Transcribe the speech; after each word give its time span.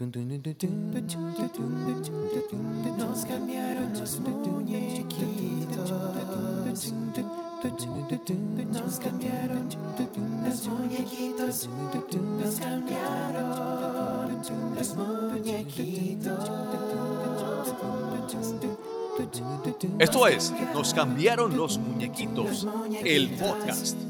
Nos 0.00 0.08
cambiaron 3.26 3.92
los 3.92 4.18
muñequitos. 4.18 5.90
Nos 8.72 8.98
cambiaron 8.98 9.68
los 9.68 10.64
muñequitos. 10.64 11.68
Nos 12.32 12.60
cambiaron 12.60 13.68
los 14.74 14.96
muñequitos. 14.96 16.48
Esto 19.98 20.26
es 20.26 20.54
Nos 20.72 20.94
cambiaron 20.94 21.54
los 21.58 21.76
muñequitos, 21.76 22.66
el 23.04 23.28
podcast. 23.32 24.09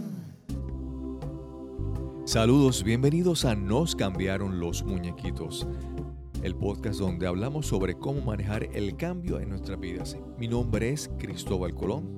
Saludos, 2.30 2.84
bienvenidos 2.84 3.44
a 3.44 3.56
Nos 3.56 3.96
cambiaron 3.96 4.60
los 4.60 4.84
muñequitos, 4.84 5.66
el 6.45 6.54
podcast 6.54 7.00
donde 7.00 7.26
hablamos 7.26 7.66
sobre 7.66 7.98
cómo 7.98 8.20
manejar 8.20 8.68
el 8.72 8.96
cambio 8.96 9.41
en 9.41 9.48
nuestras 9.48 9.80
vidas. 9.80 10.16
Mi 10.38 10.46
nombre 10.46 10.91
es 10.91 11.10
Cristóbal 11.19 11.74
Colón 11.74 12.08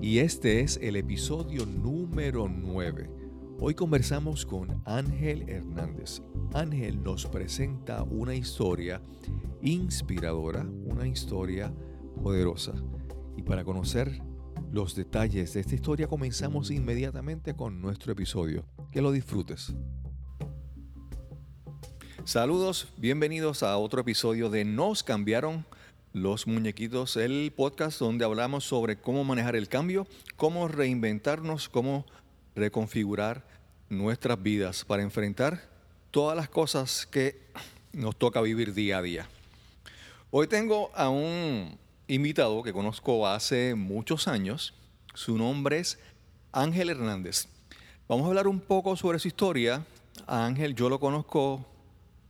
y 0.00 0.18
este 0.18 0.62
es 0.62 0.80
el 0.82 0.96
episodio 0.96 1.64
número 1.64 2.48
9. 2.48 3.08
Hoy 3.60 3.74
conversamos 3.74 4.44
con 4.44 4.82
Ángel 4.84 5.48
Hernández. 5.48 6.22
Ángel 6.52 7.00
nos 7.00 7.24
presenta 7.26 8.02
una 8.02 8.34
historia 8.34 9.00
inspiradora, 9.62 10.66
una 10.86 11.06
historia 11.06 11.72
poderosa. 12.20 12.72
Y 13.36 13.42
para 13.42 13.62
conocer 13.62 14.20
los 14.72 14.94
detalles 14.94 15.54
de 15.54 15.60
esta 15.60 15.74
historia 15.74 16.06
comenzamos 16.06 16.70
inmediatamente 16.70 17.54
con 17.54 17.80
nuestro 17.80 18.12
episodio. 18.12 18.64
Que 18.92 19.02
lo 19.02 19.10
disfrutes. 19.10 19.72
Saludos, 22.24 22.88
bienvenidos 22.96 23.62
a 23.62 23.76
otro 23.76 24.02
episodio 24.02 24.48
de 24.48 24.64
Nos 24.64 25.02
cambiaron 25.02 25.66
los 26.12 26.46
muñequitos, 26.46 27.16
el 27.16 27.52
podcast 27.56 27.98
donde 27.98 28.24
hablamos 28.24 28.64
sobre 28.64 28.96
cómo 28.96 29.24
manejar 29.24 29.56
el 29.56 29.68
cambio, 29.68 30.06
cómo 30.36 30.68
reinventarnos, 30.68 31.68
cómo 31.68 32.06
reconfigurar 32.54 33.44
nuestras 33.88 34.40
vidas 34.40 34.84
para 34.84 35.02
enfrentar 35.02 35.68
todas 36.10 36.36
las 36.36 36.48
cosas 36.48 37.06
que 37.06 37.40
nos 37.92 38.16
toca 38.16 38.40
vivir 38.40 38.74
día 38.74 38.98
a 38.98 39.02
día. 39.02 39.28
Hoy 40.30 40.46
tengo 40.46 40.92
a 40.94 41.08
un 41.08 41.76
invitado 42.14 42.62
que 42.64 42.72
conozco 42.72 43.26
hace 43.28 43.74
muchos 43.76 44.26
años. 44.26 44.74
Su 45.14 45.38
nombre 45.38 45.78
es 45.78 45.98
Ángel 46.50 46.90
Hernández. 46.90 47.46
Vamos 48.08 48.24
a 48.24 48.28
hablar 48.28 48.48
un 48.48 48.58
poco 48.58 48.96
sobre 48.96 49.20
su 49.20 49.28
historia. 49.28 49.84
A 50.26 50.44
Ángel 50.44 50.74
yo 50.74 50.88
lo 50.88 50.98
conozco, 50.98 51.64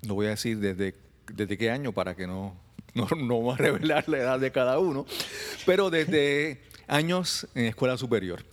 no 0.02 0.14
voy 0.14 0.26
a 0.26 0.30
decir 0.30 0.58
desde, 0.58 0.94
desde 1.32 1.56
qué 1.56 1.70
año 1.70 1.92
para 1.92 2.14
que 2.14 2.26
no, 2.26 2.54
no, 2.94 3.08
no 3.16 3.38
vamos 3.38 3.54
a 3.54 3.62
revelar 3.62 4.06
la 4.06 4.18
edad 4.18 4.38
de 4.38 4.52
cada 4.52 4.78
uno, 4.78 5.06
pero 5.64 5.88
desde 5.88 6.62
años 6.86 7.48
en 7.54 7.64
escuela 7.64 7.96
superior. 7.96 8.44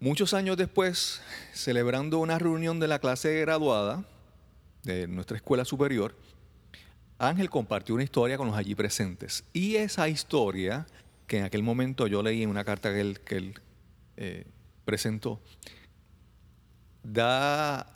Muchos 0.00 0.34
años 0.34 0.56
después, 0.56 1.22
celebrando 1.52 2.18
una 2.18 2.38
reunión 2.38 2.80
de 2.80 2.88
la 2.88 2.98
clase 2.98 3.40
graduada 3.40 4.04
de 4.82 5.06
nuestra 5.06 5.36
escuela 5.36 5.64
superior, 5.64 6.14
Ángel 7.18 7.50
compartió 7.50 7.94
una 7.96 8.04
historia 8.04 8.36
con 8.36 8.46
los 8.46 8.56
allí 8.56 8.74
presentes. 8.74 9.44
Y 9.52 9.76
esa 9.76 10.08
historia, 10.08 10.86
que 11.26 11.38
en 11.38 11.44
aquel 11.44 11.62
momento 11.62 12.06
yo 12.06 12.22
leí 12.22 12.42
en 12.42 12.50
una 12.50 12.64
carta 12.64 12.92
que 12.92 13.00
él, 13.00 13.20
que 13.20 13.36
él 13.36 13.54
eh, 14.16 14.44
presentó, 14.84 15.40
da 17.02 17.86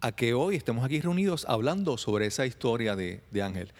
a 0.00 0.12
que 0.12 0.34
hoy 0.34 0.56
estemos 0.56 0.84
aquí 0.84 1.00
reunidos 1.00 1.46
hablando 1.48 1.96
sobre 1.96 2.26
esa 2.26 2.44
historia 2.44 2.96
de, 2.96 3.20
de 3.30 3.42
Ángel. 3.42 3.72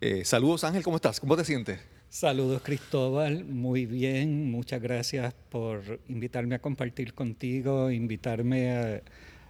Eh, 0.00 0.24
saludos 0.24 0.64
Ángel, 0.64 0.82
¿cómo 0.82 0.96
estás? 0.96 1.20
¿Cómo 1.20 1.36
te 1.36 1.44
sientes? 1.44 1.80
Saludos 2.08 2.62
Cristóbal, 2.62 3.44
muy 3.44 3.86
bien, 3.86 4.50
muchas 4.50 4.80
gracias 4.80 5.34
por 5.50 6.00
invitarme 6.08 6.54
a 6.54 6.58
compartir 6.60 7.14
contigo, 7.14 7.90
invitarme 7.90 8.70
a, 8.70 9.02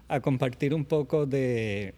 a 0.09 0.21
compartir 0.21 0.73
un 0.75 0.85
poco 0.85 1.27
de, 1.27 1.95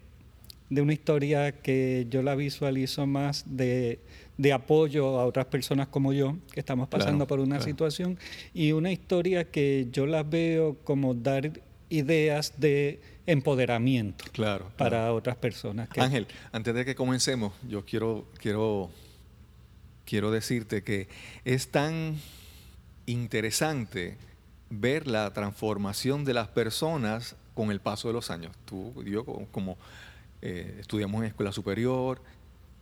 de, 0.71 0.83
una 0.83 0.93
historia 0.93 1.53
que 1.53 2.07
yo 2.11 2.23
la 2.23 2.35
visualizo 2.35 3.07
más 3.07 3.45
de, 3.47 4.01
de, 4.37 4.53
apoyo 4.53 5.19
a 5.19 5.25
otras 5.27 5.47
personas 5.47 5.89
como 5.89 6.13
yo, 6.13 6.37
que 6.53 6.61
estamos 6.61 6.89
pasando 6.89 7.27
Claro, 7.27 7.29
por 7.29 7.41
una 7.41 7.57
claro. 7.57 7.65
situación, 7.65 8.19
y 8.55 8.73
una 8.73 8.93
historia 8.93 9.45
que 9.51 9.89
yo 9.93 10.07
la 10.07 10.23
veo 10.23 10.77
como 10.85 11.15
dar 11.15 11.51
ideas 11.91 12.53
de 12.59 13.01
empoderamiento 13.27 14.25
Claro. 14.33 14.71
para 14.77 15.13
otras 15.13 15.37
personas. 15.37 15.89
que- 15.89 16.01
Ángel, 16.01 16.27
antes 16.53 16.75
de 16.75 16.85
que 16.85 16.95
comencemos, 16.95 17.53
yo 17.69 17.85
quiero, 17.85 18.27
quiero, 18.39 18.91
quiero 20.05 20.31
decirte 20.31 20.83
que 20.83 21.09
es 21.45 21.69
tan 21.71 22.17
interesante 23.07 24.17
ver 24.71 25.07
la 25.07 25.33
transformación 25.33 26.25
de 26.25 26.35
las 26.35 26.49
personas 26.49 27.37
con 27.55 27.71
el 27.71 27.81
paso 27.81 28.09
de 28.09 28.15
los 28.15 28.31
años. 28.31 28.55
Tú 28.65 29.03
yo, 29.05 29.25
como, 29.25 29.47
como, 29.47 29.79
eh, 30.43 30.77
estudiamos 30.81 31.21
en 31.23 31.29
escuela 31.29 31.53
superior, 31.53 32.23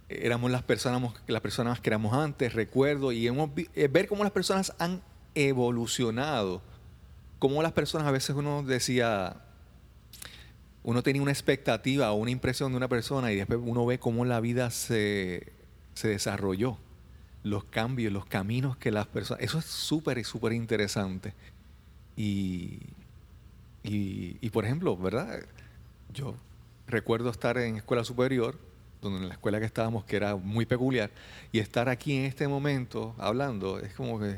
éramos 0.09 0.51
las 0.51 0.63
personas, 0.63 1.13
las 1.27 1.41
personas 1.41 1.81
que 1.81 1.91
éramos 1.91 2.13
antes, 2.13 2.53
recuerdo, 2.53 3.13
y 3.13 3.27
hemos 3.27 3.51
eh, 3.75 3.89
ver 3.89 4.09
cómo 4.09 4.23
las 4.23 4.33
personas 4.33 4.75
han 4.79 5.03
evolucionado, 5.35 6.63
cómo 7.39 7.63
las 7.63 7.73
personas 7.73 8.07
a 8.07 8.11
veces 8.11 8.37
uno 8.37 8.63
decía, 8.63 9.37
uno 10.83 11.03
tenía 11.03 11.23
una 11.23 11.33
expectativa 11.33 12.13
o 12.13 12.15
una 12.17 12.31
impresión 12.31 12.73
de 12.73 12.77
una 12.77 12.89
persona 12.89 13.33
y 13.33 13.37
después 13.37 13.59
uno 13.63 13.85
ve 13.87 13.99
cómo 13.99 14.25
la 14.25 14.41
vida 14.41 14.71
se, 14.71 15.53
se 15.95 16.09
desarrolló, 16.09 16.79
los 17.43 17.65
cambios, 17.65 18.13
los 18.13 18.27
caminos 18.27 18.77
que 18.77 18.91
las 18.91 19.07
personas... 19.07 19.43
Eso 19.43 19.59
es 19.59 19.65
súper, 19.65 20.25
súper 20.25 20.53
interesante. 20.53 21.33
Y, 22.17 22.81
y, 23.83 24.37
y, 24.41 24.51
por 24.51 24.65
ejemplo, 24.65 24.97
¿verdad? 24.97 25.41
Yo 26.13 26.35
recuerdo 26.89 27.31
estar 27.31 27.59
en 27.59 27.77
escuela 27.77 28.05
superior, 28.05 28.59
donde 29.03 29.19
en 29.21 29.29
la 29.29 29.35
escuela 29.35 29.59
que 29.61 29.67
estábamos, 29.67 30.05
que 30.05 30.17
era 30.17 30.37
muy 30.37 30.67
peculiar, 30.67 31.11
y 31.53 31.59
estar 31.59 31.89
aquí 31.89 32.17
en 32.17 32.25
este 32.25 32.49
momento 32.49 33.15
hablando, 33.19 33.79
es 33.79 33.93
como 33.95 34.19
que 34.19 34.37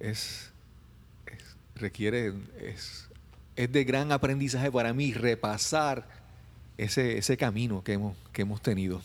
es, 0.00 0.50
es- 1.26 1.56
requiere, 1.76 2.32
es, 2.60 3.08
es 3.56 3.70
de 3.72 3.84
gran 3.84 4.12
aprendizaje 4.12 4.70
para 4.70 4.92
mí 4.92 5.12
repasar 5.12 6.06
ese, 6.78 7.18
ese 7.18 7.36
camino 7.36 7.82
que 7.84 7.92
hemos, 7.94 8.16
que 8.32 8.42
hemos 8.42 8.60
tenido. 8.62 9.00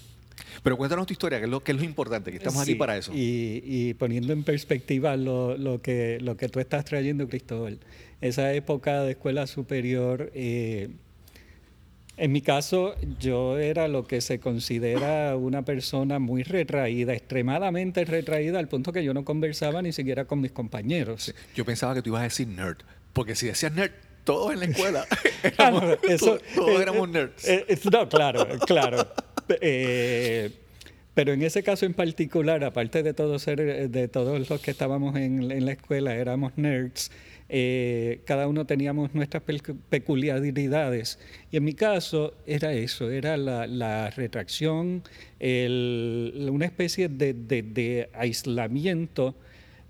Pero 0.63 0.77
cuéntanos 0.77 1.05
tu 1.05 1.13
historia, 1.13 1.37
que 1.39 1.45
es 1.45 1.51
lo, 1.51 1.63
que 1.63 1.71
es 1.73 1.77
lo 1.77 1.83
importante, 1.83 2.31
que 2.31 2.37
estamos 2.37 2.61
aquí 2.61 2.71
Sí, 2.73 2.77
para 2.77 2.97
eso. 2.97 3.11
Y, 3.13 3.61
y 3.65 3.93
poniendo 3.93 4.33
en 4.33 4.43
perspectiva 4.43 5.15
lo, 5.15 5.57
lo 5.57 5.81
que, 5.81 6.17
lo 6.21 6.37
que 6.37 6.49
tú 6.49 6.59
estás 6.59 6.85
trayendo, 6.85 7.27
Cristóbal, 7.27 7.79
esa 8.21 8.51
época 8.53 9.03
de 9.03 9.11
escuela 9.11 9.45
superior, 9.47 10.31
eh, 10.33 10.89
en 12.19 12.31
mi 12.31 12.41
caso 12.41 12.95
yo 13.19 13.57
era 13.57 13.87
lo 13.87 14.05
que 14.05 14.21
se 14.21 14.39
considera 14.39 15.35
una 15.35 15.63
persona 15.63 16.19
muy 16.19 16.43
retraída, 16.43 17.13
extremadamente 17.13 18.05
retraída, 18.05 18.59
al 18.59 18.67
punto 18.67 18.91
que 18.93 19.03
yo 19.03 19.13
no 19.13 19.23
conversaba 19.25 19.81
ni 19.81 19.91
siquiera 19.93 20.25
con 20.25 20.41
mis 20.41 20.51
compañeros. 20.51 21.33
Yo 21.55 21.65
pensaba 21.65 21.93
que 21.95 22.01
tú 22.01 22.09
ibas 22.11 22.21
a 22.21 22.23
decir 22.25 22.47
nerd, 22.47 22.77
porque 23.13 23.35
si 23.35 23.47
decías 23.47 23.71
nerd, 23.73 23.91
todos 24.23 24.53
en 24.53 24.59
la 24.59 24.65
escuela 24.65 25.05
Ah, 25.57 25.71
no, 25.71 25.77
éramos, 25.83 25.99
eso- 26.03 26.39
todos, 26.53 26.81
éramos 26.81 27.07
eh, 27.07 27.11
nerds. 27.11 27.47
eh, 27.47 27.65
eh, 27.67 27.79
no, 27.91 28.07
claro, 28.09 28.47
claro. 28.67 29.07
Eh, 29.61 30.51
pero 31.13 31.33
en 31.33 31.41
ese 31.41 31.63
caso 31.63 31.85
en 31.85 31.93
particular, 31.93 32.63
aparte 32.63 33.03
de 33.03 33.13
todos 33.13 33.41
ser, 33.41 33.89
de 33.89 34.07
todos 34.07 34.49
los 34.49 34.61
que 34.61 34.71
estábamos 34.71 35.15
en, 35.15 35.51
en 35.51 35.65
la 35.65 35.71
escuela, 35.73 36.15
éramos 36.15 36.53
nerds. 36.57 37.11
Eh, 37.49 38.21
cada 38.25 38.47
uno 38.47 38.65
teníamos 38.65 39.13
nuestras 39.15 39.41
pe- 39.43 39.59
peculiaridades. 39.89 41.19
Y 41.51 41.57
en 41.57 41.63
mi 41.63 41.73
caso 41.73 42.33
era 42.45 42.73
eso, 42.73 43.09
era 43.09 43.37
la, 43.37 43.65
la 43.67 44.09
retracción, 44.11 45.01
el- 45.39 46.47
una 46.51 46.65
especie 46.65 47.09
de, 47.09 47.33
de- 47.33 47.63
de 47.63 48.09
aislamiento 48.13 49.35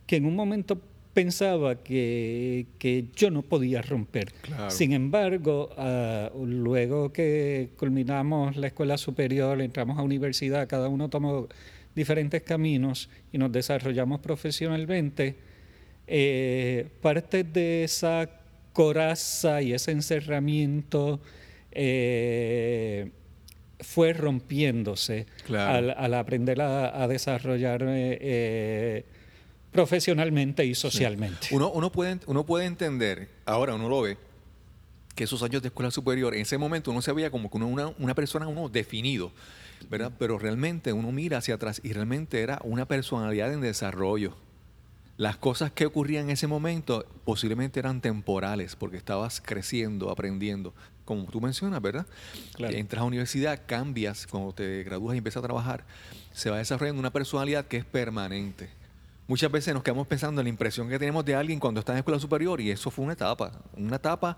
que 0.07 0.15
en 0.15 0.25
un 0.25 0.35
momento 0.35 0.81
pensaba 1.13 1.83
que, 1.83 2.67
que 2.77 3.05
yo 3.15 3.29
no 3.29 3.41
podía 3.41 3.81
romper. 3.81 4.31
Claro. 4.41 4.69
Sin 4.71 4.93
embargo, 4.93 5.69
ah, 5.77 6.31
luego 6.45 7.11
que 7.11 7.69
culminamos 7.77 8.55
la 8.55 8.67
escuela 8.67 8.97
superior, 8.97 9.61
entramos 9.61 9.97
a 9.97 10.01
universidad, 10.03 10.67
cada 10.67 10.87
uno 10.87 11.09
tomó 11.09 11.47
diferentes 11.95 12.41
caminos 12.43 13.09
y 13.33 13.37
nos 13.37 13.51
desarrollamos 13.51 14.21
profesionalmente, 14.21 15.35
eh, 16.09 16.87
parte 17.01 17.43
de 17.43 17.83
esa 17.83 18.29
coraza 18.73 19.61
y 19.61 19.73
ese 19.73 19.91
encerramiento 19.91 21.19
eh, 21.71 23.11
fue 23.79 24.13
rompiéndose 24.13 25.25
Claro. 25.45 25.71
al, 25.77 25.89
al 25.97 26.13
aprender 26.15 26.61
a, 26.61 27.03
a 27.03 27.07
desarrollarme 27.07 28.17
eh, 28.19 29.05
profesionalmente 29.71 30.65
y 30.65 30.75
socialmente. 30.75 31.47
Uno, 31.51 31.71
uno, 31.71 31.91
puede, 31.91 32.19
uno 32.25 32.45
puede 32.45 32.65
entender, 32.65 33.29
ahora 33.45 33.75
uno 33.75 33.87
lo 33.87 34.01
ve, 34.01 34.17
que 35.15 35.23
esos 35.25 35.43
años 35.43 35.61
de 35.61 35.67
escuela 35.69 35.91
superior, 35.91 36.33
en 36.33 36.41
ese 36.41 36.57
momento 36.57 36.91
uno 36.91 37.01
se 37.01 37.11
veía 37.11 37.29
como 37.29 37.49
que 37.49 37.57
uno- 37.57 37.67
una, 37.67 37.87
una 37.99 38.15
persona 38.15 38.47
uno 38.47 38.67
definido, 38.69 39.31
¿verdad? 39.89 40.11
Pero 40.17 40.37
realmente 40.39 40.91
uno 40.93 41.11
mira 41.11 41.37
hacia 41.37 41.55
atrás 41.55 41.79
y 41.83 41.93
realmente 41.93 42.41
era 42.41 42.59
una 42.63 42.85
personalidad 42.85 43.53
en 43.53 43.61
desarrollo. 43.61 44.35
Las 45.19 45.35
cosas 45.35 45.69
que 45.69 45.85
ocurrían 45.85 46.23
en 46.23 46.29
ese 46.29 46.47
momento 46.47 47.05
posiblemente 47.25 47.77
eran 47.77 47.99
temporales 47.99 48.77
porque 48.77 48.95
estabas 48.95 49.41
creciendo, 49.45 50.11
aprendiendo. 50.11 50.73
Como 51.03 51.25
tú 51.25 51.41
mencionas, 51.41 51.81
¿verdad? 51.81 52.07
Claro. 52.53 52.73
Entras 52.73 52.99
a 52.99 53.03
la 53.03 53.07
universidad, 53.07 53.63
cambias, 53.65 54.25
cuando 54.27 54.53
te 54.53 54.81
gradúas 54.83 55.15
y 55.15 55.17
empiezas 55.17 55.43
a 55.43 55.45
trabajar, 55.45 55.83
se 56.31 56.49
va 56.49 56.59
desarrollando 56.59 57.01
una 57.01 57.11
personalidad 57.11 57.65
que 57.65 57.75
es 57.75 57.83
permanente. 57.83 58.69
Muchas 59.27 59.51
veces 59.51 59.73
nos 59.73 59.83
quedamos 59.83 60.07
pensando 60.07 60.39
en 60.39 60.45
la 60.45 60.51
impresión 60.51 60.87
que 60.87 60.97
tenemos 60.97 61.25
de 61.25 61.35
alguien 61.35 61.59
cuando 61.59 61.81
está 61.81 61.91
en 61.91 61.97
escuela 61.97 62.17
superior 62.17 62.61
y 62.61 62.71
eso 62.71 62.89
fue 62.89 63.03
una 63.03 63.13
etapa, 63.13 63.51
una 63.75 63.97
etapa 63.97 64.37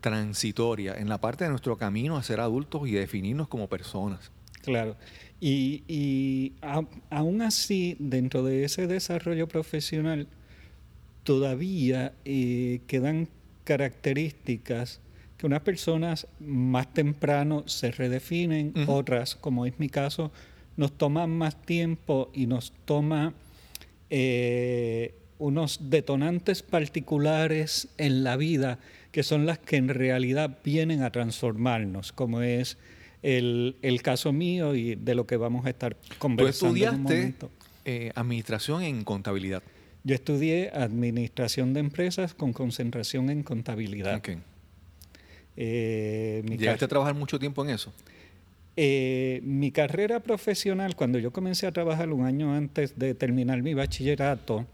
transitoria 0.00 0.96
en 0.96 1.08
la 1.08 1.18
parte 1.18 1.44
de 1.44 1.50
nuestro 1.50 1.78
camino 1.78 2.16
a 2.16 2.24
ser 2.24 2.40
adultos 2.40 2.88
y 2.88 2.90
definirnos 2.90 3.46
como 3.46 3.68
personas. 3.68 4.32
Claro. 4.64 4.96
Y, 5.40 5.82
y 5.88 6.52
a- 6.62 6.86
aún 7.10 7.42
así, 7.42 7.96
dentro 7.98 8.42
de 8.42 8.64
ese 8.64 8.86
desarrollo 8.86 9.46
profesional, 9.48 10.26
todavía 11.22 12.12
eh, 12.24 12.80
quedan 12.86 13.28
características 13.64 15.00
que 15.38 15.46
unas 15.46 15.60
personas 15.62 16.26
más 16.40 16.92
temprano 16.92 17.64
se 17.66 17.90
redefinen, 17.90 18.72
otras, 18.86 19.34
como 19.34 19.66
es 19.66 19.78
mi 19.78 19.88
caso, 19.88 20.32
nos 20.76 20.92
toman 20.92 21.30
más 21.30 21.60
tiempo 21.62 22.30
y 22.34 22.46
nos 22.46 22.72
toma 22.84 23.34
eh, 24.10 25.14
unos 25.38 25.90
detonantes 25.90 26.62
particulares 26.62 27.88
en 27.98 28.22
la 28.24 28.36
vida 28.36 28.78
que 29.12 29.22
son 29.22 29.46
las 29.46 29.58
que 29.58 29.76
en 29.76 29.88
realidad 29.88 30.58
vienen 30.64 31.02
a 31.02 31.10
transformarnos, 31.10 32.12
como 32.12 32.42
es 32.42 32.76
el, 33.24 33.76
el 33.82 34.02
caso 34.02 34.32
mío 34.32 34.74
y 34.74 34.94
de 34.94 35.14
lo 35.14 35.26
que 35.26 35.36
vamos 35.36 35.66
a 35.66 35.70
estar 35.70 35.94
Tú 35.94 36.14
conversando 36.18 36.76
en 36.76 36.88
un 36.88 37.00
estudiaste 37.10 37.48
eh, 37.84 38.12
administración 38.14 38.82
en 38.82 39.02
contabilidad. 39.02 39.62
Yo 40.04 40.14
estudié 40.14 40.70
administración 40.70 41.72
de 41.72 41.80
empresas 41.80 42.34
con 42.34 42.52
concentración 42.52 43.30
en 43.30 43.42
contabilidad. 43.42 44.18
Ok. 44.18 44.28
Eh, 45.56 46.42
¿Llegaste 46.46 46.84
a 46.84 46.88
trabajar 46.88 47.14
mucho 47.14 47.38
tiempo 47.38 47.64
en 47.64 47.70
eso? 47.70 47.92
Eh, 48.76 49.40
mi 49.44 49.70
carrera 49.70 50.20
profesional, 50.20 50.96
cuando 50.96 51.18
yo 51.18 51.32
comencé 51.32 51.66
a 51.66 51.72
trabajar 51.72 52.10
un 52.10 52.26
año 52.26 52.52
antes 52.52 52.98
de 52.98 53.14
terminar 53.14 53.62
mi 53.62 53.72
bachillerato, 53.72 54.66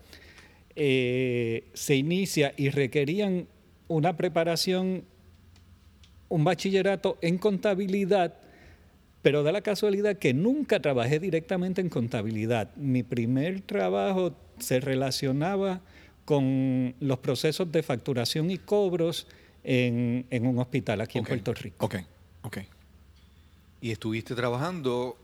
eh, 0.75 1.65
se 1.75 1.97
inicia 1.97 2.55
y 2.57 2.71
requerían 2.71 3.47
una 3.89 4.17
preparación, 4.17 5.05
un 6.29 6.45
bachillerato 6.45 7.19
en 7.21 7.39
contabilidad, 7.39 8.35
pero 9.23 9.43
da 9.43 9.53
la 9.53 9.61
casualidad 9.61 10.17
que 10.17 10.33
nunca 10.35 10.81
trabajé 10.81 11.19
directamente 11.21 11.81
en 11.81 11.89
contabilidad. 11.89 12.75
Mi 12.77 13.03
primer 13.03 13.61
trabajo 13.63 14.35
se 14.59 14.81
relacionaba 14.81 15.81
con 16.25 16.95
los 17.01 17.19
procesos 17.19 17.71
de 17.73 17.83
facturación 17.83 18.51
y 18.51 18.59
cobros 18.59 19.27
en, 19.65 20.27
en 20.31 20.47
un 20.47 20.59
hospital 20.59 21.01
aquí 21.01 21.19
Ok. 21.19 21.25
en 21.25 21.29
Puerto 21.29 21.55
Rico. 21.55 21.85
Ok, 21.87 21.97
ok. 22.43 22.59
Y 23.83 23.91
estuviste 23.91 24.35
trabajando 24.35 25.17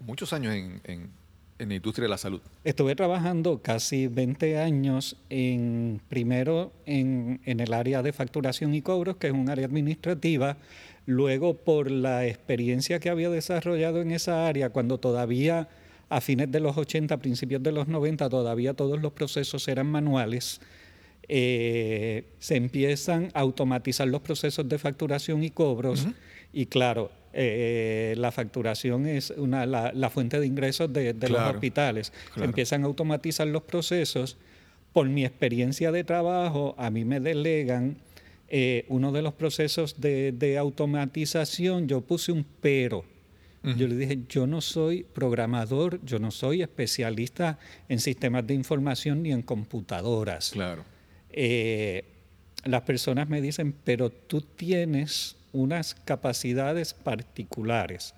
muchos 0.00 0.32
años 0.32 0.54
en, 0.54 0.80
en- 0.84 1.24
en 1.56 1.68
la 1.68 1.76
industria 1.76 2.02
de 2.06 2.08
la 2.08 2.18
salud. 2.18 2.40
Estuve 2.64 2.96
trabajando 2.96 3.62
casi 3.62 4.08
20 4.08 4.58
años 4.58 5.16
en 5.30 6.00
primero 6.08 6.72
en, 6.84 7.40
en 7.44 7.60
el 7.60 7.72
área 7.72 8.02
de 8.02 8.12
facturación 8.12 8.74
y 8.74 8.82
cobros, 8.82 9.18
que 9.18 9.28
es 9.28 9.32
un 9.32 9.48
área 9.48 9.64
administrativa. 9.64 10.56
Luego, 11.06 11.54
por 11.54 11.90
la 11.90 12.26
experiencia 12.26 12.98
que 12.98 13.10
había 13.10 13.28
desarrollado 13.30 14.00
en 14.00 14.10
esa 14.10 14.46
área, 14.46 14.70
cuando 14.70 14.98
todavía 14.98 15.68
a 16.08 16.20
fines 16.20 16.50
de 16.50 16.60
los 16.60 16.76
80, 16.76 17.16
principios 17.18 17.62
de 17.62 17.72
los 17.72 17.88
90, 17.88 18.28
todavía 18.28 18.74
todos 18.74 19.00
los 19.00 19.12
procesos 19.12 19.66
eran 19.68 19.86
manuales, 19.86 20.60
eh, 21.28 22.24
se 22.38 22.56
empiezan 22.56 23.30
a 23.34 23.40
automatizar 23.40 24.06
los 24.08 24.20
procesos 24.20 24.68
de 24.68 24.78
facturación 24.78 25.42
y 25.42 25.50
cobros. 25.50 26.06
Y 26.52 26.66
claro, 26.66 27.10
eh, 27.32 28.14
la 28.16 28.30
facturación 28.30 29.06
es 29.06 29.30
una, 29.36 29.66
la, 29.66 29.92
la 29.92 30.10
fuente 30.10 30.38
de 30.38 30.46
ingresos 30.46 30.92
de, 30.92 31.14
de 31.14 31.28
los 31.28 31.38
Claro, 31.38 31.54
hospitales. 31.54 32.12
Se 32.36 32.44
empiezan 32.44 32.82
a 32.82 32.86
automatizar 32.86 33.46
los 33.46 33.62
procesos. 33.62 34.36
Por 34.92 35.08
mi 35.08 35.24
experiencia 35.24 35.90
de 35.90 36.04
trabajo, 36.04 36.74
a 36.78 36.90
mí 36.90 37.04
me 37.04 37.18
delegan 37.18 37.96
eh, 38.48 38.84
uno 38.88 39.12
de 39.12 39.22
los 39.22 39.34
procesos 39.34 40.00
de, 40.00 40.32
de 40.32 40.58
automatización. 40.58 41.88
Yo 41.88 42.00
puse 42.00 42.32
un 42.32 42.44
pero. 42.60 43.04
Yo 43.78 43.88
le 43.88 43.96
dije, 43.96 44.18
yo 44.28 44.46
no 44.46 44.60
soy 44.60 45.04
programador, 45.04 45.98
yo 46.04 46.18
no 46.18 46.30
soy 46.30 46.60
especialista 46.60 47.58
en 47.88 47.98
sistemas 47.98 48.46
de 48.46 48.52
información 48.52 49.22
ni 49.22 49.32
en 49.32 49.40
computadoras. 49.40 50.50
Claro. 50.50 50.84
Eh, 51.30 52.04
las 52.66 52.82
personas 52.82 53.26
me 53.30 53.40
dicen, 53.40 53.74
pero 53.82 54.10
tú 54.10 54.42
tienes 54.42 55.36
unas 55.52 55.94
capacidades 55.94 56.92
particulares. 56.92 58.12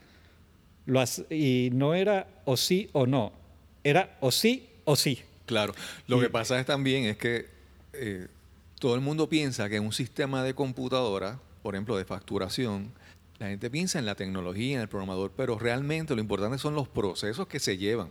Lo 0.85 1.05
y 1.31 1.71
no 1.73 1.95
era 1.95 2.27
o 2.45 2.57
sí 2.57 2.89
o 2.93 3.07
no, 3.07 3.33
era 3.85 4.17
o 4.21 4.33
sí 4.33 4.69
o 4.85 4.97
sí. 4.97 5.21
Claro. 5.47 5.75
Lo 6.09 6.19
Y- 6.19 6.23
que 6.23 6.31
pasa 6.31 6.59
es 6.59 6.67
también 6.67 7.05
es 7.05 7.17
que 7.19 7.47
eh, 7.93 8.27
todo 8.79 8.95
el 8.95 9.01
mundo 9.01 9.29
piensa 9.29 9.69
que 9.69 9.77
en 9.77 9.85
un 9.85 9.93
sistema 9.93 10.43
de 10.43 10.55
computadora, 10.55 11.39
por 11.63 11.75
ejemplo, 11.75 11.97
de 11.97 12.05
facturación, 12.05 12.93
la 13.39 13.49
gente 13.49 13.71
piensa 13.71 13.99
en 13.99 14.07
la 14.07 14.15
tecnología, 14.15 14.77
en 14.77 14.83
el 14.83 14.89
programador, 14.89 15.33
pero 15.37 15.59
realmente 15.59 16.15
lo 16.15 16.21
importante 16.21 16.59
son 16.59 16.75
los 16.75 16.89
procesos 16.89 17.47
que 17.47 17.59
se 17.61 17.77
llevan. 17.77 18.11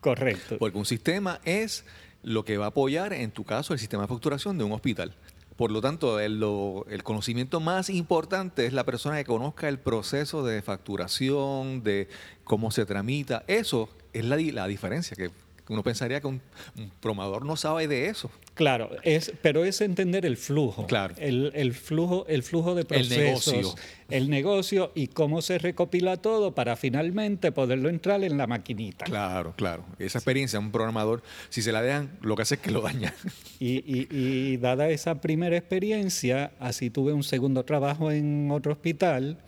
Correcto. 0.00 0.56
Porque 0.58 0.78
un 0.78 0.84
sistema 0.84 1.40
es 1.44 1.84
lo 2.22 2.44
que 2.44 2.56
va 2.58 2.66
a 2.66 2.68
apoyar, 2.68 3.12
en 3.12 3.30
tu 3.30 3.44
caso, 3.44 3.72
el 3.72 3.78
sistema 3.78 4.02
de 4.04 4.08
facturación 4.08 4.58
de 4.58 4.64
un 4.64 4.72
hospital. 4.72 5.14
Por 5.56 5.70
lo 5.70 5.80
tanto, 5.80 6.18
el, 6.18 6.40
lo- 6.40 6.84
el 6.88 7.04
conocimiento 7.04 7.60
más 7.60 7.88
importante 7.88 8.66
es 8.66 8.72
la 8.72 8.84
persona 8.84 9.16
que 9.18 9.24
conozca 9.24 9.68
el 9.68 9.78
proceso 9.78 10.44
de 10.44 10.62
facturación, 10.62 11.84
de 11.84 12.08
cómo 12.42 12.70
se 12.72 12.84
tramita. 12.86 13.44
Eso 13.46 13.88
es 14.12 14.24
la, 14.24 14.36
la 14.36 14.66
diferencia, 14.66 15.16
que 15.16 15.30
uno 15.68 15.82
pensaría 15.82 16.20
que 16.20 16.26
un, 16.26 16.40
un 16.76 16.90
programador 17.00 17.44
no 17.46 17.56
sabe 17.56 17.88
de 17.88 18.08
eso. 18.08 18.30
Claro, 18.54 18.90
es, 19.02 19.32
pero 19.42 19.64
es 19.64 19.80
entender 19.80 20.24
el 20.26 20.36
flujo. 20.36 20.86
Claro. 20.86 21.14
El, 21.18 21.50
el 21.54 21.72
flujo, 21.74 22.24
el 22.28 22.42
flujo 22.42 22.74
de 22.74 22.82
El 22.82 22.86
procesos. 22.86 23.52
negocio. 23.52 23.74
el 24.10 24.30
negocio 24.30 24.92
y 24.94 25.08
cómo 25.08 25.42
se 25.42 25.58
recopila 25.58 26.18
todo 26.18 26.54
para 26.54 26.76
finalmente 26.76 27.50
poderlo 27.50 27.88
entrar 27.88 28.22
en 28.22 28.36
la 28.36 28.46
maquinita. 28.46 29.06
Claro, 29.06 29.54
claro. 29.56 29.84
Esa 29.98 30.18
experiencia, 30.18 30.58
un 30.60 30.70
programador, 30.70 31.22
si 31.48 31.62
se 31.62 31.72
la 31.72 31.82
dejan, 31.82 32.10
lo 32.20 32.36
que 32.36 32.42
hace 32.42 32.54
es 32.56 32.60
que 32.60 32.70
lo 32.70 32.80
daña. 32.82 33.14
Y, 33.58 33.78
y- 33.86 34.08
y 34.10 34.56
dada 34.58 34.88
esa 34.90 35.20
primera 35.22 35.56
experiencia, 35.56 36.52
así 36.60 36.90
tuve 36.90 37.12
un 37.14 37.22
segundo 37.22 37.64
trabajo 37.64 38.10
en 38.10 38.50
otro 38.50 38.72
hospital 38.72 39.38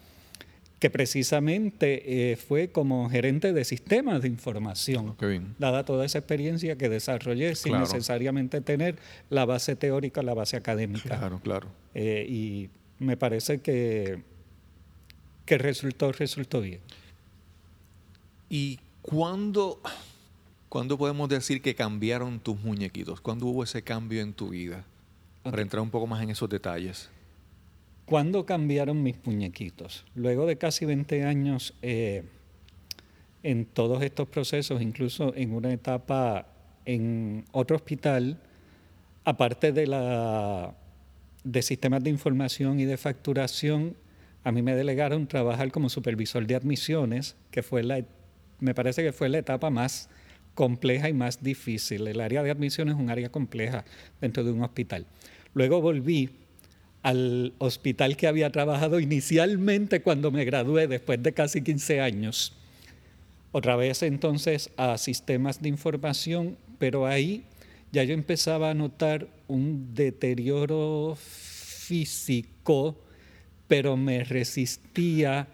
que 0.79 0.91
precisamente 0.91 2.33
eh, 2.33 2.37
fue 2.37 2.69
como 2.69 3.09
gerente 3.09 3.53
de 3.55 3.65
sistemas 3.65 4.21
de 4.23 4.29
información. 4.29 5.17
Bien. 5.21 5.55
Dada 5.59 5.85
toda 5.87 6.05
esa 6.05 6.19
experiencia 6.19 6.77
que 6.77 6.89
desarrollé 6.91 7.55
sin 7.55 7.73
Claro. 7.73 7.85
necesariamente 7.87 8.61
tener 8.61 8.97
la 9.31 9.47
base 9.47 9.75
teórica, 9.75 10.23
la 10.23 10.35
base 10.35 10.57
académica. 10.57 11.19
Claro, 11.19 11.41
claro. 11.43 11.69
Eh, 11.95 12.27
y 12.29 12.69
me 12.99 13.17
parece 13.17 13.61
que, 13.61 14.23
que 15.47 15.57
resultó, 15.57 16.13
resultó 16.13 16.61
bien. 16.61 16.81
¿Y 18.51 18.79
cuándo, 19.03 19.81
cuándo 20.69 20.99
podemos 20.99 21.29
decir 21.29 21.63
que 21.63 21.75
cambiaron 21.75 22.39
tus 22.39 22.61
muñequitos? 22.61 23.21
¿Cuándo 23.21 23.47
hubo 23.47 23.65
ese 23.65 23.83
cambio 23.83 24.21
en 24.23 24.33
tu 24.35 24.51
vida? 24.51 24.85
Para 25.43 25.57
Ok. 25.57 25.61
entrar 25.63 25.83
un 25.83 25.91
poco 25.91 26.07
más 26.07 26.23
en 26.23 26.31
esos 26.31 26.49
detalles. 26.49 27.09
¿Cuándo 28.07 28.47
cambiaron 28.47 29.03
mis 29.03 29.17
muñequitos? 29.25 30.05
Luego 30.15 30.47
de 30.47 30.57
casi 30.57 30.85
20 30.85 31.25
años 31.25 31.75
eh, 31.83 32.23
en 33.43 33.67
todos 33.67 34.01
estos 34.05 34.29
procesos, 34.29 34.81
incluso 34.81 35.35
en 35.35 35.53
una 35.53 35.73
etapa 35.73 36.47
en 36.85 37.45
otro 37.51 37.75
hospital, 37.75 38.39
aparte 39.25 39.73
de, 39.73 40.73
de 41.43 41.63
sistemas 41.63 42.05
de 42.05 42.11
información 42.11 42.79
y 42.79 42.85
de 42.85 42.97
facturación, 42.97 43.97
a 44.45 44.53
mí 44.53 44.63
me 44.63 44.77
delegaron 44.77 45.27
trabajar 45.27 45.73
como 45.73 45.89
supervisor 45.89 46.47
de 46.47 46.55
admisiones, 46.55 47.35
que 47.51 47.65
fue 47.65 47.83
la, 47.83 48.05
me 48.61 48.73
parece 48.73 49.03
que 49.03 49.13
fue 49.13 49.29
la 49.29 49.39
etapa 49.39 49.69
más 49.69 50.09
compleja 50.55 51.09
y 51.09 51.13
más 51.13 51.43
difícil. 51.43 52.07
El 52.07 52.21
área 52.21 52.45
de 52.45 52.53
admisión 52.53 52.89
es 52.89 52.95
un 52.95 53.11
área 53.11 53.31
compleja 53.31 53.85
dentro 54.21 54.45
de 54.45 54.53
un 54.53 54.63
hospital. 54.63 55.07
Luego 55.55 55.81
volví 55.81 56.46
al 57.07 57.53
hospital 57.59 58.17
que 58.17 58.27
había 58.27 58.51
trabajado 58.51 58.99
inicialmente 58.99 60.03
cuando 60.03 60.33
me 60.33 60.45
gradué, 60.45 60.89
después 60.89 61.23
de 61.23 61.33
casi 61.33 61.63
15 61.63 62.01
años. 62.01 62.53
Otra 63.53 63.77
vez 63.77 64.03
entonces 64.03 64.71
a 64.77 64.99
sistemas 64.99 65.63
de 65.63 65.69
información, 65.69 66.57
pero 66.79 67.07
ahí 67.07 67.45
ya 67.93 68.03
yo 68.03 68.13
empezaba 68.13 68.71
a 68.71 68.75
notar 68.75 69.29
un 69.47 69.95
deterioro 69.95 71.17
físico, 71.17 72.97
pero 73.69 73.97
me 73.97 74.25
resistía 74.25 75.47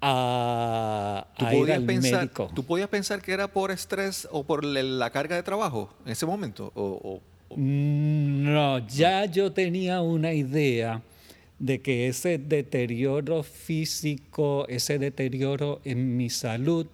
a, 0.00 1.26
¿Tú 1.36 1.44
a 1.46 1.54
ir 1.56 1.72
al 1.72 1.84
pensar, 1.84 2.20
médico. 2.20 2.48
¿Tú 2.54 2.62
podías 2.62 2.88
pensar 2.88 3.20
que 3.22 3.32
era 3.32 3.48
por 3.48 3.72
estrés 3.72 4.28
o 4.30 4.44
por 4.44 4.64
la 4.64 5.10
carga 5.10 5.34
de 5.34 5.42
trabajo 5.42 5.92
en 6.06 6.12
ese 6.12 6.26
momento? 6.26 6.70
O, 6.76 6.82
o- 6.82 7.14
o- 7.16 7.22
No, 7.56 8.86
ya 8.86 9.26
yo 9.26 9.52
tenía 9.52 10.00
una 10.00 10.32
idea 10.32 11.02
de 11.58 11.80
que 11.80 12.08
ese 12.08 12.38
deterioro 12.38 13.42
físico, 13.42 14.66
ese 14.68 14.98
deterioro 14.98 15.80
en 15.84 16.16
mi 16.16 16.28
salud 16.30 16.86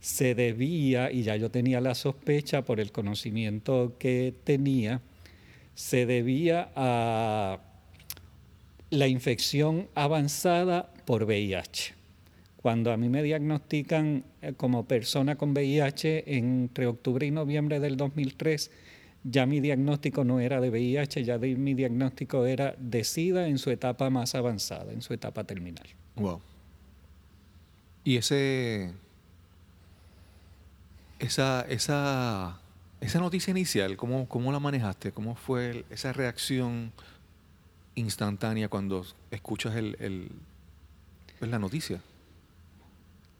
se 0.00 0.34
debía, 0.34 1.10
y 1.10 1.22
ya 1.22 1.36
yo 1.36 1.50
tenía 1.50 1.80
la 1.80 1.94
sospecha 1.94 2.62
por 2.62 2.78
el 2.78 2.92
conocimiento 2.92 3.96
que 3.98 4.34
tenía, 4.44 5.00
se 5.74 6.06
debía 6.06 6.70
a 6.76 7.58
la 8.90 9.08
infección 9.08 9.88
avanzada 9.94 10.92
por 11.04 11.24
VIH. 11.24 11.94
Cuando 12.62 12.92
a 12.92 12.96
mí 12.96 13.08
me 13.08 13.22
diagnostican 13.22 14.24
eh, 14.40 14.52
como 14.56 14.86
persona 14.86 15.36
con 15.36 15.50
VIH 15.50 16.36
entre 16.36 16.86
octubre 16.86 17.26
y 17.26 17.30
noviembre 17.30 17.80
del 17.80 17.96
2003, 17.96 18.70
ya 19.24 19.46
mi 19.46 19.60
diagnóstico 19.60 20.22
no 20.24 20.38
era 20.40 20.60
de 20.60 20.68
VIH, 20.70 21.24
ya 21.24 21.38
mi 21.38 21.74
diagnóstico 21.74 22.44
era 22.46 22.74
de 22.78 23.02
SIDA 23.04 23.48
en 23.48 23.58
su 23.58 23.70
etapa 23.70 24.10
más 24.10 24.34
avanzada, 24.34 24.92
en 24.92 25.00
su 25.02 25.12
etapa 25.14 25.44
terminal. 25.44 25.86
Wow. 26.16 26.40
Y 28.04 28.16
ese. 28.18 28.92
Esa, 31.18 31.62
esa, 31.68 32.58
esa 33.00 33.18
noticia 33.20 33.50
inicial, 33.52 33.96
¿cómo, 33.96 34.28
cómo 34.28 34.52
la 34.52 34.58
manejaste? 34.60 35.12
¿Cómo 35.12 35.36
fue 35.36 35.84
esa 35.88 36.12
reacción 36.12 36.92
instantánea 37.94 38.68
cuando 38.68 39.06
escuchas 39.30 39.76
el, 39.76 39.96
el- 40.00 40.28
pues, 41.38 41.50
la 41.50 41.58
noticia? 41.58 42.00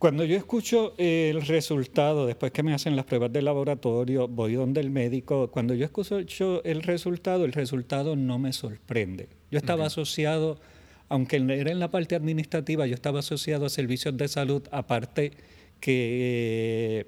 Cuando 0.04 0.26
yo 0.26 0.36
escucho 0.36 0.92
el 0.98 1.40
resultado, 1.40 2.26
después 2.26 2.52
que 2.52 2.62
me 2.62 2.74
hacen 2.74 2.94
las 2.94 3.06
pruebas 3.06 3.32
de 3.32 3.40
laboratorio, 3.40 4.28
voy 4.28 4.52
donde 4.52 4.82
el 4.82 4.90
médico, 4.90 5.50
cuando 5.50 5.72
yo 5.72 5.86
escucho 5.86 6.62
el 6.62 6.82
resultado, 6.82 7.46
el 7.46 7.54
resultado 7.54 8.14
no 8.14 8.38
me 8.38 8.52
sorprende. 8.52 9.28
Yo 9.50 9.56
estaba 9.56 9.86
asociado, 9.86 10.60
aunque 11.08 11.36
era 11.36 11.70
en 11.70 11.78
la 11.78 11.90
parte 11.90 12.16
administrativa, 12.16 12.86
yo 12.86 12.94
estaba 12.94 13.20
asociado 13.20 13.64
a 13.64 13.70
servicios 13.70 14.14
de 14.14 14.28
salud, 14.28 14.62
aparte 14.72 15.32
que 15.80 17.06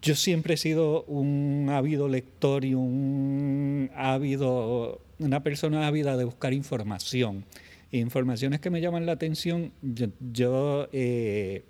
yo 0.00 0.14
siempre 0.14 0.54
he 0.54 0.56
sido 0.56 1.02
un 1.02 1.66
ávido 1.68 2.06
lector 2.06 2.64
y 2.64 2.74
un 2.74 3.90
ávido, 3.96 5.00
una 5.18 5.42
persona 5.42 5.88
ávida 5.88 6.16
de 6.16 6.22
buscar 6.26 6.52
información. 6.52 7.44
Informaciones 7.92 8.60
que 8.60 8.70
me 8.70 8.80
llaman 8.80 9.06
la 9.06 9.12
atención, 9.12 9.72
yo, 9.82 10.06
yo, 10.20 10.88
eh, 10.92 11.64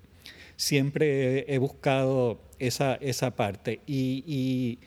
siempre 0.55 1.51
he 1.51 1.57
buscado 1.57 2.39
esa, 2.59 2.95
esa 2.95 3.35
parte. 3.35 3.81
Y, 3.87 4.23
y, 4.27 4.79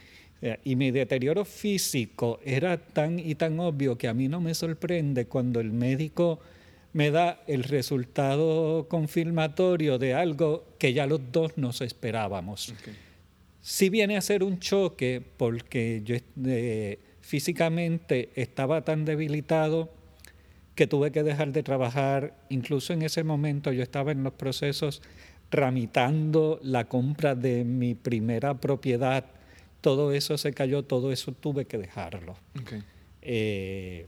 eh, 0.42 0.58
y 0.62 0.76
mi 0.76 0.90
deterioro 0.90 1.44
físico 1.44 2.38
era 2.44 2.76
tan 2.76 3.18
y 3.18 3.34
tan 3.34 3.58
obvio 3.58 3.98
que 3.98 4.08
a 4.08 4.14
mí 4.14 4.28
no 4.28 4.40
me 4.40 4.54
sorprende 4.54 5.26
cuando 5.26 5.58
el 5.60 5.72
médico 5.72 6.38
me 6.92 7.10
da 7.10 7.42
el 7.48 7.64
resultado 7.64 8.86
confirmatorio 8.88 9.98
de 9.98 10.14
algo 10.14 10.64
que 10.78 10.92
ya 10.92 11.06
los 11.06 11.20
dos 11.32 11.58
nos 11.58 11.80
esperábamos. 11.80 12.72
Sí 13.60 13.88
viene 13.88 14.16
a 14.16 14.20
ser 14.20 14.44
un 14.44 14.60
choque 14.60 15.20
porque 15.36 16.02
yo 16.04 16.14
eh, 16.46 17.00
físicamente 17.20 18.30
estaba 18.36 18.84
tan 18.84 19.04
debilitado 19.04 19.90
que 20.74 20.86
tuve 20.86 21.12
que 21.12 21.22
dejar 21.22 21.52
de 21.52 21.62
trabajar. 21.62 22.34
Incluso 22.48 22.92
en 22.92 23.02
ese 23.02 23.24
momento 23.24 23.72
yo 23.72 23.82
estaba 23.82 24.12
en 24.12 24.22
los 24.22 24.32
procesos 24.32 25.02
tramitando 25.48 26.58
la 26.62 26.88
compra 26.88 27.34
de 27.34 27.64
mi 27.64 27.94
primera 27.94 28.54
propiedad. 28.54 29.24
Todo 29.80 30.12
eso 30.12 30.38
se 30.38 30.52
cayó, 30.52 30.82
todo 30.84 31.12
eso 31.12 31.32
tuve 31.32 31.66
que 31.66 31.78
dejarlo. 31.78 32.36
Eh, 33.22 34.06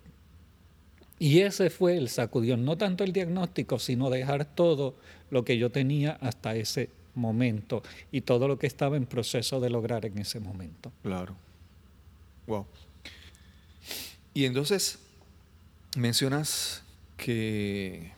y 1.19 1.41
ese 1.41 1.71
fue 1.71 1.97
el 1.97 2.09
sacudión, 2.09 2.65
no 2.65 2.77
tanto 2.77 3.05
el 3.05 3.13
diagnóstico, 3.13 3.79
sino 3.79 4.11
dejar 4.11 4.45
todo 4.45 4.97
lo 5.31 5.45
que 5.45 5.57
yo 5.57 5.71
tenía 5.71 6.13
hasta 6.21 6.55
ese 6.55 6.91
momento 7.15 7.83
y 8.13 8.23
todo 8.23 8.49
lo 8.49 8.59
que 8.59 8.67
estaba 8.67 8.97
en 8.97 9.07
proceso 9.07 9.61
de 9.61 9.71
lograr 9.71 10.05
en 10.05 10.19
ese 10.19 10.41
momento. 10.41 10.93
Claro. 11.03 11.37
Wow. 12.47 12.67
Y 14.35 14.45
entonces 14.45 14.99
mencionas 15.97 16.83
que 17.17 18.13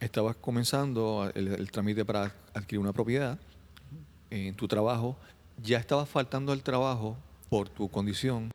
estabas 0.00 0.36
comenzando 0.36 1.30
el, 1.34 1.70
trámite 1.70 2.04
para 2.04 2.34
adquirir 2.54 2.80
una 2.80 2.92
propiedad 2.92 3.38
en 4.30 4.54
tu 4.54 4.66
trabajo. 4.66 5.16
Ya 5.62 5.78
estabas 5.78 6.08
faltando 6.08 6.52
al 6.52 6.62
trabajo 6.62 7.16
por 7.48 7.68
tu 7.68 7.88
condición. 7.88 8.50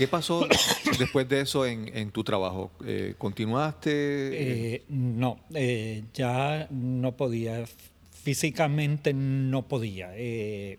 ¿Qué 0.00 0.08
pasó 0.08 0.48
después 0.98 1.28
de 1.28 1.42
eso 1.42 1.66
en, 1.66 1.94
en 1.94 2.10
tu 2.10 2.24
trabajo? 2.24 2.70
Eh, 2.86 3.16
¿Continuaste? 3.18 3.90
Eh, 3.92 4.82
no, 4.88 5.38
eh, 5.54 6.04
ya 6.14 6.66
no 6.70 7.18
podía, 7.18 7.66
físicamente 8.10 9.12
no 9.12 9.68
podía. 9.68 10.12
Eh, 10.14 10.78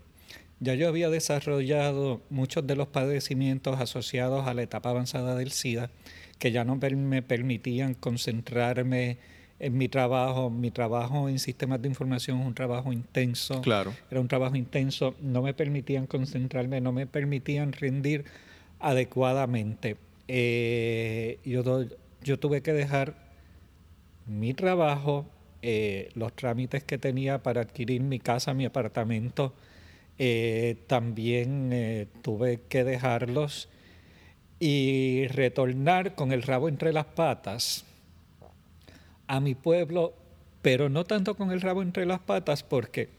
ya 0.59 0.73
yo 0.73 0.87
había 0.87 1.11
desarrollado 1.11 2.23
muchos 2.31 2.65
de 2.65 2.75
los 2.75 2.87
padecimientos 2.87 3.79
asociados 3.79 4.47
a 4.47 4.55
la 4.55 4.63
etapa 4.63 4.89
avanzada 4.89 5.35
del 5.35 5.51
SIDA 5.51 5.91
que 6.39 6.51
ya 6.51 6.63
no 6.63 6.77
me 6.77 7.21
permitían 7.21 7.93
concentrarme 7.93 9.19
en 9.59 9.77
mi 9.77 9.87
trabajo. 9.87 10.49
Mi 10.49 10.71
trabajo 10.71 11.29
en 11.29 11.37
sistemas 11.37 11.79
de 11.79 11.89
información 11.89 12.39
es 12.39 12.47
un 12.47 12.55
trabajo 12.55 12.91
intenso. 12.91 13.61
Claro. 13.61 13.93
Era 14.09 14.19
un 14.19 14.27
trabajo 14.27 14.55
intenso, 14.55 15.13
no 15.21 15.43
me 15.43 15.53
permitían 15.53 16.07
concentrarme, 16.07 16.81
no 16.81 16.91
me 16.91 17.05
permitían 17.05 17.71
rendir 17.71 18.25
adecuadamente. 18.81 19.97
Eh, 20.27 21.39
yo, 21.45 21.85
yo 22.23 22.39
tuve 22.39 22.61
que 22.61 22.73
dejar 22.73 23.15
mi 24.25 24.53
trabajo, 24.53 25.25
eh, 25.61 26.09
los 26.15 26.33
trámites 26.35 26.83
que 26.83 26.97
tenía 26.97 27.43
para 27.43 27.61
adquirir 27.61 28.01
mi 28.01 28.19
casa, 28.19 28.53
mi 28.53 28.65
apartamento, 28.65 29.53
eh, 30.17 30.77
también 30.87 32.07
tuve 32.21 32.61
que 32.69 32.83
dejarlos 32.83 33.69
y 34.59 35.27
retornar 35.27 36.13
con 36.15 36.31
el 36.31 36.43
rabo 36.43 36.69
entre 36.69 36.93
las 36.93 37.05
patas 37.05 37.85
a 39.27 39.39
mi 39.39 39.55
pueblo, 39.55 40.13
pero 40.61 40.89
no 40.89 41.05
tanto 41.05 41.35
con 41.35 41.51
el 41.51 41.61
rabo 41.61 41.81
entre 41.81 42.05
las 42.05 42.19
patas, 42.19 42.61
porque 42.61 43.09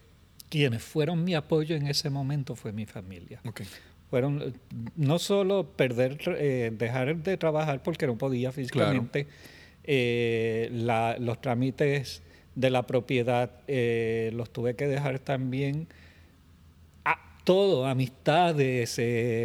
quienes 0.48 0.82
fueron 0.82 1.24
mi 1.24 1.34
apoyo 1.34 1.74
en 1.74 1.86
ese 1.86 2.10
momento 2.10 2.54
fue 2.54 2.72
mi 2.72 2.86
familia. 2.86 3.40
Ok. 3.46 3.62
Fueron 4.12 4.42
eh, 4.42 4.52
no 4.96 5.18
solo 5.18 5.64
perder, 5.74 6.18
eh, 6.38 6.70
dejar 6.76 7.16
de 7.16 7.38
trabajar 7.38 7.82
porque 7.82 8.06
no 8.06 8.18
podía 8.18 8.52
físicamente, 8.52 9.26
eh, 9.84 10.68
la- 10.70 11.16
los 11.18 11.40
trámites 11.40 12.20
de 12.54 12.68
la 12.68 12.86
propiedad 12.86 13.50
eh, 13.68 14.30
los 14.34 14.50
tuve 14.52 14.76
que 14.76 14.86
dejar 14.86 15.18
también. 15.18 15.86
A 17.06 17.16
todo, 17.44 17.86
amistades, 17.86 19.00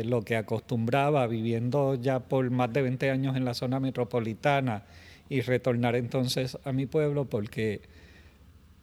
lo 0.05 0.21
que 0.23 0.35
acostumbraba 0.35 1.25
viviendo 1.27 1.95
ya 1.95 2.19
por 2.19 2.49
más 2.51 2.73
de 2.73 2.81
20 2.81 3.09
años 3.09 3.37
en 3.37 3.45
la 3.45 3.53
zona 3.53 3.79
metropolitana 3.79 4.83
y 5.29 5.39
retornar 5.39 5.95
entonces 5.95 6.57
a 6.65 6.73
mi 6.73 6.87
pueblo 6.87 7.23
porque 7.23 7.79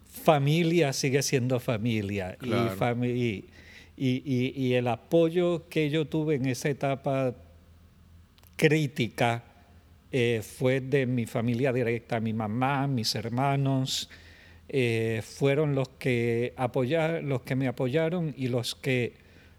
familia 0.07 0.93
sigue 0.95 1.23
siendo 1.23 1.61
familia 1.61 2.37
y, 2.41 2.47
fami- 2.79 3.15
y, 3.17 3.45
y- 3.97 4.73
el 4.75 4.89
apoyo 4.89 5.69
que 5.69 5.91
yo 5.91 6.07
tuve 6.07 6.35
en 6.37 6.47
esa 6.47 6.69
etapa 6.69 7.35
crítica 8.57 9.45
eh, 10.13 10.43
fue 10.43 10.81
de 10.81 11.07
mi 11.07 11.27
familia 11.27 11.73
directa, 11.73 12.21
mi 12.21 12.33
mamá, 12.33 12.87
mis 12.87 13.15
hermanos, 13.17 14.09
eh, 14.69 15.23
fueron 15.25 15.75
los 15.75 15.89
que, 15.89 16.53
apoyar, 16.57 17.25
los 17.25 17.43
que 17.43 17.57
me 17.57 17.67
apoyaron 17.67 18.33
y 18.37 18.47
los 18.47 18.77
que 18.77 19.15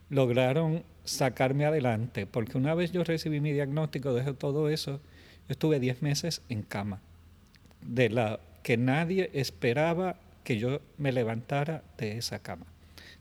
lograron 0.10 0.84
sacarme 1.04 1.66
adelante, 1.66 2.26
porque 2.26 2.58
una 2.58 2.74
vez 2.74 2.92
yo 2.94 3.04
recibí 3.04 3.42
mi 3.42 3.52
diagnóstico 3.52 4.14
de 4.14 4.34
todo 4.34 4.70
eso, 4.70 5.02
yo 5.48 5.52
estuve 5.52 5.80
10 5.80 6.02
meses 6.02 6.42
en 6.48 6.62
cama, 6.64 7.02
de 7.82 8.10
la 8.10 8.40
que 8.64 8.78
nadie 8.78 9.30
esperaba 9.34 10.16
que 10.46 10.58
yo 10.58 10.80
me 10.98 11.12
levantara 11.12 11.84
de 11.98 12.18
esa 12.18 12.40
cama. 12.40 12.66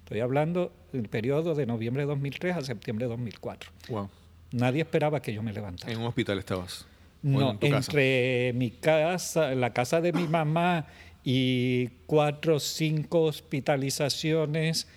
Estoy 0.04 0.20
hablando 0.20 0.70
del 0.92 1.08
periodo 1.08 1.54
de 1.54 1.64
noviembre 1.64 2.02
de 2.02 2.08
2003 2.08 2.56
a 2.56 2.61
septiembre 2.61 3.06
de 3.06 3.08
2004. 3.12 3.70
Wow. 3.88 4.11
Nadie 4.52 4.82
esperaba 4.82 5.23
que 5.23 5.32
yo 5.32 5.42
me 5.42 5.50
levantara. 5.50 5.90
¿En 5.90 5.99
un 5.99 6.04
hospital 6.04 6.38
estabas? 6.38 6.82
¿O 6.82 6.87
No, 7.26 7.50
en 7.52 7.58
tu 7.58 7.70
casa? 7.70 7.90
entre 7.90 8.52
mi 8.54 8.70
casa, 8.70 9.54
la 9.54 9.73
casa 9.73 10.02
de 10.02 10.12
mi 10.12 10.28
mamá 10.28 10.87
y 11.25 11.87
cuatro 12.04 12.56
o 12.56 12.61
cinco 12.61 13.23
hospitalizaciones, 13.23 14.88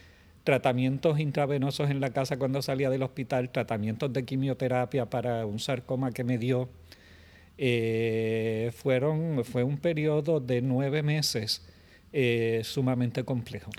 tratamientos 0.44 1.22
intravenosos 1.22 1.90
en 1.90 2.02
la 2.02 2.10
casa 2.10 2.38
cuando 2.38 2.62
salía 2.62 2.90
del 2.90 3.02
hospital, 3.04 3.50
tratamientos 3.50 4.12
de 4.12 4.26
quimioterapia 4.26 5.10
para 5.10 5.46
un 5.46 5.60
sarcoma 5.60 6.12
que 6.12 6.26
me 6.26 6.38
dio. 6.38 6.68
Eh, 7.58 8.72
fueron, 8.76 9.46
fue 9.46 9.64
un 9.64 9.78
periodo 9.78 10.42
de 10.42 10.62
nueve 10.62 11.02
meses 11.02 11.66
eh, 12.12 12.60
sumamente 12.66 13.24
complejo. 13.24 13.72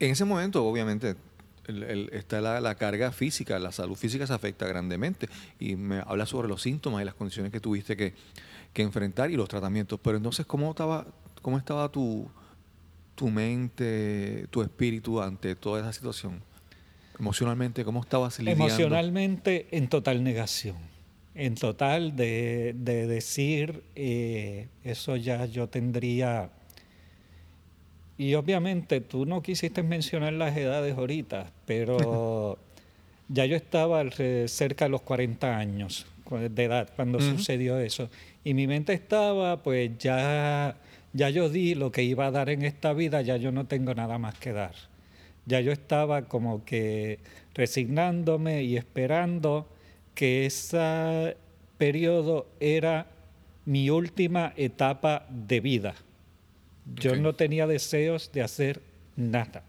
En 0.00 0.10
ese 0.10 0.24
momento, 0.24 0.64
obviamente, 0.64 1.16
está 2.12 2.40
la, 2.40 2.74
carga 2.76 3.12
física, 3.12 3.58
la 3.58 3.72
salud 3.72 3.96
física 3.96 4.26
se 4.26 4.32
afecta 4.32 4.66
grandemente. 4.66 5.28
Y 5.58 5.76
me 5.76 6.00
habla 6.06 6.26
sobre 6.26 6.48
los 6.48 6.62
síntomas 6.62 7.02
y 7.02 7.04
las 7.04 7.14
condiciones 7.14 7.52
que 7.52 7.60
tuviste 7.60 7.96
que, 7.96 8.14
que 8.72 8.82
enfrentar 8.82 9.30
y 9.30 9.36
los 9.36 9.48
tratamientos. 9.48 10.00
Pero 10.02 10.16
entonces, 10.16 10.46
¿cómo 10.46 10.70
estaba, 10.70 11.06
cómo 11.42 11.58
estaba 11.58 11.90
tu, 11.90 12.28
tu 13.14 13.28
mente, 13.28 14.46
tu 14.50 14.62
espíritu 14.62 15.20
ante 15.20 15.54
toda 15.56 15.80
esa 15.80 15.92
situación? 15.92 16.40
Emocionalmente, 17.18 17.84
¿cómo 17.84 18.00
estabas 18.00 18.38
lidiando? 18.38 18.64
Emocionalmente 18.64 19.66
en 19.72 19.88
total 19.88 20.22
negación, 20.22 20.76
en 21.34 21.56
total 21.56 22.14
de, 22.14 22.76
de 22.78 23.08
decir, 23.08 23.82
eh, 23.96 24.68
eso 24.84 25.16
ya 25.16 25.44
yo 25.46 25.68
tendría... 25.68 26.50
Y 28.18 28.34
obviamente 28.34 29.00
tú 29.00 29.24
no 29.26 29.42
quisiste 29.42 29.84
mencionar 29.84 30.32
las 30.32 30.56
edades 30.56 30.98
ahorita, 30.98 31.52
pero 31.64 32.58
ya 33.28 33.46
yo 33.46 33.54
estaba 33.54 34.04
cerca 34.46 34.86
de 34.86 34.88
los 34.90 35.02
40 35.02 35.56
años 35.56 36.06
de 36.36 36.64
edad 36.64 36.90
cuando 36.96 37.20
sucedió 37.20 37.78
eso. 37.78 38.10
Y 38.42 38.54
mi 38.54 38.66
mente 38.66 38.92
estaba, 38.92 39.62
pues 39.62 39.92
ya, 39.98 40.76
ya 41.12 41.30
yo 41.30 41.48
di 41.48 41.76
lo 41.76 41.92
que 41.92 42.02
iba 42.02 42.26
a 42.26 42.30
dar 42.32 42.50
en 42.50 42.62
esta 42.62 42.92
vida, 42.92 43.22
ya 43.22 43.36
yo 43.36 43.52
no 43.52 43.66
tengo 43.66 43.94
nada 43.94 44.18
más 44.18 44.36
que 44.38 44.52
dar. 44.52 44.74
Ya 45.46 45.60
yo 45.60 45.70
estaba 45.72 46.22
como 46.22 46.64
que 46.64 47.20
resignándome 47.54 48.64
y 48.64 48.76
esperando 48.76 49.66
que 50.14 50.44
ese 50.44 51.36
periodo 51.78 52.46
era 52.58 53.06
mi 53.64 53.90
última 53.90 54.52
etapa 54.56 55.24
de 55.30 55.60
vida. 55.60 55.94
Yo 56.96 57.16
no 57.16 57.34
tenía 57.34 57.66
deseos 57.66 58.30
de 58.32 58.42
hacer 58.42 58.82
nada. 59.16 59.62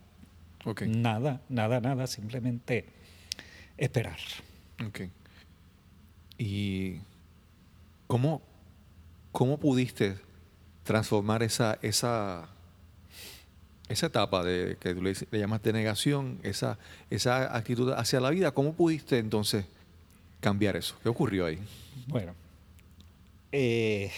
Ok, 0.65 0.81
Nada, 0.83 1.41
nada, 1.49 1.79
nada, 1.79 2.05
simplemente 2.07 2.85
esperar. 3.77 4.17
ok. 4.85 5.01
¿Y 6.37 6.99
cómo, 8.07 8.41
cómo 9.31 9.57
pudiste 9.59 10.15
transformar 10.83 11.43
esa, 11.43 11.77
esa, 11.81 12.47
esa 13.89 14.05
etapa 14.05 14.43
de 14.43 14.77
que 14.79 14.93
tú 14.93 15.01
le, 15.01 15.13
le 15.31 15.39
llamas 15.39 15.61
de 15.63 15.73
negación, 15.73 16.39
esa, 16.43 16.77
esa 17.09 17.55
actitud 17.55 17.91
hacia 17.93 18.19
la 18.21 18.29
vida? 18.29 18.51
¿Cómo 18.51 18.73
pudiste 18.73 19.17
entonces 19.17 19.65
cambiar 20.39 20.75
eso? 20.77 20.95
¿Qué 21.03 21.09
ocurrió 21.09 21.45
ahí? 21.45 21.59
Bueno, 22.07 22.33
eh, 23.51 24.11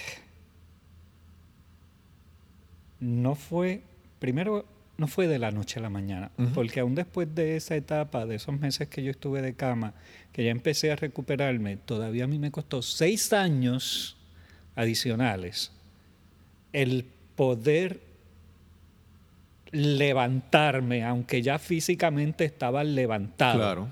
no 3.01 3.36
fue, 3.36 3.81
primero, 4.20 4.66
no 4.98 5.07
fue 5.07 5.27
de 5.27 5.40
la 5.40 5.51
noche 5.51 5.79
a 5.79 5.81
la 5.81 5.90
mañana, 5.90 6.31
porque 6.53 6.79
aún 6.79 6.96
después 6.96 7.33
de 7.35 7.57
esa 7.57 7.75
etapa, 7.75 8.25
de 8.25 8.35
esos 8.35 8.57
meses 8.57 8.87
que 8.87 9.03
yo 9.03 9.11
estuve 9.11 9.42
de 9.42 9.55
cama, 9.55 9.94
que 10.31 10.46
ya 10.46 10.51
empecé 10.51 10.92
a 10.92 10.96
recuperarme, 10.96 11.75
todavía 11.75 12.25
a 12.25 12.27
mí 12.27 12.40
me 12.40 12.51
costó 12.51 12.81
seis 12.81 13.33
años 13.33 14.16
adicionales 14.75 15.74
el 16.72 17.05
poder 17.35 18.00
levantarme, 19.72 21.03
aunque 21.03 21.42
ya 21.42 21.57
físicamente 21.57 22.46
estaba 22.46 22.83
levantado. 22.83 23.57
Claro. 23.57 23.87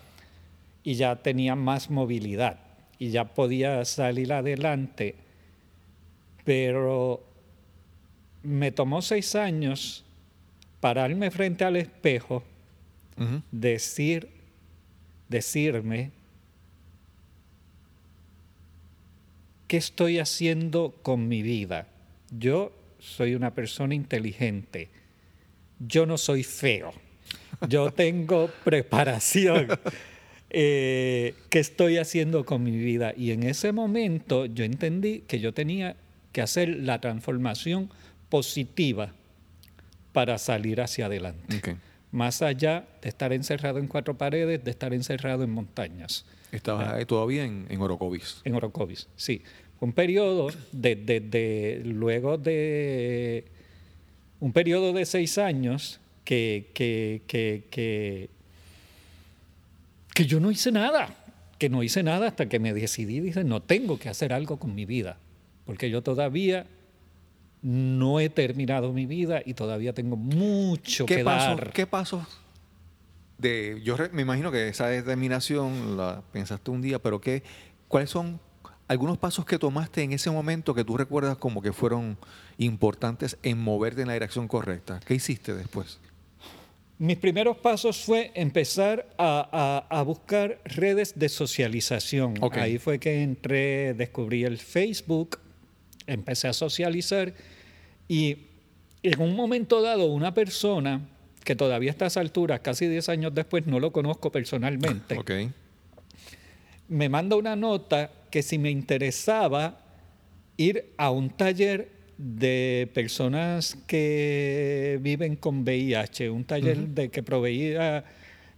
y 0.84 0.94
ya 0.96 1.18
tenía 1.18 1.56
más 1.56 1.90
movilidad 1.90 2.58
y 3.00 3.10
ya 3.10 3.26
podía 3.26 3.84
salir 3.86 4.32
adelante, 4.32 5.16
pero 6.46 7.29
me 8.44 8.72
tomó 8.72 9.02
seis 9.02 9.36
años 9.36 10.04
pararme 10.80 11.32
frente 11.32 11.66
al 11.66 11.76
espejo, 11.76 12.44
decir, 13.52 14.30
decirme 15.28 16.12
qué 19.68 19.78
estoy 19.78 20.20
haciendo 20.20 20.96
con 21.02 21.28
mi 21.28 21.42
vida. 21.42 21.88
Yo 22.32 22.72
soy 23.00 23.36
una 23.36 23.54
persona 23.54 23.94
inteligente. 23.94 24.90
Yo 25.80 26.06
no 26.06 26.18
soy 26.18 26.44
feo. 26.44 26.94
Yo 27.68 27.92
tengo 27.94 28.50
preparación. 28.64 29.68
Eh, 30.50 31.36
¿Qué 31.50 31.60
estoy 31.60 31.98
haciendo 31.98 32.46
con 32.46 32.64
mi 32.64 32.78
vida? 32.78 33.14
Y 33.16 33.32
en 33.32 33.44
ese 33.44 33.72
momento 33.72 34.46
yo 34.46 34.64
entendí 34.64 35.20
que 35.28 35.40
yo 35.40 35.54
tenía 35.54 35.96
que 36.32 36.42
hacer 36.42 36.70
la 36.70 37.00
transformación 37.00 37.90
positiva 38.30 39.12
para 40.14 40.38
salir 40.38 40.82
hacia 40.82 41.06
adelante. 41.08 41.78
Más 42.12 42.42
allá 42.42 42.88
de 43.02 43.10
estar 43.10 43.34
encerrado 43.34 43.78
en 43.80 43.88
cuatro 43.88 44.18
paredes, 44.18 44.64
de 44.64 44.72
estar 44.72 44.94
encerrado 44.94 45.44
en 45.44 45.52
montañas. 45.52 46.26
Estabas 46.52 46.94
ahí 46.94 47.06
todavía 47.06 47.46
en, 47.46 47.68
en 47.70 47.80
Orocovis. 47.82 48.42
En 48.44 48.56
Orocovis, 48.56 49.08
sí. 49.16 49.44
Un 49.80 49.94
periodo 49.94 50.50
de, 50.72 50.96
de- 50.96 51.20
de- 51.20 51.82
luego 51.86 52.38
de 52.38 53.46
un 54.40 54.52
periodo 54.52 54.92
de 54.94 55.06
seis 55.06 55.38
años 55.38 56.00
que, 56.26 56.72
que, 56.74 57.22
que, 57.28 57.66
que, 57.70 58.30
que 60.14 60.26
yo 60.26 60.40
no 60.40 60.50
hice 60.52 60.72
nada, 60.72 61.16
que 61.60 61.70
no 61.70 61.84
hice 61.84 62.04
nada 62.04 62.28
hasta 62.28 62.50
que 62.50 62.60
me 62.60 62.74
decidí, 62.74 63.20
dije, 63.20 63.44
no 63.44 63.62
tengo 63.62 64.00
que 64.00 64.10
hacer 64.10 64.34
algo 64.34 64.58
con 64.58 64.74
mi 64.76 64.86
vida, 64.86 65.18
porque 65.66 65.90
yo 65.90 66.02
todavía 66.02 66.66
no 67.62 68.20
he 68.20 68.30
terminado 68.30 68.94
mi 68.94 69.06
vida 69.06 69.42
y 69.46 69.54
todavía 69.54 69.94
tengo 69.94 70.16
mucho 70.16 71.06
¿Qué 71.06 71.18
que 71.18 71.24
pasos, 71.24 71.58
dar. 71.58 71.74
¿Qué 71.74 71.86
pasos 71.88 72.24
de 73.38 73.80
yo 73.84 73.96
re- 73.98 74.10
me 74.10 74.22
imagino 74.22 74.52
que 74.52 74.68
esa 74.68 74.88
determinación 74.88 75.98
la 75.98 76.22
pensaste 76.32 76.72
un 76.72 76.82
día, 76.82 77.00
pero 77.00 77.22
qué 77.22 77.44
cuáles 77.88 78.10
son 78.10 78.40
algunos 78.88 79.18
pasos 79.18 79.46
que 79.46 79.58
tomaste 79.60 80.02
en 80.04 80.14
ese 80.14 80.30
momento 80.32 80.74
que 80.74 80.84
tú 80.84 80.98
recuerdas 80.98 81.38
como 81.38 81.62
que 81.62 81.72
fueron 81.74 82.18
importantes 82.58 83.38
en 83.44 83.58
moverte 83.60 84.02
en 84.02 84.08
la 84.08 84.14
dirección 84.14 84.48
correcta? 84.48 85.00
¿Qué 85.06 85.14
hiciste 85.16 85.54
después? 85.54 86.00
Mis 86.98 87.18
primeros 87.18 87.56
pasos 87.56 88.04
fue 88.04 88.32
empezar 88.36 89.08
a, 89.18 89.86
a- 89.90 90.00
a 90.00 90.02
buscar 90.04 90.60
redes 90.66 91.18
de 91.18 91.30
socialización. 91.30 92.34
Ok. 92.42 92.58
Ahí 92.58 92.78
fue 92.78 93.00
que 93.00 93.24
entré, 93.24 93.94
descubrí 93.94 94.44
el 94.44 94.58
Facebook, 94.58 95.40
empecé 96.12 96.48
a 96.48 96.54
socializar 96.54 97.34
y 98.08 98.38
en 99.04 99.22
un 99.22 99.36
momento 99.36 99.82
dado 99.82 100.06
una 100.06 100.34
persona 100.34 101.02
que 101.44 101.56
todavía 101.56 101.90
a 101.90 101.94
estas 101.94 102.18
alturas, 102.18 102.60
casi 102.60 102.88
10 102.88 103.10
años 103.10 103.34
después, 103.34 103.66
no 103.66 103.80
lo 103.80 103.92
conozco 103.92 104.32
personalmente, 104.32 105.20
me 106.88 107.08
manda 107.08 107.36
una 107.36 107.56
nota 107.56 108.12
que 108.30 108.42
si 108.42 108.58
me 108.58 108.72
interesaba 108.72 109.80
ir 110.58 110.94
a 110.98 111.12
un 111.12 111.30
taller 111.30 111.90
de 112.18 112.90
personas 112.94 113.78
que 113.88 115.00
viven 115.02 115.36
con 115.36 115.64
VIH, 115.64 116.30
un 116.30 116.44
taller 116.44 116.90
de 116.90 117.10
que 117.10 117.24
proveía 117.24 118.04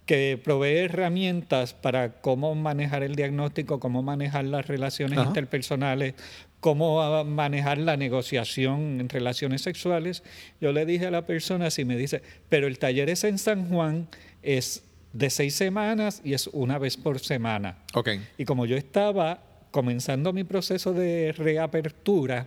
que 0.06 0.40
provee 0.42 0.78
herramientas 0.78 1.74
para 1.74 2.20
cómo 2.20 2.54
manejar 2.54 3.02
el 3.02 3.14
diagnóstico, 3.14 3.78
cómo 3.78 4.02
manejar 4.02 4.44
las 4.44 4.66
relaciones 4.66 5.18
Ajá. 5.18 5.28
interpersonales, 5.28 6.14
cómo 6.62 7.24
manejar 7.24 7.76
la 7.78 7.96
negociación 7.96 9.00
en 9.00 9.08
relaciones 9.08 9.62
sexuales. 9.62 10.22
Yo 10.60 10.70
le 10.72 10.86
dije 10.86 11.06
a 11.06 11.10
la 11.10 11.26
persona, 11.26 11.70
si 11.72 11.84
me 11.84 11.96
dice, 11.96 12.22
pero 12.48 12.68
el 12.68 12.78
taller 12.78 13.10
es 13.10 13.24
en 13.24 13.36
San 13.38 13.68
Juan, 13.68 14.06
es 14.42 14.84
de 15.12 15.28
seis 15.28 15.56
semanas 15.56 16.22
y 16.24 16.34
es 16.34 16.46
una 16.52 16.78
vez 16.78 16.96
por 16.96 17.18
semana. 17.18 17.78
Ok. 17.94 18.10
Y 18.38 18.44
como 18.44 18.64
yo 18.64 18.76
estaba 18.76 19.42
comenzando 19.72 20.32
mi 20.32 20.44
proceso 20.44 20.92
de 20.92 21.32
reapertura, 21.36 22.46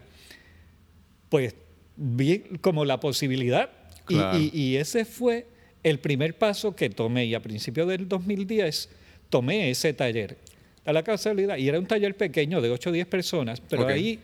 pues 1.27 1.53
vi 1.97 2.39
como 2.61 2.85
la 2.85 2.99
posibilidad. 2.99 3.69
Y- 4.07 4.13
Claro. 4.15 4.39
Y, 4.39 4.49
y 4.53 4.75
ese 4.77 5.03
fue 5.03 5.47
el 5.83 5.99
primer 5.99 6.37
paso 6.37 6.73
que 6.75 6.89
tomé, 6.89 7.25
y 7.25 7.33
a 7.35 7.41
principios 7.41 7.87
del 7.89 8.07
2010 8.07 8.87
tomé 9.29 9.71
ese 9.71 9.93
taller, 9.93 10.37
a 10.85 10.93
la 10.93 11.03
casualidad, 11.03 11.57
y 11.57 11.67
era 11.67 11.79
un 11.79 11.85
taller 11.87 12.15
pequeño 12.15 12.61
de 12.61 12.69
8 12.69 12.89
o 12.89 12.93
10 12.93 13.07
personas, 13.07 13.61
pero 13.69 13.83
Ok. 13.83 13.89
ahí 13.89 14.19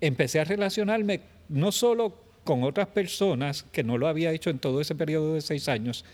empecé 0.00 0.40
a 0.40 0.44
relacionarme 0.44 1.20
no 1.48 1.72
solo 1.72 2.14
con 2.44 2.62
otras 2.62 2.88
personas, 2.88 3.64
que 3.72 3.82
no 3.82 3.98
lo 3.98 4.06
había 4.06 4.30
hecho 4.32 4.50
en 4.50 4.58
todo 4.58 4.80
ese 4.80 4.94
periodo 4.94 5.34
de 5.34 5.40
seis 5.40 5.68
años, 5.68 6.04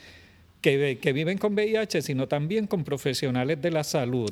que, 0.61 0.99
que 1.01 1.13
viven 1.13 1.39
con 1.39 1.55
VIH, 1.55 2.03
sino 2.03 2.29
también 2.29 2.67
con 2.67 2.85
profesionales 2.85 3.61
de 3.61 3.71
la 3.71 3.83
salud. 3.85 4.31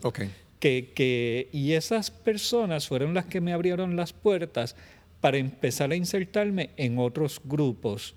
Que, 0.61 0.90
que- 0.94 1.48
y 1.52 1.72
esas 1.72 2.11
personas 2.11 2.87
fueron 2.88 3.14
las 3.14 3.26
que 3.26 3.40
me 3.40 3.52
abrieron 3.52 3.96
las 3.96 4.12
puertas 4.12 4.74
para 5.20 5.38
empezar 5.38 5.90
a 5.90 5.96
insertarme 5.96 6.70
en 6.76 6.98
otros 6.98 7.40
grupos, 7.44 8.14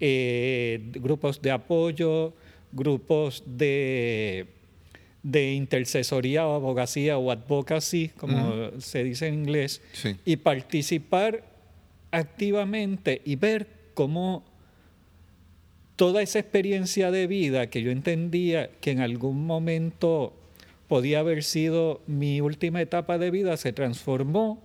eh, 0.00 0.80
grupos 0.94 1.40
de 1.40 1.50
apoyo, 1.50 2.34
grupos 2.72 3.42
de, 3.46 4.46
de 5.22 5.52
intercesoría 5.54 6.46
o 6.46 6.54
abogacía 6.54 7.16
o 7.18 7.30
advocacy, 7.30 8.10
como 8.16 8.70
se 8.80 9.04
dice 9.04 9.28
en 9.28 9.34
inglés, 9.34 9.80
Sí. 9.92 10.16
y 10.24 10.36
participar 10.36 11.44
activamente 12.10 13.22
y 13.24 13.36
ver 13.36 13.68
cómo 13.94 14.44
toda 15.96 16.22
esa 16.22 16.38
experiencia 16.40 17.10
de 17.10 17.26
vida 17.26 17.68
que 17.70 17.82
yo 17.82 17.90
entendía 17.90 18.70
que 18.80 18.90
en 18.90 19.00
algún 19.00 19.46
momento 19.46 20.34
podía 20.88 21.20
haber 21.20 21.44
sido 21.44 22.02
mi 22.06 22.40
última 22.40 22.82
etapa 22.82 23.18
de 23.18 23.30
vida 23.30 23.56
se 23.56 23.72
transformó 23.72 24.62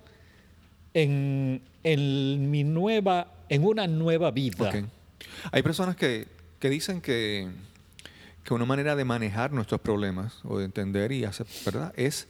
en, 0.93 1.61
en 1.83 2.49
mi 2.49 2.63
nueva 2.63 3.31
en 3.49 3.63
una 3.63 3.87
nueva 3.87 4.31
vida. 4.31 4.73
Hay 5.51 5.63
personas 5.63 5.95
que, 5.95 6.25
que 6.59 6.69
dicen 6.69 6.99
que, 6.99 7.47
que 8.47 8.53
una 8.53 8.63
manera 8.63 8.95
de 8.95 9.03
manejar 9.03 9.51
nuestros 9.51 9.81
problemas 9.81 10.39
o 10.45 10.59
de 10.59 10.63
entender 10.63 11.11
y 11.11 11.25
hacer, 11.25 11.45
¿verdad? 11.65 11.93
Es 11.97 12.29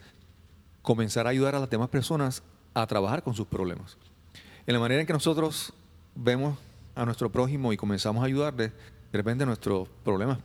comenzar 0.82 1.28
a 1.28 1.30
ayudar 1.30 1.54
a 1.54 1.60
las 1.60 1.70
demás 1.70 1.90
personas 1.90 2.42
a 2.74 2.88
trabajar 2.88 3.22
con 3.22 3.36
sus 3.36 3.46
problemas. 3.46 3.98
En 4.66 4.74
la 4.74 4.80
manera 4.80 5.00
en 5.00 5.06
que 5.06 5.14
nosotros 5.14 5.74
vemos 6.16 6.58
a 6.96 7.06
nuestro 7.06 7.32
prójimo 7.32 7.72
y 7.72 7.78
comenzamos 7.78 8.24
a 8.24 8.26
ayudarle, 8.26 8.70
de 8.70 8.74
repente 9.14 9.46
nuestros 9.46 9.90
problemas 10.04 10.40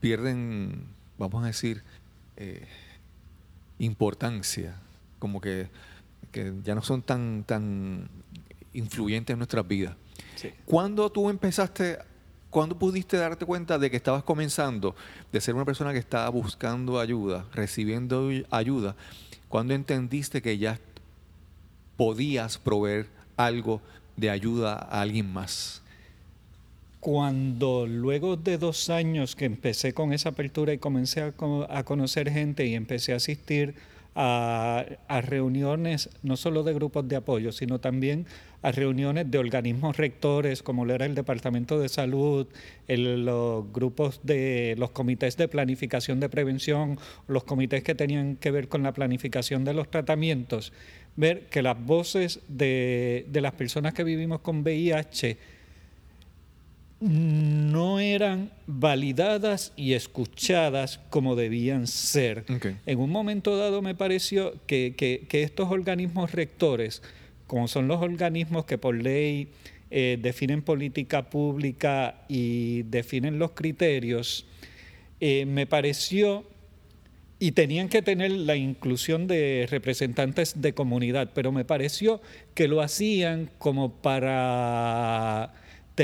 pierden, 0.00 0.86
vamos 1.18 1.44
a 1.44 1.48
decir, 1.48 1.82
eh, 2.38 2.66
importancia, 3.80 4.76
como 5.18 5.42
que, 5.42 5.68
que 6.30 6.54
ya 6.64 6.74
no 6.74 6.80
son 6.80 7.02
tan, 7.02 7.44
tan 7.44 8.08
influyentes 8.72 9.34
en 9.34 9.40
nuestras 9.40 9.68
vidas. 9.68 9.94
Sí. 10.36 10.48
¿Cuándo 10.64 11.12
tú 11.12 11.28
empezaste, 11.28 11.98
cuándo 12.52 12.78
pudiste 12.78 13.16
darte 13.16 13.44
cuenta 13.44 13.78
de 13.78 13.90
que 13.90 13.96
estabas 13.96 14.22
comenzando 14.22 14.94
de 15.32 15.40
ser 15.40 15.56
una 15.56 15.64
persona 15.64 15.92
que 15.92 15.98
estaba 15.98 16.28
buscando 16.28 17.00
ayuda, 17.00 17.46
recibiendo 17.52 18.30
ayuda? 18.50 18.94
¿Cuándo 19.48 19.74
entendiste 19.74 20.40
que 20.40 20.58
ya 20.58 20.78
podías 21.96 22.58
proveer 22.58 23.06
algo 23.36 23.80
de 24.16 24.30
ayuda 24.30 24.74
a 24.74 25.00
alguien 25.00 25.32
más? 25.32 25.82
Cuando 27.00 27.86
luego 27.86 28.36
de 28.36 28.58
dos 28.58 28.88
años 28.88 29.34
que 29.34 29.44
empecé 29.46 29.92
con 29.92 30.12
esa 30.12 30.28
apertura 30.28 30.72
y 30.72 30.78
comencé 30.78 31.22
a, 31.22 31.32
co- 31.32 31.66
a 31.68 31.82
conocer 31.82 32.30
gente 32.30 32.66
y 32.66 32.74
empecé 32.74 33.12
a 33.12 33.16
asistir 33.16 33.74
a 34.14 34.84
reuniones 35.22 36.10
no 36.22 36.36
solo 36.36 36.62
de 36.62 36.74
grupos 36.74 37.08
de 37.08 37.16
apoyo, 37.16 37.50
sino 37.50 37.78
también 37.78 38.26
a 38.62 38.70
reuniones 38.72 39.30
de 39.30 39.38
organismos 39.38 39.96
rectores, 39.96 40.62
como 40.62 40.84
lo 40.84 40.94
era 40.94 41.04
el 41.06 41.14
Departamento 41.16 41.78
de 41.80 41.88
Salud, 41.88 42.46
el- 42.88 43.24
los 43.24 43.70
grupos 43.72 44.20
de 44.22 44.74
los 44.78 44.90
comités 44.92 45.36
de 45.36 45.48
planificación 45.48 46.20
de 46.20 46.28
prevención, 46.28 46.98
los 47.28 47.42
comités 47.44 47.82
que 47.82 47.94
tenían 47.94 48.36
que 48.36 48.50
ver 48.52 48.68
con 48.68 48.82
la 48.84 48.92
planificación 48.92 49.64
de 49.64 49.74
los 49.74 49.90
tratamientos, 49.90 50.72
ver 51.16 51.46
que 51.50 51.60
las 51.62 51.78
voces 51.84 52.40
de, 52.48 53.26
de 53.28 53.40
las 53.40 53.52
personas 53.52 53.94
que 53.94 54.04
vivimos 54.04 54.40
con 54.40 54.62
VIH 54.62 55.36
no 57.00 57.98
eran 57.98 58.52
validadas 58.68 59.72
y 59.76 59.94
escuchadas 59.94 61.00
como 61.10 61.34
debían 61.34 61.88
ser. 61.88 62.44
En 62.86 63.00
un 63.00 63.10
momento 63.10 63.56
dado 63.56 63.82
me 63.82 63.96
pareció 63.96 64.54
que, 64.68 64.94
que- 64.96 65.26
que 65.28 65.42
estos 65.42 65.70
organismos 65.72 66.30
rectores, 66.30 67.02
como 67.52 67.68
son 67.68 67.86
los 67.86 68.00
organismos 68.00 68.64
que 68.64 68.78
por 68.78 68.94
ley 68.94 69.48
eh, 69.90 70.18
definen 70.18 70.62
política 70.62 71.28
pública 71.28 72.22
y 72.26 72.84
definen 72.84 73.38
los 73.38 73.50
criterios, 73.50 74.46
eh, 75.20 75.44
me 75.44 75.66
pareció 75.66 76.46
y 77.38 77.52
tenían 77.52 77.90
que 77.90 78.00
tener 78.00 78.30
la 78.30 78.56
inclusión 78.56 79.26
de 79.26 79.68
representantes 79.70 80.62
de 80.62 80.72
comunidad, 80.72 81.32
pero 81.34 81.52
me 81.52 81.66
pareció 81.66 82.22
que 82.54 82.68
lo 82.68 82.80
hacían 82.80 83.50
como 83.58 83.92
para 84.00 85.52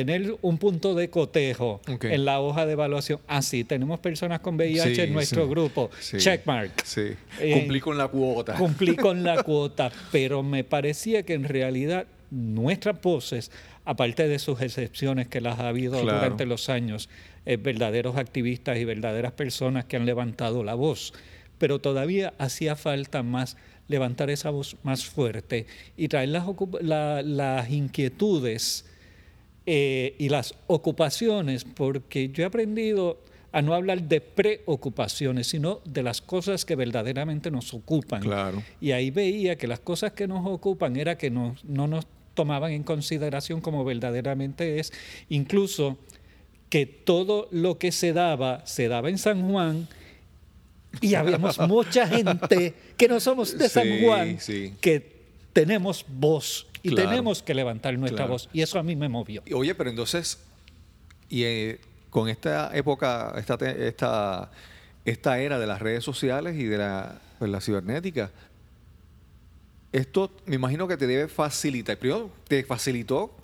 tener 0.06 0.37
un 0.42 0.58
punto 0.58 0.94
de 0.94 1.11
cotejo 1.11 1.80
Ok. 1.88 2.04
en 2.04 2.24
la 2.24 2.40
hoja 2.40 2.66
de 2.66 2.72
evaluación. 2.72 3.20
Ah, 3.26 3.42
sí, 3.42 3.64
tenemos 3.64 3.98
personas 4.00 4.38
con 4.40 4.54
VIH 4.56 4.94
Sí, 4.94 5.00
en 5.00 5.12
nuestro 5.12 5.44
sí. 5.44 5.50
grupo. 5.50 5.90
Sí. 6.00 6.18
Checkmark. 6.18 6.84
Sí. 6.84 7.14
Eh, 7.40 7.52
Cumplí 7.54 7.80
con 7.80 7.98
la 7.98 8.06
cuota. 8.08 8.54
Cumplí 8.54 8.94
con 8.96 9.24
la 9.24 9.42
cuota, 9.42 9.90
pero 10.12 10.42
me 10.44 10.62
parecía 10.62 11.24
que 11.24 11.34
en 11.34 11.44
realidad 11.44 12.06
nuestras 12.30 13.00
voces, 13.02 13.50
aparte 13.84 14.28
de 14.28 14.38
sus 14.38 14.61
excepciones 14.61 15.26
que 15.28 15.40
las 15.40 15.58
ha 15.58 15.68
habido 15.68 16.00
Claro. 16.02 16.18
durante 16.18 16.46
los 16.46 16.68
años, 16.68 17.08
eh, 17.46 17.56
verdaderos 17.56 18.16
activistas 18.16 18.76
y 18.78 18.84
verdaderas 18.84 19.32
personas 19.32 19.84
que 19.87 19.96
han 19.96 20.06
levantado 20.06 20.62
la 20.62 20.74
voz, 20.74 21.12
pero 21.58 21.80
todavía 21.80 22.34
hacía 22.38 22.76
falta 22.76 23.22
más 23.24 23.56
levantar 23.88 24.30
esa 24.30 24.50
voz 24.50 24.76
más 24.84 25.06
fuerte 25.06 25.66
y 25.96 26.08
traer 26.08 26.28
las, 26.28 26.44
la- 26.82 27.22
las 27.22 27.70
inquietudes 27.70 28.84
eh, 29.70 30.14
y 30.18 30.31
las 30.31 30.54
ocupaciones, 30.66 31.64
porque 31.64 32.31
yo 32.31 32.42
he 32.42 32.46
aprendido 32.46 33.20
a 33.52 33.61
no 33.61 33.74
hablar 33.74 34.02
de 34.02 34.22
preocupaciones, 34.22 35.48
sino 35.48 35.81
de 35.85 36.02
las 36.02 36.22
cosas 36.22 36.64
que 36.64 36.74
verdaderamente 36.74 37.50
nos 37.50 37.74
ocupan. 37.74 38.22
Claro. 38.22 38.62
Y 38.81 38.92
ahí 38.92 39.11
veía 39.11 39.57
que 39.59 39.66
las 39.66 39.81
cosas 39.81 40.12
que 40.12 40.26
nos 40.26 40.46
ocupan 40.46 40.96
era 40.96 41.18
que 41.18 41.31
nos- 41.31 41.62
no 41.66 41.87
nos 41.87 42.07
tomaban 42.33 42.72
en 42.72 42.83
consideración 42.83 43.61
como 43.61 43.85
verdaderamente 43.85 44.78
es, 44.78 44.90
incluso 45.28 45.98
que 46.70 46.87
todo 46.87 47.48
lo 47.50 47.78
que 47.78 47.92
se 47.92 48.12
daba, 48.14 48.64
se 48.64 48.88
daba 48.88 49.11
en 49.11 49.18
San 49.18 49.50
Juan, 49.50 49.87
y 51.02 51.14
habíamos 51.14 51.59
mucha 51.68 52.07
gente 52.09 52.72
que 52.96 53.07
no 53.09 53.20
somos 53.20 53.59
de 53.59 53.68
San 53.68 53.85
Sí, 53.85 54.00
Juan, 54.02 54.40
sí. 54.40 54.72
que 54.81 55.18
tenemos 55.52 56.07
voz 56.09 56.67
y 56.82 56.90
Claro. 56.90 57.10
tenemos 57.10 57.42
que 57.42 57.54
levantar 57.54 57.96
nuestra 57.98 58.18
Claro. 58.24 58.32
voz. 58.32 58.48
Y 58.52 58.62
eso 58.62 58.78
a 58.78 58.82
mí 58.82 58.96
me 58.96 59.08
movió. 59.08 59.42
Oye, 59.54 59.74
pero 59.74 59.90
entonces, 59.90 60.38
y 61.28 61.42
eh, 61.44 61.80
con 62.10 62.28
esta 62.28 62.70
época, 62.76 63.34
esta, 63.36 63.54
esta, 63.70 64.50
esta 65.04 65.38
era 65.40 65.58
de 65.58 65.66
las 65.66 65.80
redes 65.80 66.04
sociales 66.04 66.56
y 66.56 66.64
de 66.64 66.78
la, 66.78 67.20
pues, 67.38 67.50
la 67.50 67.60
cibernética, 67.60 68.30
esto 69.92 70.30
me 70.46 70.56
imagino 70.56 70.86
que 70.86 70.96
te 70.96 71.06
debe 71.06 71.28
facilitar. 71.28 71.96
Primero, 71.98 72.30
te 72.46 72.62
facilitó 72.64 73.34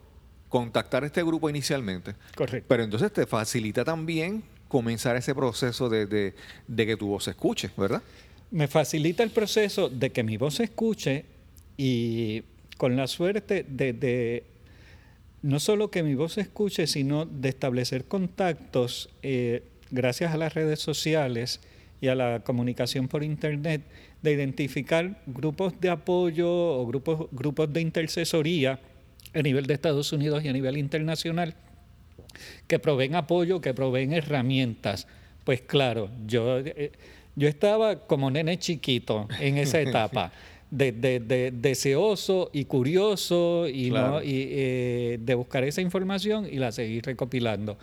contactar 0.48 1.04
este 1.04 1.22
grupo 1.22 1.48
inicialmente, 1.50 2.14
Correcto. 2.36 2.66
pero 2.68 2.82
entonces 2.84 3.12
te 3.12 3.26
facilita 3.26 3.84
también 3.84 4.44
comenzar 4.68 5.16
ese 5.16 5.34
proceso 5.34 5.88
de, 5.88 6.06
de- 6.06 6.34
de 6.68 6.86
que 6.86 6.96
tu 6.96 7.08
voz 7.08 7.24
se 7.24 7.30
escuche, 7.30 7.70
¿verdad? 7.76 8.02
Me 8.50 8.68
facilita 8.68 9.22
el 9.22 9.30
proceso 9.30 9.88
de 9.88 10.10
que 10.10 10.22
mi 10.22 10.36
voz 10.36 10.54
se 10.56 10.64
escuche 10.64 11.24
y 11.76 12.42
con 12.84 12.96
la 12.96 13.06
suerte 13.06 13.64
de, 13.66 13.94
de 13.94 14.44
no 15.40 15.58
solo 15.58 15.90
que 15.90 16.02
mi 16.02 16.14
voz 16.14 16.34
se 16.34 16.42
escuche, 16.42 16.86
sino 16.86 17.24
de 17.24 17.48
establecer 17.48 18.04
contactos 18.04 19.08
eh, 19.22 19.62
gracias 19.90 20.34
a 20.34 20.36
las 20.36 20.52
redes 20.52 20.80
sociales 20.80 21.62
y 22.02 22.08
a 22.08 22.14
la 22.14 22.40
comunicación 22.40 23.08
por 23.08 23.24
internet, 23.24 23.80
de 24.20 24.32
identificar 24.32 25.22
grupos 25.24 25.80
de 25.80 25.88
apoyo 25.88 26.46
o 26.46 26.86
grupos, 26.86 27.28
grupos 27.32 27.72
de 27.72 27.80
intercesoría 27.80 28.80
a 29.32 29.40
nivel 29.40 29.64
de 29.64 29.72
Estados 29.72 30.12
Unidos 30.12 30.44
y 30.44 30.48
a 30.48 30.52
nivel 30.52 30.76
internacional 30.76 31.54
que 32.66 32.78
proveen 32.78 33.14
apoyo, 33.14 33.62
que 33.62 33.72
proveen 33.72 34.12
herramientas. 34.12 35.06
Pues 35.44 35.62
claro, 35.62 36.10
yo, 36.26 36.58
eh, 36.58 36.92
yo 37.34 37.48
estaba 37.48 38.00
como 38.00 38.30
nene 38.30 38.58
chiquito 38.58 39.26
en 39.40 39.56
esa 39.56 39.80
etapa, 39.88 40.32
de, 40.76 40.92
de- 40.92 41.20
de- 41.20 41.50
deseoso 41.52 42.50
y 42.52 42.64
curioso 42.64 43.66
y, 43.68 43.90
Claro. 43.90 44.10
¿no? 44.14 44.22
y 44.22 44.48
eh, 44.50 45.18
de 45.20 45.34
buscar 45.34 45.62
esa 45.64 45.80
información 45.80 46.46
y 46.50 46.56
la 46.56 46.72
seguí 46.72 47.00
recopilando. 47.00 47.76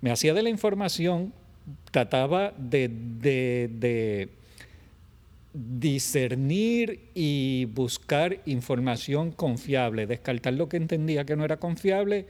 Me 0.00 0.10
hacía 0.10 0.32
de 0.34 0.42
la 0.42 0.48
información, 0.48 1.32
trataba 1.90 2.52
de 2.58 4.28
discernir 5.54 7.00
y 7.14 7.66
buscar 7.66 8.40
información 8.46 9.30
confiable, 9.32 10.06
descartar 10.06 10.54
lo 10.54 10.68
que 10.68 10.78
entendía 10.78 11.24
que 11.24 11.36
no 11.36 11.44
era 11.44 11.58
confiable 11.58 12.26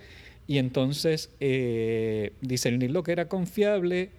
y 0.48 0.58
entonces 0.58 1.30
eh, 1.38 2.32
discernir 2.40 2.90
lo 2.90 3.02
que 3.04 3.12
era 3.12 3.28
confiable, 3.28 4.10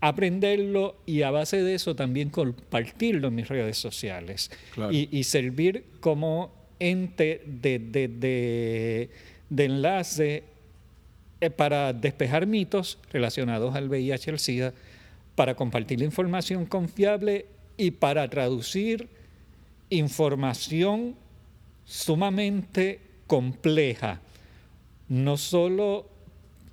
aprenderlo 0.00 0.96
y 1.06 1.22
a 1.22 1.30
base 1.30 1.62
de 1.62 1.74
eso 1.74 1.94
también 1.94 2.30
compartirlo 2.30 3.28
en 3.28 3.34
mis 3.34 3.48
redes 3.48 3.76
sociales 3.78 4.50
Claro. 4.74 4.92
y, 4.92 5.08
y 5.12 5.24
servir 5.24 5.84
como 6.00 6.52
ente 6.78 7.42
de, 7.46 7.78
de- 7.78 8.08
de- 8.08 9.10
de 9.50 9.64
enlace 9.64 10.44
eh, 11.40 11.50
para 11.50 11.92
despejar 11.92 12.46
mitos 12.46 12.98
relacionados 13.12 13.74
al 13.74 13.88
VIH 13.88 14.30
y 14.30 14.32
al 14.32 14.38
SIDA, 14.38 14.74
para 15.34 15.54
compartir 15.54 15.98
la 15.98 16.04
información 16.06 16.66
confiable 16.66 17.46
y 17.76 17.90
para 17.92 18.28
traducir 18.28 19.08
información 19.90 21.16
sumamente 21.84 23.00
compleja, 23.26 24.20
no 25.08 25.36
solo 25.36 26.08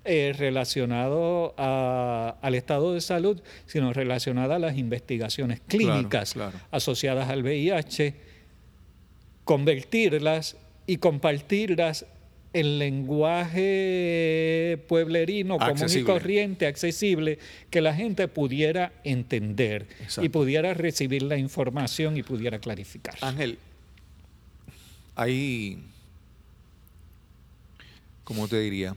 eh, 0.07 0.33
relacionado 0.37 1.53
a- 1.57 2.37
al 2.41 2.55
estado 2.55 2.93
de 2.93 3.01
salud, 3.01 3.41
sino 3.65 3.91
relacionada 3.93 4.55
a 4.55 4.59
las 4.59 4.77
investigaciones 4.77 5.59
clínicas 5.67 6.33
claro. 6.33 6.57
asociadas 6.71 7.29
al 7.29 7.43
VIH, 7.43 8.13
convertirlas 9.43 10.55
y 10.87 10.97
compartirlas 10.97 12.05
en 12.53 12.79
lenguaje 12.79 14.81
pueblerino 14.87 15.57
común 15.57 15.75
y 15.77 15.81
Accesible. 15.83 16.13
corriente, 16.13 16.65
accesible, 16.65 17.39
que 17.69 17.81
la 17.81 17.93
gente 17.93 18.27
pudiera 18.29 18.93
entender 19.03 19.85
y 20.21 20.29
pudiera 20.29 20.73
recibir 20.73 21.23
la 21.23 21.37
información 21.37 22.15
y 22.17 22.23
pudiera 22.23 22.59
clarificar. 22.59 23.15
Ángel, 23.21 23.59
hay, 25.15 25.77
¿cómo 28.23 28.47
te 28.47 28.59
diría? 28.59 28.95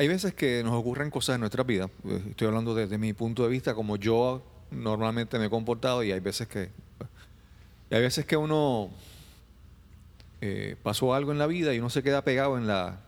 Hay 0.00 0.08
veces 0.08 0.32
que 0.32 0.62
nos 0.64 0.72
ocurren 0.72 1.10
cosas 1.10 1.34
en 1.34 1.40
nuestra 1.40 1.62
vida. 1.62 1.90
eh, 2.06 2.22
Estoy 2.30 2.46
hablando 2.46 2.74
desde 2.74 2.96
mi 2.96 3.12
punto 3.12 3.42
de 3.42 3.50
vista, 3.50 3.74
como 3.74 3.96
yo 3.96 4.42
normalmente 4.70 5.38
me 5.38 5.44
he 5.44 5.50
comportado, 5.50 6.02
y 6.02 6.10
hay 6.10 6.20
veces 6.20 6.48
que, 6.48 6.70
y 7.90 7.94
hay 7.94 8.00
veces 8.00 8.24
que 8.24 8.34
uno 8.38 8.88
eh, 10.40 10.76
pasó 10.82 11.12
algo 11.12 11.32
en 11.32 11.38
la 11.38 11.46
vida 11.46 11.74
y 11.74 11.80
uno 11.80 11.90
se 11.90 12.02
queda 12.02 12.24
pegado 12.24 12.56
en 12.56 12.66
la, 12.66 13.00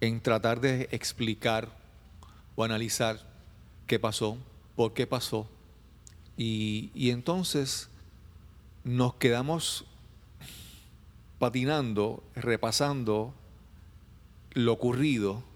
en 0.00 0.20
tratar 0.20 0.60
de 0.60 0.88
explicar 0.92 1.68
o 2.54 2.62
analizar 2.62 3.18
qué 3.88 3.98
pasó, 3.98 4.38
por 4.76 4.94
qué 4.94 5.08
pasó, 5.08 5.48
y, 6.36 6.92
y 6.94 7.10
entonces 7.10 7.88
nos 8.84 9.14
quedamos 9.14 9.84
patinando, 11.40 12.22
repasando 12.36 13.34
lo 14.52 14.74
ocurrido, 14.74 15.49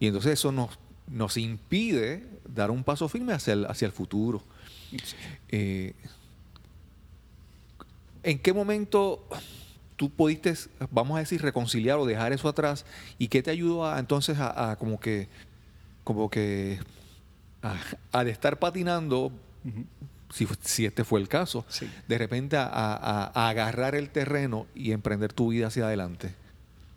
y 0.00 0.06
entonces 0.06 0.32
eso 0.32 0.52
nos, 0.52 0.78
nos 1.08 1.36
impide 1.36 2.26
dar 2.48 2.70
un 2.70 2.84
paso 2.84 3.08
firme 3.08 3.32
hacia 3.32 3.52
el, 3.54 3.66
hacia 3.66 3.86
el 3.86 3.92
futuro. 3.92 4.42
Eh, 5.48 5.94
¿En 8.22 8.38
qué 8.38 8.52
momento 8.52 9.26
tú 9.96 10.10
pudiste, 10.10 10.54
vamos 10.90 11.16
a 11.16 11.20
decir, 11.20 11.42
reconciliar 11.42 11.98
o 11.98 12.06
dejar 12.06 12.32
eso 12.32 12.48
atrás? 12.48 12.86
¿Y 13.18 13.28
qué 13.28 13.42
te 13.42 13.50
ayudó 13.50 13.86
a, 13.86 13.98
entonces 13.98 14.38
a, 14.38 14.70
a 14.70 14.76
como 14.76 14.98
que, 14.98 15.28
como 16.04 16.30
que, 16.30 16.78
a, 17.62 17.76
a 18.12 18.24
de 18.24 18.30
estar 18.30 18.58
patinando, 18.58 19.30
si, 20.32 20.46
si 20.62 20.86
este 20.86 21.04
fue 21.04 21.20
el 21.20 21.28
caso, 21.28 21.64
Sí. 21.68 21.90
de 22.08 22.18
repente 22.18 22.56
a, 22.56 22.64
a- 22.66 23.30
a 23.34 23.48
agarrar 23.50 23.94
el 23.94 24.08
terreno 24.10 24.66
y 24.74 24.92
emprender 24.92 25.32
tu 25.32 25.48
vida 25.48 25.66
hacia 25.66 25.84
adelante? 25.86 26.34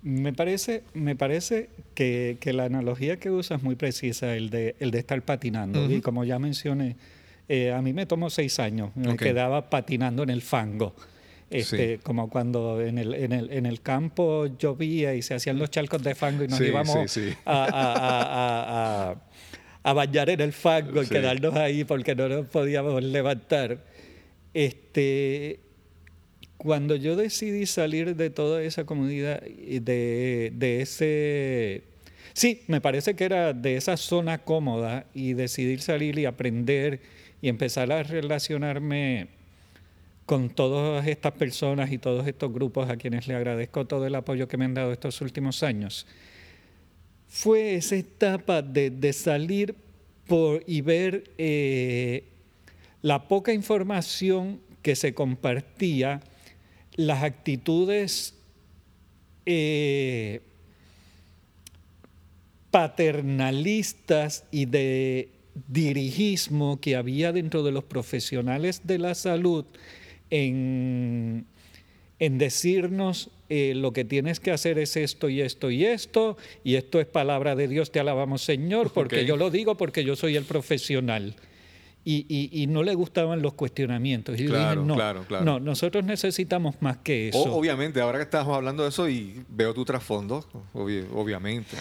Me 0.08 0.32
parece, 0.32 0.84
me 0.94 1.18
parece 1.18 1.70
que, 1.94 2.38
que 2.40 2.54
la 2.54 2.64
analogía 2.64 3.18
que 3.18 3.30
usas 3.30 3.58
es 3.58 3.64
muy 3.64 3.76
precisa, 3.76 4.36
el 4.38 4.50
de, 4.50 4.76
el 4.80 4.90
de 4.92 5.00
estar 5.00 5.22
patinando. 5.22 5.92
Y 5.92 6.00
como 6.00 6.24
ya 6.24 6.40
mencioné, 6.40 6.96
eh, 7.50 7.74
a 7.74 7.82
mí 7.82 7.92
me 7.92 8.06
tomó 8.06 8.30
seis 8.30 8.58
años, 8.60 8.92
me 8.96 9.18
quedaba 9.18 9.70
patinando 9.70 10.24
en 10.24 10.30
el 10.30 10.42
fango. 10.42 10.96
Este, 11.50 11.96
Sí. 11.98 12.02
Como 12.04 12.30
cuando 12.30 12.82
en 12.82 12.98
el, 12.98 13.14
en, 13.14 13.32
el, 13.34 13.52
en 13.52 13.66
el 13.66 13.82
campo 13.82 14.48
llovía 14.58 15.14
y 15.14 15.22
se 15.22 15.34
hacían 15.34 15.60
los 15.60 15.72
charcos 15.72 16.02
de 16.04 16.16
fango 16.16 16.44
y 16.44 16.48
nos 16.48 16.58
Sí, 16.58 16.66
íbamos 16.66 17.12
sí. 17.12 17.34
A, 17.46 17.64
a, 17.66 19.12
a, 19.12 19.16
a- 19.84 19.94
bañar 19.94 20.30
en 20.30 20.40
el 20.42 20.54
fango 20.54 21.04
y 21.04 21.08
quedarnos 21.08 21.54
ahí 21.56 21.84
porque 21.84 22.16
no 22.16 22.30
nos 22.30 22.46
podíamos 22.48 23.04
levantar. 23.04 23.84
Este, 24.54 25.60
cuando 26.58 26.96
yo 26.96 27.16
decidí 27.16 27.66
salir 27.66 28.16
de 28.16 28.30
toda 28.30 28.64
esa 28.64 28.86
comunidad, 28.86 29.44
y 29.46 29.80
de, 29.80 30.52
de 30.56 30.82
ese... 30.82 31.84
Sí, 32.34 32.62
me 32.68 32.82
parece 32.82 33.16
que 33.16 33.26
era 33.26 33.54
de 33.54 33.78
esa 33.78 33.98
zona 33.98 34.40
cómoda 34.40 35.06
y 35.14 35.34
decidir 35.34 35.82
salir 35.82 36.20
y 36.20 36.26
aprender 36.26 37.00
y 37.42 37.50
empezar 37.50 37.92
a 37.92 38.04
relacionarme 38.04 39.28
con 40.26 40.50
todas 40.50 41.08
estas 41.08 41.32
personas 41.32 41.92
y 41.92 41.98
todos 41.98 42.28
estos 42.28 42.54
grupos 42.54 42.90
a 42.90 42.98
quienes 42.98 43.28
le 43.28 43.36
agradezco 43.36 43.86
todo 43.86 44.06
el 44.06 44.14
apoyo 44.14 44.48
que 44.48 44.58
me 44.58 44.66
han 44.66 44.74
dado 44.74 44.92
estos 44.92 45.22
últimos 45.22 45.64
años. 45.64 46.06
Fue 47.30 47.76
esa 47.76 47.96
etapa 47.96 48.62
de, 48.62 48.90
de 48.90 49.14
salir 49.14 49.74
por, 50.28 50.64
y 50.68 50.82
ver 50.82 51.32
eh, 51.38 52.26
la 53.02 53.28
poca 53.28 53.54
información 53.54 54.60
que 54.82 54.96
se 54.96 55.14
compartía, 55.14 56.20
las 56.98 57.24
actitudes 57.24 58.34
eh, 59.46 60.42
paternalistas 62.72 64.44
y 64.52 64.66
de 64.66 65.30
dirigismo 65.68 66.82
que 66.82 66.96
había 66.96 67.32
dentro 67.32 67.64
de 67.64 67.72
los 67.72 67.84
profesionales 67.84 68.82
de 68.84 69.00
la 69.00 69.16
salud 69.16 69.66
en, 70.30 71.46
en 72.20 72.38
decirnos 72.38 73.30
eh, 73.50 73.74
lo 73.76 73.94
que 73.94 74.04
tienes 74.04 74.40
que 74.40 74.52
hacer 74.52 74.78
es 74.78 74.98
esto 74.98 75.30
y 75.30 75.42
esto 75.42 75.72
y 75.72 75.86
esto, 75.86 76.38
y 76.64 76.76
esto 76.76 77.00
es 77.00 77.06
palabra 77.06 77.56
de 77.56 77.68
Dios, 77.68 77.92
te 77.92 78.00
alabamos 78.00 78.42
Señor, 78.42 78.92
porque 78.92 79.26
yo 79.26 79.38
lo 79.38 79.50
digo 79.50 79.78
porque 79.78 80.04
yo 80.04 80.16
soy 80.16 80.36
el 80.36 80.44
profesional. 80.44 81.36
Y, 82.10 82.26
y- 82.30 82.64
y 82.64 82.68
no 82.68 82.84
le 82.84 82.96
gustaban 82.96 83.42
los 83.42 83.54
cuestionamientos. 83.56 84.40
Y 84.40 84.44
yo 84.44 84.52
Claro, 84.52 84.80
dije, 84.82 84.88
no, 84.88 84.96
claro, 84.96 85.26
claro. 85.28 85.44
no, 85.44 85.60
nosotros 85.60 86.06
necesitamos 86.06 86.76
más 86.82 87.00
que 87.00 87.28
eso. 87.28 87.38
O- 87.40 87.58
obviamente, 87.58 88.00
ahora 88.00 88.20
que 88.20 88.24
estamos 88.24 88.56
hablando 88.56 88.84
de 88.84 88.90
eso 88.90 89.10
y 89.10 89.44
veo 89.50 89.74
tu 89.74 89.84
trasfondo, 89.84 90.48
obvi- 90.74 91.06
obviamente, 91.14 91.76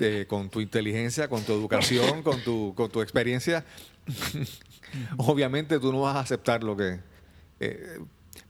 eh, 0.00 0.24
con 0.26 0.50
tu 0.50 0.60
inteligencia, 0.60 1.28
con 1.28 1.44
tu 1.44 1.52
educación, 1.52 2.22
con 2.24 2.40
tu, 2.40 2.72
con 2.74 2.90
tu 2.90 3.00
experiencia, 3.02 3.64
obviamente 5.16 5.78
tú 5.78 5.92
no 5.92 6.00
vas 6.00 6.16
a 6.16 6.20
aceptar 6.20 6.62
lo 6.64 6.76
que... 6.76 6.98
eh, 7.60 7.98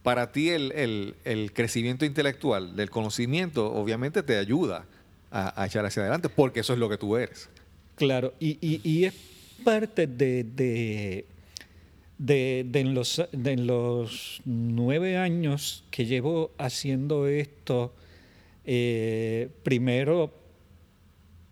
para 0.03 0.31
ti 0.31 0.49
el, 0.49 0.71
el- 0.71 1.15
el 1.25 1.53
crecimiento 1.53 2.05
intelectual 2.05 2.75
del 2.75 2.89
conocimiento 2.89 3.71
obviamente 3.71 4.23
te 4.23 4.37
ayuda 4.37 4.85
a, 5.31 5.61
a 5.61 5.65
echar 5.67 5.85
hacia 5.85 6.01
adelante, 6.03 6.29
porque 6.29 6.61
eso 6.61 6.73
es 6.73 6.79
lo 6.79 6.89
que 6.89 6.97
tú 6.97 7.17
eres. 7.17 7.49
Claro, 7.95 8.33
y, 8.39 8.57
y- 8.61 8.81
y 8.83 9.05
es 9.05 9.13
parte 9.59 10.07
de, 10.07 10.43
de, 10.43 11.25
de- 12.17 12.65
de 12.67 12.79
en 12.79 12.93
los, 12.93 13.21
en 13.31 13.67
los 13.67 14.41
nueve 14.45 15.17
años 15.17 15.83
que 15.91 16.05
llevo 16.05 16.51
haciendo 16.57 17.27
esto, 17.27 17.93
eh, 18.65 19.49
primero 19.63 20.33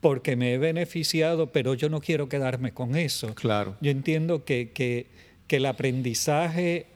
porque 0.02 0.36
me 0.36 0.54
he 0.54 0.58
beneficiado, 0.58 1.52
pero 1.52 1.74
yo 1.74 1.90
no 1.90 2.00
quiero 2.02 2.30
quedarme 2.30 2.72
con 2.74 2.96
eso. 2.96 3.34
Claro. 3.36 3.76
Yo 3.82 3.92
entiendo 3.92 4.46
que, 4.46 4.72
que- 4.72 5.08
que 5.48 5.56
el 5.58 5.66
aprendizaje 5.66 6.88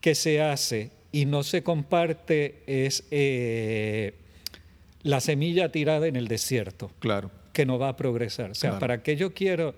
que 0.00 0.14
se 0.14 0.40
hace 0.40 0.90
y 1.12 1.24
no 1.26 1.42
se 1.42 1.62
comparte 1.62 2.62
es 2.66 3.04
eh, 3.10 4.14
la 5.02 5.20
semilla 5.20 5.70
tirada 5.70 6.06
en 6.06 6.16
el 6.16 6.26
desierto 6.28 6.90
Claro. 6.98 7.30
que 7.52 7.64
no 7.66 7.78
va 7.78 7.90
a 7.90 7.96
progresar. 7.96 8.50
O 8.50 8.54
sea, 8.54 8.70
Claro. 8.70 8.80
¿para 8.80 9.02
qué 9.02 9.16
yo 9.16 9.32
quiero 9.34 9.74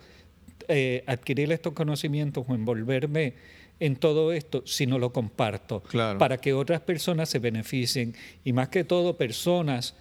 eh, 0.69 1.03
adquirir 1.07 1.51
estos 1.53 1.73
conocimientos 1.73 2.45
o 2.47 2.55
envolverme 2.55 3.35
en 3.81 3.97
todo 3.97 4.33
esto 4.33 4.63
si 4.67 4.87
no 4.87 4.99
lo 4.99 5.13
comparto? 5.13 5.83
Claro. 5.83 6.19
Para 6.19 6.39
que 6.39 6.53
otras 6.53 6.81
personas 6.81 7.29
se 7.29 7.39
beneficien 7.39 8.15
y 8.45 8.53
más 8.53 8.69
que 8.69 8.85
todo 8.85 9.17
personas 9.17 9.95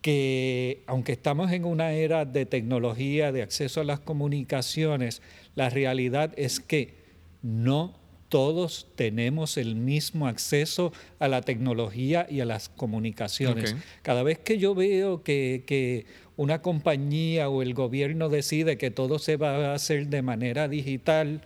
que, 0.00 0.82
aunque 0.86 1.12
estamos 1.12 1.52
en 1.52 1.64
una 1.64 1.92
era 1.92 2.24
de 2.24 2.46
tecnología, 2.46 3.32
de 3.32 3.42
acceso 3.42 3.80
a 3.80 3.84
las 3.84 4.00
comunicaciones, 4.00 5.22
la 5.54 5.68
realidad 5.68 6.32
es 6.36 6.60
que 6.60 6.94
no 7.42 8.00
todos 8.28 8.86
tenemos 8.94 9.56
el 9.56 9.74
mismo 9.74 10.28
acceso 10.28 10.92
a 11.18 11.26
la 11.26 11.42
tecnología 11.42 12.26
y 12.30 12.40
a 12.40 12.44
las 12.44 12.68
comunicaciones. 12.68 13.74
Cada 14.02 14.22
vez 14.22 14.38
que 14.38 14.56
yo 14.56 14.74
veo 14.74 15.24
que, 15.24 15.64
que 15.66 16.06
una 16.40 16.62
compañía 16.62 17.50
o 17.50 17.60
el 17.60 17.74
gobierno 17.74 18.30
decide 18.30 18.78
que 18.78 18.90
todo 18.90 19.18
se 19.18 19.36
va 19.36 19.72
a 19.72 19.74
hacer 19.74 20.06
de 20.06 20.22
manera 20.22 20.68
digital, 20.68 21.42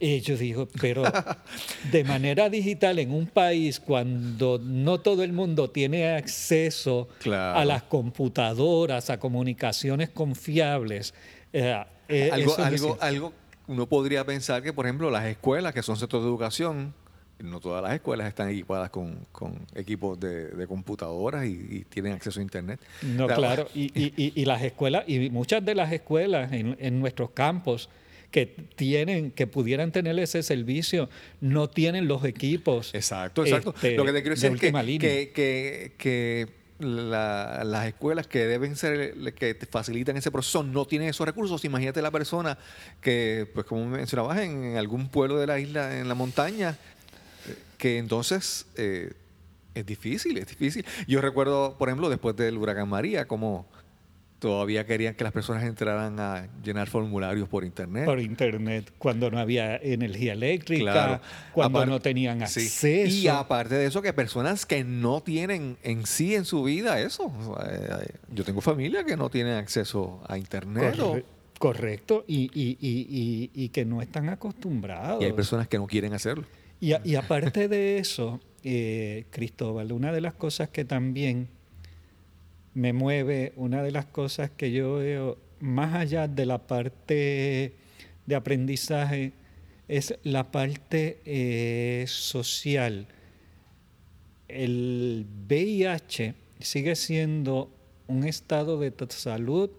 Y 0.00 0.20
yo 0.20 0.36
digo, 0.38 0.68
pero 0.80 1.02
de 1.92 2.02
manera 2.04 2.48
digital 2.48 2.98
en 2.98 3.12
un 3.12 3.26
país 3.26 3.78
cuando 3.80 4.58
no 4.62 5.00
todo 5.00 5.22
el 5.22 5.32
mundo 5.34 5.68
tiene 5.70 6.14
acceso 6.14 7.08
Claro. 7.20 7.58
a 7.58 7.64
las 7.66 7.82
computadoras, 7.82 9.10
a 9.10 9.18
comunicaciones 9.18 10.08
confiables. 10.10 11.12
eh, 11.52 11.82
eh, 12.08 12.30
algo, 12.32 12.56
algo, 12.58 12.98
algo, 13.00 13.32
uno 13.66 13.86
podría 13.86 14.24
pensar 14.24 14.62
que, 14.62 14.72
por 14.72 14.86
ejemplo, 14.86 15.10
las 15.10 15.24
escuelas, 15.26 15.74
que 15.74 15.82
son 15.82 15.96
centros 15.96 16.22
de 16.22 16.28
educación, 16.28 16.94
no 17.38 17.60
todas 17.60 17.82
las 17.82 17.92
escuelas 17.94 18.28
están 18.28 18.48
equipadas 18.48 18.90
con, 18.90 19.26
con 19.32 19.66
equipos 19.74 20.18
de, 20.18 20.48
de 20.48 20.66
computadoras 20.66 21.44
y, 21.46 21.50
y 21.70 21.84
tienen 21.84 22.12
acceso 22.14 22.40
a 22.40 22.42
Internet. 22.42 22.80
No, 23.02 23.24
O 23.24 23.28
sea, 23.28 23.36
claro. 23.36 23.68
Y, 23.74 23.90
y- 24.16 24.44
las 24.44 24.62
escuelas, 24.62 25.04
y 25.06 25.30
muchas 25.30 25.64
de 25.64 25.74
las 25.74 25.92
escuelas 25.92 26.52
en, 26.52 26.76
en 26.80 26.98
nuestros 27.00 27.30
campos 27.30 27.88
que 28.30 28.46
tienen, 28.74 29.30
que 29.30 29.46
pudieran 29.46 29.92
tener 29.92 30.18
ese 30.18 30.42
servicio, 30.42 31.08
no 31.40 31.68
tienen 31.68 32.08
los 32.08 32.24
equipos. 32.24 32.94
Exacto, 32.94 33.44
exacto. 33.44 33.70
este, 33.74 33.96
Lo 33.96 34.04
que 34.04 34.12
te 34.12 34.22
quiero 34.22 34.34
de 34.36 34.50
decir 34.50 34.64
es 34.66 34.72
que, 34.72 34.98
que, 34.98 35.32
que, 35.32 35.92
que 35.98 36.48
la- 36.78 37.62
las 37.64 37.86
escuelas 37.86 38.26
que 38.26 38.46
deben 38.46 38.76
ser, 38.76 39.14
que 39.34 39.54
te 39.54 39.66
facilitan 39.66 40.16
ese 40.16 40.30
proceso, 40.30 40.62
no 40.62 40.84
tienen 40.86 41.08
esos 41.08 41.26
recursos. 41.26 41.64
Imagínate 41.64 42.02
la 42.02 42.10
persona 42.10 42.58
que, 43.00 43.48
pues 43.54 43.64
como 43.66 43.86
mencionabas, 43.86 44.38
en, 44.40 44.64
en 44.64 44.76
algún 44.76 45.08
pueblo 45.08 45.38
de 45.38 45.46
la 45.46 45.58
isla, 45.58 45.98
en 45.98 46.08
la 46.08 46.14
montaña, 46.14 46.76
que 47.76 47.98
entonces 47.98 48.66
eh, 48.76 49.12
es 49.74 49.86
difícil, 49.86 50.38
es 50.38 50.46
difícil. 50.48 50.84
Yo 51.06 51.20
recuerdo, 51.20 51.76
por 51.78 51.88
ejemplo, 51.88 52.08
después 52.08 52.34
del 52.36 52.56
huracán 52.58 52.88
María, 52.88 53.26
como 53.28 53.66
todavía 54.38 54.84
querían 54.84 55.14
que 55.14 55.24
las 55.24 55.32
personas 55.32 55.64
entraran 55.64 56.20
a 56.20 56.46
llenar 56.62 56.88
formularios 56.88 57.48
por 57.48 57.64
internet. 57.64 58.04
por 58.04 58.20
internet, 58.20 58.92
cuando 58.98 59.30
no 59.30 59.38
había 59.38 59.76
energía 59.76 60.34
eléctrica, 60.34 60.92
Claro. 60.92 61.20
cuando 61.52 61.86
no 61.86 62.00
tenían 62.00 62.46
Sí. 62.46 62.60
acceso. 62.60 63.14
Y 63.14 63.28
aparte 63.28 63.74
de 63.76 63.86
eso, 63.86 64.02
que 64.02 64.12
personas 64.12 64.66
que 64.66 64.84
no 64.84 65.22
tienen 65.22 65.78
en 65.82 66.04
sí 66.06 66.34
en 66.34 66.44
su 66.44 66.62
vida 66.64 67.00
eso. 67.00 67.32
Eh, 67.66 68.08
Yo 68.30 68.44
tengo 68.44 68.60
familia 68.60 69.04
que 69.04 69.16
no 69.16 69.30
tienen 69.30 69.54
acceso 69.54 70.20
a 70.28 70.36
internet. 70.36 70.98
o- 71.00 71.12
Corre- 71.12 71.24
correcto, 71.58 72.24
y, 72.28 72.50
y- 72.52 72.76
y- 72.78 73.06
y- 73.08 73.64
y 73.64 73.68
que 73.70 73.86
no 73.86 74.02
están 74.02 74.28
acostumbrados. 74.28 75.22
y 75.22 75.24
hay 75.24 75.32
personas 75.32 75.66
que 75.66 75.78
no 75.78 75.86
quieren 75.86 76.12
hacerlo. 76.12 76.44
Y, 76.80 77.14
aparte 77.14 77.68
de 77.68 77.98
eso, 77.98 78.40
eh, 78.62 79.24
Cristóbal, 79.30 79.92
una 79.92 80.12
de 80.12 80.20
las 80.20 80.34
cosas 80.34 80.68
que 80.68 80.84
también 80.84 81.48
me 82.74 82.92
mueve, 82.92 83.54
una 83.56 83.82
de 83.82 83.90
las 83.90 84.04
cosas 84.04 84.50
que 84.50 84.70
yo 84.70 84.96
veo 84.96 85.38
más 85.60 85.94
allá 85.94 86.28
de 86.28 86.44
la 86.44 86.66
parte 86.66 87.72
de 88.26 88.34
aprendizaje, 88.34 89.32
es 89.88 90.18
la 90.22 90.50
parte 90.50 91.20
eh, 91.24 92.04
social. 92.08 93.06
El 94.48 95.26
VIH 95.48 96.34
sigue 96.60 96.96
siendo 96.96 97.70
un 98.06 98.24
estado 98.24 98.78
de 98.78 98.92
salud 99.08 99.70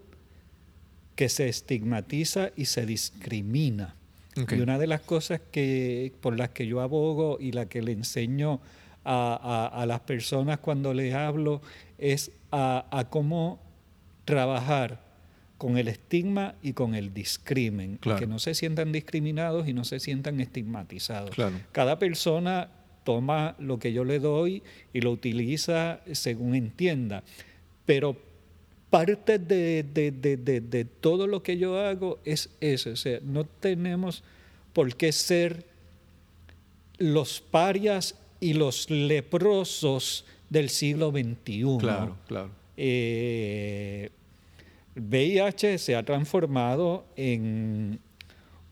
que 1.14 1.28
se 1.28 1.48
estigmatiza 1.48 2.50
y 2.56 2.66
se 2.66 2.86
discrimina. 2.86 3.97
Ok. 4.42 4.52
Y 4.52 4.60
una 4.60 4.78
de 4.78 4.86
las 4.86 5.00
cosas 5.00 5.40
que, 5.50 6.12
por 6.20 6.38
las 6.38 6.50
que 6.50 6.66
yo 6.66 6.80
abogo 6.80 7.38
y 7.40 7.52
la 7.52 7.66
que 7.66 7.82
le 7.82 7.92
enseño 7.92 8.60
a, 9.04 9.68
a- 9.72 9.82
a 9.82 9.86
las 9.86 10.00
personas 10.00 10.58
cuando 10.58 10.92
les 10.94 11.14
hablo 11.14 11.62
es 11.98 12.30
a, 12.50 12.86
a 12.90 13.08
cómo 13.08 13.60
trabajar 14.24 15.00
con 15.56 15.76
el 15.76 15.88
estigma 15.88 16.54
y 16.62 16.72
con 16.72 16.94
el 16.94 17.12
discrimen, 17.12 17.96
Claro. 17.96 18.20
que 18.20 18.26
no 18.26 18.38
se 18.38 18.54
sientan 18.54 18.92
discriminados 18.92 19.66
y 19.66 19.72
no 19.72 19.84
se 19.84 19.98
sientan 19.98 20.40
estigmatizados. 20.40 21.30
Claro. 21.30 21.56
Cada 21.72 21.98
persona 21.98 22.68
toma 23.04 23.56
lo 23.58 23.78
que 23.78 23.92
yo 23.92 24.04
le 24.04 24.18
doy 24.20 24.62
y 24.92 25.00
lo 25.00 25.10
utiliza 25.10 26.00
según 26.12 26.54
entienda, 26.54 27.24
pero 27.86 28.16
parte 28.90 29.38
de, 29.38 29.82
de- 29.82 30.10
de- 30.10 30.36
de- 30.36 30.60
de 30.60 30.84
todo 30.84 31.26
lo 31.26 31.42
que 31.42 31.58
yo 31.58 31.78
hago 31.78 32.18
es 32.24 32.50
eso, 32.60 32.90
o 32.90 32.96
sea, 32.96 33.18
no 33.22 33.44
tenemos 33.44 34.22
por 34.72 34.94
qué 34.96 35.12
ser 35.12 35.64
los 36.98 37.40
parias 37.40 38.14
y 38.40 38.54
los 38.54 38.88
leprosos 38.90 40.24
del 40.50 40.68
siglo 40.70 41.10
XXI. 41.10 41.64
Claro, 41.78 42.16
claro. 42.26 42.50
Eh, 42.76 44.10
VIH 44.96 45.78
se 45.78 45.94
ha 45.94 46.02
transformado 46.04 47.04
en, 47.16 47.98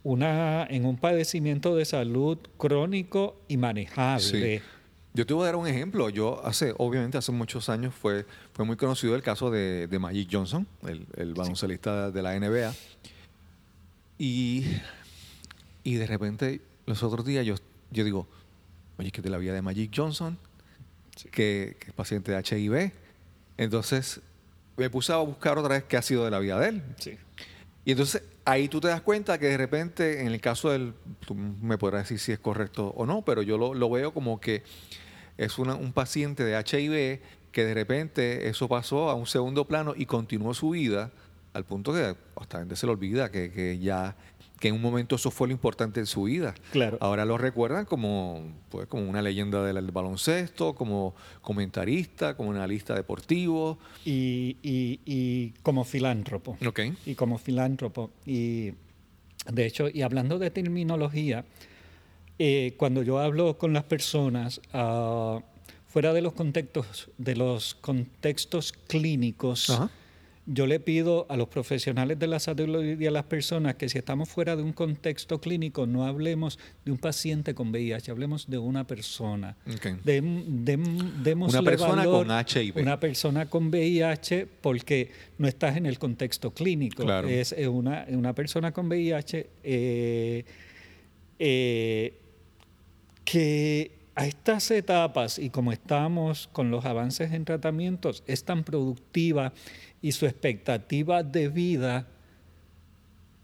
una, 0.03 0.67
en 0.71 0.85
un 0.87 0.97
padecimiento 0.97 1.77
de 1.77 1.85
salud 1.85 2.39
crónico 2.57 3.37
y 3.49 3.57
manejable. 3.57 4.59
Sí. 4.59 4.65
Yo 5.17 5.25
te 5.25 5.33
voy 5.33 5.45
a 5.45 5.47
dar 5.47 5.57
un 5.57 5.67
ejemplo. 5.67 6.11
Yo 6.11 6.45
hace, 6.45 6.75
obviamente 6.77 7.17
hace 7.17 7.33
muchos 7.33 7.71
años 7.71 7.95
fue, 7.95 8.27
fue 8.53 8.67
muy 8.67 8.77
conocido 8.77 9.17
el 9.17 9.23
caso 9.23 9.51
de, 9.51 9.87
de 9.87 9.99
Magic 9.99 10.29
Johnson, 10.31 10.67
el, 10.87 11.07
el 11.17 11.33
baloncelista 11.33 12.11
de 12.11 12.23
la 12.23 12.39
NBA. 12.39 12.75
Y, 14.19 14.67
y 15.85 15.95
de 15.95 16.07
repente, 16.07 16.61
los 16.85 17.03
otros 17.03 17.25
días 17.25 17.47
yo, 17.47 17.55
yo 17.91 18.05
digo, 18.05 18.29
oye, 18.99 19.11
que 19.11 19.23
de 19.23 19.31
la 19.31 19.39
vida 19.39 19.55
de 19.55 19.63
Magic 19.63 19.91
Johnson, 19.97 20.37
que, 21.33 21.79
que 21.81 21.87
es 21.87 21.93
paciente 21.95 22.33
de 22.33 22.39
HIV. 22.39 22.93
Entonces 23.57 24.21
me 24.77 24.91
puse 24.91 25.15
a 25.15 25.17
buscar 25.17 25.57
otra 25.57 25.77
vez 25.77 25.85
qué 25.85 25.97
ha 25.97 26.03
sido 26.03 26.27
de 26.27 26.31
la 26.31 26.41
vida 26.41 26.61
de 26.61 26.69
él. 26.69 26.83
Sí. 26.99 27.17
Y 27.87 27.93
entonces 27.93 28.23
ahí 28.45 28.69
tú 28.69 28.83
te 28.83 28.89
das 28.89 29.01
cuenta 29.01 29.39
que 29.39 29.47
de 29.47 29.57
repente, 29.57 30.21
en 30.21 30.27
el 30.27 30.43
caso 30.43 30.73
del, 30.73 30.93
tú 31.27 31.35
me 31.35 31.79
podrás 31.79 32.03
decir 32.03 32.19
si 32.19 32.33
es 32.33 32.39
correcto 32.39 32.89
o 32.89 33.07
no, 33.07 33.23
pero 33.23 33.41
yo 33.41 33.57
lo, 33.57 33.73
lo 33.73 33.89
veo 33.89 34.13
como 34.13 34.39
que 34.39 34.63
es 35.39 35.59
una- 35.59 35.75
un 35.75 35.93
paciente 35.93 36.45
de 36.45 36.57
HIV 36.59 37.21
que 37.53 37.65
de 37.65 37.75
repente 37.75 38.49
eso 38.49 38.69
pasó 38.69 39.09
a 39.11 39.15
un 39.15 39.27
segundo 39.27 39.67
plano 39.67 39.95
y 39.97 40.07
continuó 40.07 40.53
su 40.55 40.71
vida 40.71 41.11
al 41.53 41.65
punto 41.65 41.93
que 41.93 42.15
hasta 42.37 42.59
gente 42.59 42.77
se 42.77 42.87
le 42.87 42.93
olvida 42.93 43.31
que, 43.31 43.51
que 43.51 43.79
ya 43.79 44.15
que 44.61 44.69
en 44.69 44.75
un 44.75 44.81
momento 44.81 45.17
eso 45.17 45.31
fue 45.31 45.49
lo 45.49 45.53
importante 45.53 46.01
en 46.01 46.07
su 46.07 46.23
vida. 46.23 46.55
Claro. 46.73 46.97
Ahora 47.03 47.27
lo 47.27 47.37
recuerdan 47.37 47.85
como, 47.85 48.43
pues, 48.71 48.87
como 48.87 49.07
una 49.09 49.21
leyenda 49.21 49.63
del, 49.63 49.75
del 49.77 49.91
baloncesto, 49.91 50.75
como 50.75 51.15
comentarista, 51.43 52.37
como 52.39 52.53
analista 52.53 52.95
deportivo. 52.95 53.79
Y, 54.05 54.57
y- 54.63 55.01
y 55.05 55.51
como 55.63 55.85
filántropo. 55.85 56.57
Ok. 56.67 56.81
y 57.05 57.15
como 57.15 57.37
filántropo. 57.37 58.11
Y 58.25 58.73
de 59.51 59.67
hecho, 59.67 59.89
y 59.93 60.01
hablando 60.03 60.39
de 60.39 60.51
terminología, 60.51 61.45
eh, 62.39 62.75
cuando 62.77 63.03
yo 63.03 63.19
hablo 63.19 63.57
con 63.59 63.73
las 63.73 63.85
personas, 63.85 64.61
ah, 64.73 65.41
fuera 65.87 66.13
de 66.13 66.21
los 66.23 66.33
contextos, 66.35 67.09
de 67.19 67.37
los 67.37 67.75
contextos 67.75 68.73
clínicos, 68.73 69.71
Ajá. 69.71 69.91
yo 70.45 70.67
le 70.67 70.79
pido 70.79 71.25
a 71.31 71.37
los 71.39 71.49
profesionales 71.49 72.19
de 72.19 72.27
la 72.27 72.39
salud 72.39 72.85
y 73.01 73.07
a 73.07 73.11
las 73.11 73.25
personas 73.25 73.77
que 73.77 73.89
si 73.89 73.97
estamos 73.99 74.29
fuera 74.29 74.55
de 74.57 74.63
un 74.63 74.73
contexto 74.75 75.41
clínico, 75.41 75.87
no 75.87 76.05
hablemos 76.05 76.59
de 76.85 76.93
un 76.93 76.99
paciente 76.99 77.55
con 77.55 77.71
VIH, 77.71 78.11
hablemos 78.11 78.49
de 78.49 78.59
una 78.59 78.87
persona. 78.87 79.57
Démosle 80.05 81.59
Una 81.59 81.63
persona 81.63 82.05
valor- 82.05 82.27
con 82.27 82.31
HIV. 82.31 82.77
Una 82.83 83.01
persona 83.01 83.47
con 83.49 83.69
VIH 83.71 84.47
porque 84.61 85.11
no 85.39 85.49
estás 85.49 85.77
en 85.79 85.87
el 85.87 85.99
contexto 85.99 86.53
clínico. 86.53 87.03
Claro. 87.05 87.27
Es 87.29 87.53
eh, 87.53 87.67
una, 87.69 88.05
una 88.11 88.35
persona 88.35 88.73
con 88.73 88.87
VIH 88.89 89.49
eh, 89.65 90.45
eh, 91.39 92.21
que 93.27 93.91
a 94.15 94.27
estas 94.27 94.71
etapas 94.71 95.39
y 95.39 95.51
como 95.51 95.73
estamos 95.73 96.49
con 96.53 96.71
los 96.71 96.87
avances 96.87 97.33
en 97.33 97.45
tratamientos 97.45 98.23
es 98.27 98.45
tan 98.45 98.65
productiva 98.65 99.53
y 100.01 100.13
su 100.13 100.25
expectativa 100.25 101.23
de 101.23 101.49
vida 101.49 102.07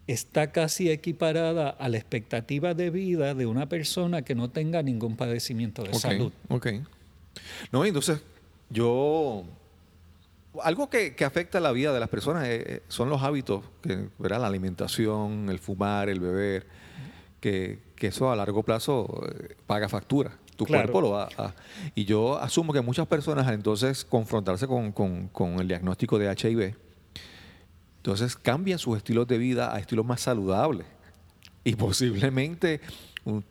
está 0.07 0.53
casi 0.53 0.90
equiparada 0.90 1.68
a 1.71 1.88
la 1.88 1.99
expectativa 1.99 2.75
de 2.75 2.90
vida 2.90 3.35
de 3.35 3.45
una 3.45 3.68
persona 3.68 4.23
que 4.23 4.35
no 4.35 4.51
tenga 4.51 4.83
ningún 4.83 5.16
padecimiento 5.16 5.83
de 5.83 5.95
salud. 5.95 6.33
Ok. 6.49 6.68
No, 7.71 7.85
entonces, 7.85 8.21
yo. 8.71 9.45
Algo 10.62 10.90
que, 10.90 11.14
que 11.14 11.25
afecta 11.25 11.61
la 11.61 11.73
vida 11.73 11.95
de 11.95 12.01
las 12.01 12.11
personas 12.11 12.47
eh, 12.47 12.62
eh, 12.66 12.83
son 12.88 13.09
los 13.09 13.23
hábitos, 13.23 13.64
que, 13.83 14.09
¿verdad? 14.18 14.42
la 14.42 14.49
alimentación, 14.49 15.49
el 15.49 15.59
fumar, 15.59 16.11
el 16.11 16.21
beber, 16.21 16.66
que, 17.40 17.78
que 18.03 18.09
eso 18.09 18.32
a 18.32 18.34
largo 18.34 18.64
plazo 18.64 19.22
eh, 19.30 19.55
paga 19.64 19.88
factura. 19.88 20.32
Tu 20.57 20.64
Claro. 20.64 20.90
cuerpo 20.90 21.00
lo 21.03 21.11
va 21.11 21.28
a. 21.38 21.55
Y 21.94 22.05
yo 22.05 22.36
asumo 22.36 22.72
que 22.72 22.80
muchas 22.80 23.07
personas, 23.07 23.46
al 23.46 23.55
entonces, 23.55 24.05
confrontarse 24.05 24.66
con, 24.66 24.90
con- 24.90 25.28
con 25.28 25.61
el 25.61 25.68
diagnóstico 25.68 26.18
de 26.18 26.26
HIV, 26.26 26.74
entonces 27.98 28.34
cambian 28.34 28.80
sus 28.80 28.96
estilos 28.96 29.28
de 29.28 29.38
vida 29.38 29.72
a 29.72 29.78
estilos 29.78 30.05
más 30.05 30.20
saludables. 30.20 30.84
Y 31.62 31.74
posiblemente 31.76 32.80
un- 33.24 33.44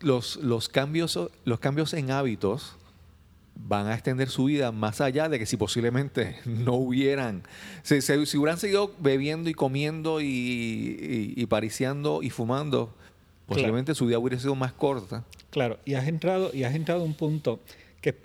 los, 0.00 0.36
los, 0.36 0.68
cambios, 0.68 1.18
los 1.46 1.58
cambios 1.60 1.94
en 1.94 2.10
hábitos 2.10 2.76
van 3.56 3.86
a 3.86 3.94
extender 3.94 4.28
su 4.28 4.44
vida 4.44 4.70
más 4.70 5.00
allá 5.00 5.30
de 5.30 5.38
que 5.38 5.46
si 5.46 5.56
posiblemente 5.56 6.40
no 6.44 6.74
hubieran, 6.74 7.42
si, 7.82 8.02
si- 8.02 8.26
si 8.26 8.36
hubieran 8.36 8.58
seguido 8.58 8.92
bebiendo 8.98 9.48
y 9.48 9.54
comiendo 9.54 10.20
y, 10.20 10.26
y, 10.26 11.34
y 11.36 11.46
pariciando 11.46 12.22
y 12.22 12.28
fumando, 12.28 12.94
Posiblemente 13.46 13.94
su 13.94 14.06
vida 14.06 14.18
hubiera 14.18 14.38
sido 14.38 14.54
más 14.54 14.72
corta. 14.72 15.24
Claro, 15.50 15.78
y 15.84 15.94
has 15.94 16.08
entrado, 16.08 16.50
y 16.52 16.64
has 16.64 16.74
entrado 16.74 17.02
a 17.02 17.04
un 17.04 17.14
punto 17.14 17.60
que 18.00 18.16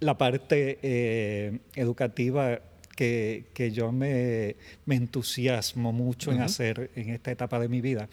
la 0.00 0.16
parte 0.16 0.78
eh, 0.82 1.58
educativa 1.74 2.60
que, 2.96 3.46
que 3.54 3.70
yo 3.70 3.92
me, 3.92 4.56
me, 4.86 4.96
entusiasmo 4.96 5.92
mucho 5.92 6.32
en 6.32 6.38
Ujú. 6.38 6.46
hacer 6.46 6.90
en 6.96 7.10
esta 7.10 7.30
etapa 7.30 7.58
de 7.58 7.68
mi 7.68 7.80
vida. 7.80 8.08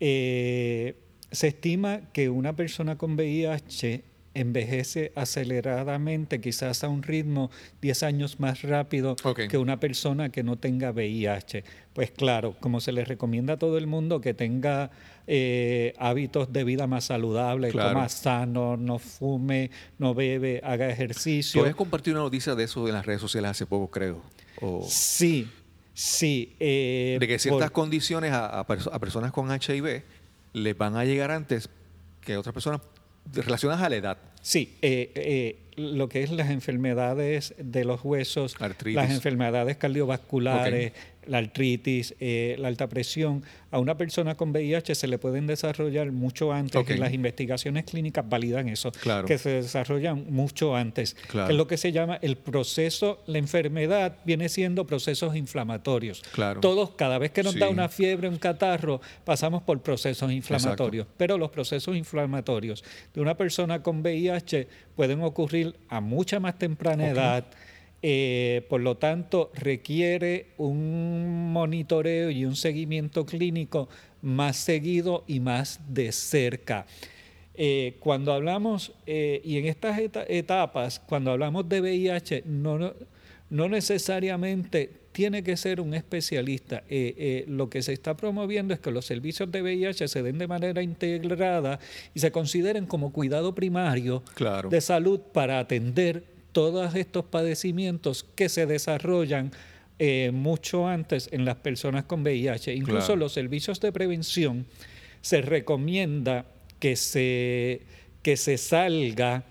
Eh, 0.00 0.96
se 1.30 1.48
estima 1.48 2.12
que 2.12 2.28
una 2.28 2.54
persona 2.54 2.96
con 2.96 3.14
VIH 3.14 4.02
envejece 4.34 5.12
aceleradamente, 5.14 6.40
quizás 6.40 6.84
a 6.84 6.88
un 6.88 7.02
ritmo 7.02 7.50
10 7.80 8.02
años 8.02 8.40
más 8.40 8.62
rápido 8.62 9.16
que 9.48 9.58
una 9.58 9.78
persona 9.80 10.28
que 10.30 10.42
no 10.42 10.56
tenga 10.56 10.90
VIH. 10.90 11.64
Pues 11.92 12.10
claro, 12.10 12.56
como 12.60 12.80
se 12.80 12.92
le 12.92 13.04
recomienda 13.04 13.54
a 13.54 13.56
todo 13.58 13.78
el 13.78 13.86
mundo 13.86 14.20
que 14.20 14.34
tenga 14.34 14.90
eh, 15.26 15.94
hábitos 15.98 16.52
de 16.52 16.64
vida 16.64 16.86
más 16.86 17.04
saludables, 17.04 17.72
Claro. 17.72 17.94
coma 17.94 18.08
sano, 18.08 18.76
no 18.76 18.98
fume, 18.98 19.70
no 19.98 20.14
bebe, 20.14 20.60
haga 20.64 20.86
Tú 20.88 20.92
ejercicio. 20.92 21.60
habías 21.62 21.76
compartido 21.76 22.16
una 22.16 22.24
noticia 22.24 22.54
de 22.54 22.64
eso 22.64 22.86
en 22.88 22.94
las 22.94 23.06
redes 23.06 23.20
sociales 23.20 23.52
hace 23.52 23.66
poco, 23.66 23.90
creo. 23.90 24.20
O 24.60 24.84
Sí, 24.88 25.48
sí. 25.94 26.56
eh, 26.58 27.16
de 27.20 27.28
que 27.28 27.38
ciertas 27.38 27.70
por- 27.70 27.82
condiciones 27.82 28.32
a, 28.32 28.58
a 28.60 28.66
perso- 28.66 28.90
a 28.92 28.98
personas 28.98 29.30
con 29.32 29.48
HIV 29.50 30.02
les 30.52 30.76
van 30.76 30.96
a 30.96 31.04
llegar 31.04 31.30
antes 31.30 31.68
que 32.20 32.36
otras 32.36 32.52
personas 32.52 32.80
relacionadas 33.32 33.82
a 33.82 33.88
la 33.88 33.96
edad. 33.96 34.18
Sí, 34.42 34.76
eh, 34.82 35.10
eh, 35.14 35.56
lo 35.76 36.08
que 36.08 36.22
es 36.22 36.30
las 36.30 36.50
enfermedades 36.50 37.54
de 37.58 37.84
los 37.84 38.04
huesos, 38.04 38.56
Artritis. 38.60 38.96
las 38.96 39.10
enfermedades 39.10 39.76
cardiovasculares, 39.76 40.92
la 41.26 41.38
artritis, 41.38 42.14
eh, 42.20 42.56
la 42.58 42.68
alta 42.68 42.88
presión, 42.88 43.42
a 43.70 43.78
una 43.78 43.96
persona 43.96 44.36
con 44.36 44.50
VIH 44.52 44.94
se 44.94 45.08
le 45.08 45.18
pueden 45.18 45.46
desarrollar 45.46 46.12
mucho 46.12 46.52
antes. 46.52 46.76
Ok. 46.80 46.90
y 46.90 46.98
las 46.98 47.12
investigaciones 47.12 47.84
clínicas 47.84 48.28
validan 48.28 48.68
eso, 48.68 48.92
Claro. 48.92 49.26
que 49.26 49.36
se 49.38 49.50
desarrollan 49.50 50.26
mucho 50.30 50.76
antes. 50.76 51.14
Claro. 51.28 51.48
Que 51.48 51.52
es 51.52 51.58
lo 51.58 51.66
que 51.66 51.76
se 51.76 51.90
llama 51.92 52.18
el 52.22 52.36
proceso, 52.36 53.22
la 53.26 53.38
enfermedad 53.38 54.18
viene 54.24 54.48
siendo 54.48 54.86
procesos 54.86 55.34
inflamatorios. 55.34 56.22
Claro. 56.32 56.60
Todos, 56.60 56.90
cada 56.92 57.18
vez 57.18 57.32
que 57.32 57.42
nos 57.42 57.58
da 57.58 57.68
una 57.68 57.88
fiebre, 57.88 58.28
un 58.28 58.38
catarro, 58.38 59.00
pasamos 59.24 59.62
por 59.62 59.80
procesos 59.80 60.30
inflamatorios. 60.30 61.06
Pero 61.16 61.36
los 61.38 61.50
procesos 61.50 61.96
inflamatorios 61.96 62.84
de 63.12 63.20
una 63.20 63.36
persona 63.36 63.82
con 63.82 64.00
VIH 64.02 64.68
pueden 64.94 65.22
ocurrir 65.22 65.74
a 65.88 66.00
mucha 66.00 66.38
más 66.38 66.58
temprana 66.58 67.08
edad. 67.08 67.44
Eh, 68.06 68.66
por 68.68 68.82
lo 68.82 68.98
tanto, 68.98 69.50
requiere 69.54 70.48
un 70.58 71.50
monitoreo 71.54 72.28
y 72.30 72.44
un 72.44 72.54
seguimiento 72.54 73.24
clínico 73.24 73.88
más 74.20 74.56
seguido 74.58 75.24
y 75.26 75.40
más 75.40 75.80
de 75.88 76.12
cerca. 76.12 76.84
Eh, 77.54 77.94
cuando 78.00 78.34
hablamos, 78.34 78.92
eh, 79.06 79.40
y 79.42 79.56
en 79.56 79.64
estas 79.64 79.98
eta- 79.98 80.26
etapas, 80.28 81.00
cuando 81.00 81.30
hablamos 81.30 81.66
de 81.66 81.80
VIH, 81.80 82.42
no, 82.44 82.78
no, 82.78 82.92
no 83.48 83.68
necesariamente 83.70 84.90
tiene 85.12 85.42
que 85.42 85.56
ser 85.56 85.80
un 85.80 85.94
especialista. 85.94 86.82
Eh, 86.90 87.14
eh, 87.16 87.44
lo 87.48 87.70
que 87.70 87.80
se 87.80 87.94
está 87.94 88.16
promoviendo 88.16 88.74
es 88.74 88.80
que 88.80 88.90
los 88.90 89.06
servicios 89.06 89.50
de 89.50 89.62
VIH 89.62 90.08
se 90.08 90.22
den 90.22 90.36
de 90.36 90.46
manera 90.46 90.82
integrada 90.82 91.78
y 92.12 92.18
se 92.20 92.30
consideren 92.32 92.84
como 92.84 93.12
cuidado 93.12 93.54
primario 93.54 94.22
Claro. 94.34 94.68
de 94.68 94.80
salud 94.82 95.20
para 95.32 95.58
atender 95.58 96.33
todos 96.54 96.94
estos 96.94 97.26
padecimientos 97.26 98.24
que 98.34 98.48
se 98.48 98.64
desarrollan 98.64 99.50
eh, 99.98 100.30
mucho 100.32 100.88
antes 100.88 101.28
en 101.32 101.44
las 101.44 101.56
personas 101.56 102.04
con 102.04 102.22
VIH. 102.22 102.74
Incluso 102.74 103.08
Claro. 103.08 103.16
los 103.16 103.32
servicios 103.32 103.80
de 103.80 103.92
prevención 103.92 104.64
se 105.20 105.42
recomienda 105.42 106.46
que 106.78 106.96
se, 106.96 107.82
que 108.22 108.36
se 108.36 108.56
salga 108.56 109.44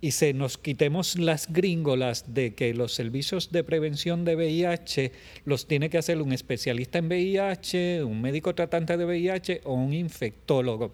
y 0.00 0.10
se 0.10 0.32
nos 0.32 0.58
quitemos 0.58 1.18
las 1.18 1.52
gringolas 1.52 2.34
de 2.34 2.54
que 2.54 2.74
los 2.74 2.94
servicios 2.94 3.52
de 3.52 3.62
prevención 3.62 4.24
de 4.24 4.34
VIH 4.34 5.12
los 5.44 5.68
tiene 5.68 5.88
que 5.88 5.98
hacer 5.98 6.20
un 6.20 6.32
especialista 6.32 6.98
en 6.98 7.06
VIH, 7.06 8.04
un 8.04 8.20
médico 8.20 8.54
tratante 8.54 8.96
de 8.96 9.04
VIH 9.04 9.60
o 9.64 9.74
un 9.74 9.92
infectólogo. 9.92 10.92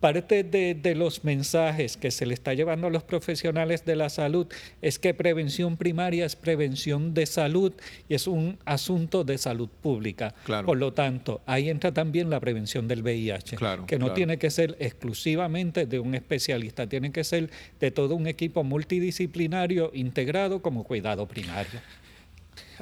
Parte 0.00 0.42
de, 0.44 0.74
de 0.74 0.94
los 0.94 1.24
mensajes 1.24 1.96
que 1.96 2.10
se 2.10 2.24
le 2.24 2.32
está 2.34 2.54
llevando 2.54 2.86
a 2.86 2.90
los 2.90 3.02
profesionales 3.02 3.84
de 3.84 3.96
la 3.96 4.08
salud 4.08 4.46
es 4.80 4.98
que 4.98 5.12
prevención 5.12 5.76
primaria 5.76 6.24
es 6.24 6.36
prevención 6.36 7.12
de 7.12 7.26
salud 7.26 7.72
y 8.08 8.14
es 8.14 8.26
un 8.26 8.58
asunto 8.64 9.24
de 9.24 9.36
salud 9.36 9.68
pública. 9.82 10.34
Claro. 10.44 10.66
Por 10.66 10.78
lo 10.78 10.92
tanto, 10.92 11.42
ahí 11.44 11.68
entra 11.68 11.92
también 11.92 12.30
la 12.30 12.40
prevención 12.40 12.88
del 12.88 13.02
VIH, 13.02 13.56
Claro, 13.56 13.86
que 13.86 13.98
no 13.98 14.06
claro. 14.06 14.14
tiene 14.14 14.38
que 14.38 14.50
ser 14.50 14.76
exclusivamente 14.80 15.84
de 15.84 15.98
un 16.00 16.14
especialista, 16.14 16.86
tiene 16.86 17.12
que 17.12 17.22
ser 17.24 17.50
de 17.78 17.90
todo 17.90 18.14
un 18.14 18.26
equipo 18.26 18.64
multidisciplinario 18.64 19.90
integrado 19.92 20.62
como 20.62 20.84
cuidado 20.84 21.26
primario. 21.26 21.80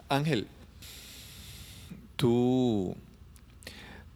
Ángel, 0.08 0.46
tú, 2.16 2.94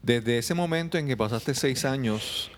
desde 0.02 0.38
ese 0.38 0.54
momento 0.54 0.98
en 0.98 1.06
que 1.06 1.16
pasaste 1.16 1.54
seis 1.54 1.84
años, 1.84 2.50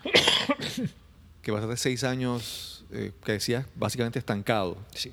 que 1.45 1.53
pasaste 1.53 1.77
seis 1.77 2.03
años, 2.03 2.83
eh, 2.91 3.11
que 3.23 3.33
decías 3.33 3.67
básicamente 3.75 4.17
estancado, 4.17 4.77
Sí. 4.95 5.11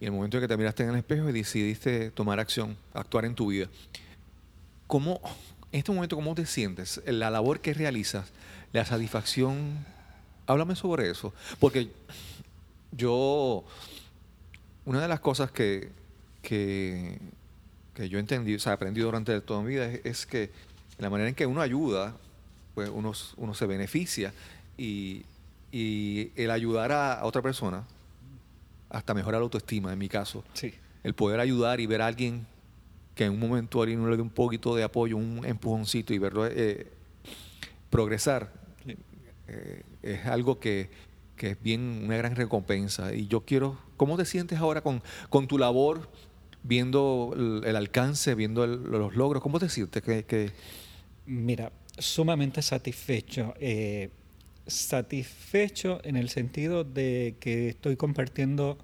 y 0.00 0.04
el 0.04 0.10
momento 0.10 0.36
en 0.36 0.42
que 0.42 0.48
te 0.48 0.56
miraste 0.56 0.82
en 0.82 0.88
el 0.90 0.96
espejo 0.96 1.28
y 1.28 1.32
decidiste 1.32 2.10
tomar 2.10 2.40
acción, 2.40 2.76
actuar 2.92 3.24
en 3.24 3.36
tu 3.36 3.46
vida, 3.46 3.68
¿cómo, 4.88 5.20
en 5.70 5.78
este 5.78 5.92
momento, 5.92 6.16
cómo 6.16 6.34
te 6.34 6.44
sientes? 6.44 7.00
La 7.06 7.30
labor 7.30 7.60
que 7.60 7.72
realizas, 7.72 8.32
la 8.72 8.84
satisfacción, 8.84 9.86
háblame 10.48 10.74
sobre 10.74 11.08
eso, 11.08 11.32
porque 11.60 11.88
yo, 12.90 13.62
una 14.84 15.00
de 15.00 15.06
las 15.06 15.20
cosas 15.20 15.52
que, 15.52 15.88
que, 16.42 17.20
que 17.94 18.08
yo 18.08 18.18
entendí, 18.18 18.56
o 18.56 18.58
sea, 18.58 18.72
aprendí 18.72 19.02
durante 19.02 19.40
toda 19.40 19.62
mi 19.62 19.68
vida 19.68 19.86
es, 19.86 20.00
es 20.04 20.26
que 20.26 20.50
la 20.98 21.10
manera 21.10 21.28
en 21.28 21.36
que 21.36 21.46
uno 21.46 21.60
ayuda, 21.60 22.16
pues 22.74 22.90
uno, 22.92 23.12
uno 23.36 23.54
se 23.54 23.66
beneficia 23.66 24.34
y, 24.76 25.22
y 25.76 26.30
el 26.36 26.50
ayudar 26.52 26.92
a, 26.92 27.14
a 27.14 27.24
otra 27.24 27.42
persona 27.42 27.84
hasta 28.90 29.12
mejora 29.12 29.38
la 29.38 29.42
autoestima, 29.42 29.92
en 29.92 29.98
mi 29.98 30.08
caso. 30.08 30.44
Sí. 30.52 30.72
El 31.02 31.14
poder 31.14 31.40
ayudar 31.40 31.80
y 31.80 31.86
ver 31.86 32.00
a 32.00 32.06
alguien 32.06 32.46
que 33.16 33.24
en 33.24 33.32
un 33.32 33.40
momento 33.40 33.82
alguien 33.82 34.08
le 34.08 34.16
dé 34.16 34.22
un 34.22 34.30
poquito 34.30 34.76
de 34.76 34.84
apoyo, 34.84 35.16
un 35.16 35.44
empujoncito 35.44 36.14
y 36.14 36.18
verlo 36.18 36.46
eh, 36.46 36.86
progresar, 37.90 38.52
eh, 39.48 39.82
es 40.02 40.26
algo 40.26 40.58
que, 40.60 40.90
que 41.36 41.50
es 41.50 41.62
bien 41.62 42.02
una 42.04 42.16
gran 42.16 42.36
recompensa. 42.36 43.12
Y 43.14 43.26
yo 43.26 43.40
quiero, 43.40 43.76
¿cómo 43.96 44.16
te 44.16 44.24
sientes 44.24 44.58
ahora 44.60 44.80
con, 44.80 45.02
con 45.28 45.46
tu 45.48 45.58
labor, 45.58 46.08
viendo 46.62 47.32
el, 47.36 47.62
el 47.64 47.76
alcance, 47.76 48.34
viendo 48.36 48.62
el- 48.64 48.82
los 48.84 49.16
logros? 49.16 49.42
¿Cómo 49.42 49.58
te 49.58 49.68
sientes? 49.68 50.02
Que, 50.02 50.24
que- 50.24 50.52
Mira, 51.26 51.72
sumamente 51.98 52.62
satisfecho. 52.62 53.54
eh, 53.58 54.10
satisfecho 54.66 56.00
en 56.04 56.16
el 56.16 56.28
sentido 56.28 56.84
de 56.84 57.36
que 57.40 57.68
estoy 57.68 57.96
compartiendo 57.96 58.78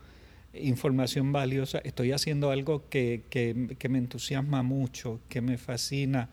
información 0.52 1.32
valiosa, 1.32 1.78
estoy 1.84 2.12
haciendo 2.12 2.50
algo 2.50 2.88
que, 2.88 3.22
que- 3.30 3.76
que 3.78 3.88
me 3.88 3.98
entusiasma 3.98 4.62
mucho, 4.62 5.20
que 5.28 5.40
me 5.40 5.56
fascina, 5.58 6.28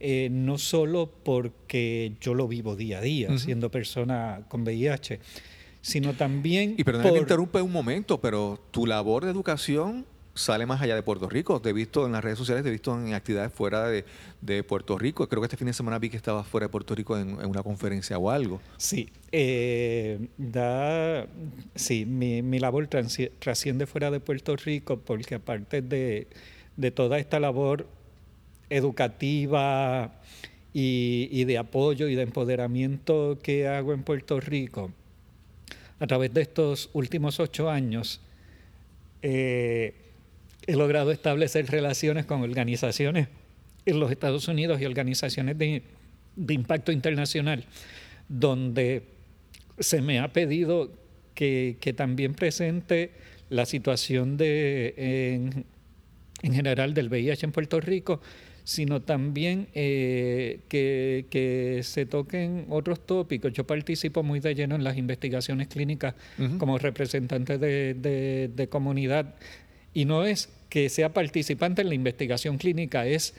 eh, 0.00 0.28
no 0.30 0.58
solo 0.58 1.10
porque 1.24 2.12
yo 2.20 2.34
lo 2.34 2.48
vivo 2.48 2.74
día 2.74 2.98
a 2.98 3.00
día, 3.02 3.38
siendo 3.38 3.70
persona 3.70 4.42
con 4.48 4.62
VIH, 4.62 5.20
sino 5.80 6.12
también... 6.14 6.74
y 6.76 6.82
perdón 6.84 7.04
por- 7.04 7.12
te 7.14 7.20
interrumpe 7.20 7.62
un 7.62 7.70
momento, 7.72 8.20
pero 8.20 8.58
tu 8.72 8.84
labor 8.86 9.24
de 9.24 9.30
educación 9.30 10.06
sale 10.34 10.66
más 10.66 10.80
allá 10.80 10.94
de 10.94 11.02
Puerto 11.02 11.28
Rico. 11.28 11.60
Te 11.60 11.70
he 11.70 11.72
visto 11.72 12.06
en 12.06 12.12
las 12.12 12.24
redes 12.24 12.38
sociales, 12.38 12.62
te 12.62 12.68
he 12.68 12.72
visto 12.72 12.94
en 12.98 13.14
actividades 13.14 13.52
fuera 13.52 13.88
de, 13.88 14.04
de 14.40 14.62
Puerto 14.62 14.98
Rico. 14.98 15.28
Creo 15.28 15.42
que 15.42 15.46
este 15.46 15.56
fin 15.56 15.66
de 15.66 15.72
semana 15.72 15.98
vi 15.98 16.10
que 16.10 16.16
estabas 16.16 16.46
fuera 16.46 16.66
de 16.66 16.70
Puerto 16.70 16.94
Rico 16.94 17.18
en, 17.18 17.40
en 17.40 17.46
una 17.46 17.62
conferencia 17.62 18.18
o 18.18 18.30
algo. 18.30 18.60
Sí, 18.76 19.10
eh, 19.30 20.28
da, 20.38 21.26
sí 21.74 22.06
mi, 22.06 22.42
mi 22.42 22.58
labor 22.58 22.88
trasciende 23.38 23.86
fuera 23.86 24.10
de 24.10 24.20
Puerto 24.20 24.56
Rico 24.56 24.98
porque 24.98 25.36
aparte 25.36 25.82
de, 25.82 26.28
de 26.76 26.90
toda 26.90 27.18
esta 27.18 27.38
labor 27.40 27.86
educativa 28.70 30.20
y, 30.72 31.28
y 31.30 31.44
de 31.44 31.58
apoyo 31.58 32.08
y 32.08 32.14
de 32.14 32.22
empoderamiento 32.22 33.38
que 33.42 33.68
hago 33.68 33.92
en 33.92 34.02
Puerto 34.02 34.40
Rico, 34.40 34.90
a 36.00 36.06
través 36.06 36.32
de 36.32 36.40
estos 36.40 36.90
últimos 36.94 37.38
ocho 37.38 37.70
años, 37.70 38.20
eh, 39.20 39.94
he 40.66 40.76
logrado 40.76 41.10
establecer 41.12 41.66
relaciones 41.66 42.26
con 42.26 42.42
organizaciones 42.42 43.28
en 43.86 43.98
los 44.00 44.10
Estados 44.10 44.46
Unidos 44.48 44.80
y 44.80 44.86
organizaciones 44.86 45.58
de, 45.58 45.82
de 46.36 46.54
impacto 46.54 46.92
internacional, 46.92 47.64
donde 48.28 49.02
se 49.78 50.00
me 50.02 50.20
ha 50.20 50.32
pedido 50.32 50.92
que, 51.34 51.76
que 51.80 51.92
también 51.92 52.34
presente 52.34 53.10
la 53.50 53.66
situación 53.66 54.36
de, 54.36 54.94
en, 54.96 55.64
en 56.42 56.54
general 56.54 56.94
del 56.94 57.08
VIH 57.08 57.46
en 57.46 57.52
Puerto 57.52 57.80
Rico, 57.80 58.20
sino 58.64 59.02
también 59.02 59.66
eh, 59.74 60.60
que, 60.68 61.26
que 61.30 61.80
se 61.82 62.06
toquen 62.06 62.66
otros 62.68 63.04
tópicos. 63.04 63.52
Yo 63.52 63.66
participo 63.66 64.22
muy 64.22 64.38
de 64.38 64.54
lleno 64.54 64.76
en 64.76 64.84
las 64.84 64.96
investigaciones 64.96 65.66
clínicas 65.66 66.14
como 66.58 66.78
representante 66.78 67.58
de, 67.58 67.94
de- 67.94 68.50
de 68.54 68.68
comunidad 68.68 69.34
y 69.94 70.04
no 70.04 70.24
es 70.24 70.48
que 70.68 70.88
sea 70.88 71.12
participante 71.12 71.82
en 71.82 71.88
la 71.88 71.94
investigación 71.94 72.58
clínica, 72.58 73.06
es 73.06 73.34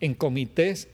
en 0.00 0.14
comités 0.14 0.88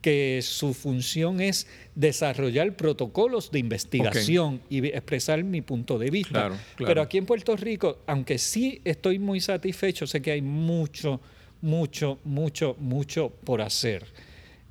que 0.00 0.40
su 0.42 0.74
función 0.74 1.40
es 1.40 1.66
desarrollar 1.94 2.74
protocolos 2.74 3.50
de 3.50 3.58
investigación 3.58 4.60
y 4.70 4.86
expresar 4.86 5.44
mi 5.44 5.60
punto 5.60 5.98
de 5.98 6.10
vista. 6.10 6.30
Claro, 6.30 6.56
claro. 6.76 6.88
Pero 6.88 7.02
aquí 7.02 7.18
en 7.18 7.26
Puerto 7.26 7.56
Rico, 7.56 7.98
aunque 8.06 8.38
sí 8.38 8.80
estoy 8.84 9.18
muy 9.18 9.40
satisfecho, 9.40 10.06
sé 10.06 10.22
que 10.22 10.32
hay 10.32 10.42
mucho, 10.42 11.20
mucho, 11.60 12.18
mucho, 12.24 12.76
mucho 12.78 13.30
por 13.44 13.60
hacer. 13.60 14.06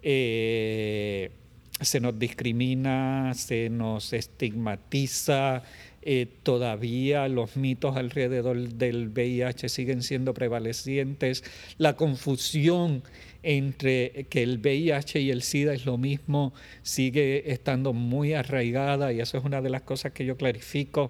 Eh, 0.01 1.31
se 1.81 1.99
nos 1.99 2.17
discrimina, 2.17 3.33
se 3.35 3.69
nos 3.69 4.13
estigmatiza, 4.13 5.63
eh, 6.01 6.27
todavía 6.43 7.27
los 7.27 7.55
mitos 7.57 7.95
alrededor 7.97 8.57
del 8.69 9.09
VIH 9.09 9.69
siguen 9.69 10.01
siendo 10.03 10.33
prevalecientes, 10.33 11.43
la 11.77 11.95
confusión 11.95 13.03
entre 13.43 14.25
que 14.29 14.43
el 14.43 14.57
VIH 14.59 15.21
y 15.21 15.31
el 15.31 15.41
SIDA 15.43 15.73
es 15.73 15.85
lo 15.85 15.97
mismo 15.97 16.53
sigue 16.83 17.51
estando 17.51 17.93
muy 17.93 18.33
arraigada 18.33 19.13
y 19.13 19.21
eso 19.21 19.37
es 19.37 19.43
una 19.45 19.61
de 19.61 19.69
las 19.69 19.81
cosas 19.83 20.11
que 20.11 20.25
yo 20.25 20.35
clarifico. 20.37 21.09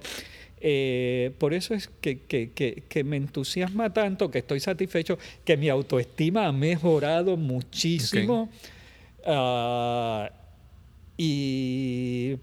Eh, 0.62 1.32
por 1.38 1.54
eso 1.54 1.74
es 1.74 1.90
que, 2.02 2.20
que- 2.20 2.52
que- 2.52 2.84
que 2.90 3.04
me 3.04 3.16
entusiasma 3.18 3.94
tanto, 3.94 4.30
que 4.30 4.40
estoy 4.40 4.60
satisfecho, 4.60 5.18
que 5.46 5.56
mi 5.56 5.70
autoestima 5.70 6.46
ha 6.48 6.52
mejorado 6.52 7.38
muchísimo. 7.38 8.50
Ah, 9.26 10.30
y 11.18 12.38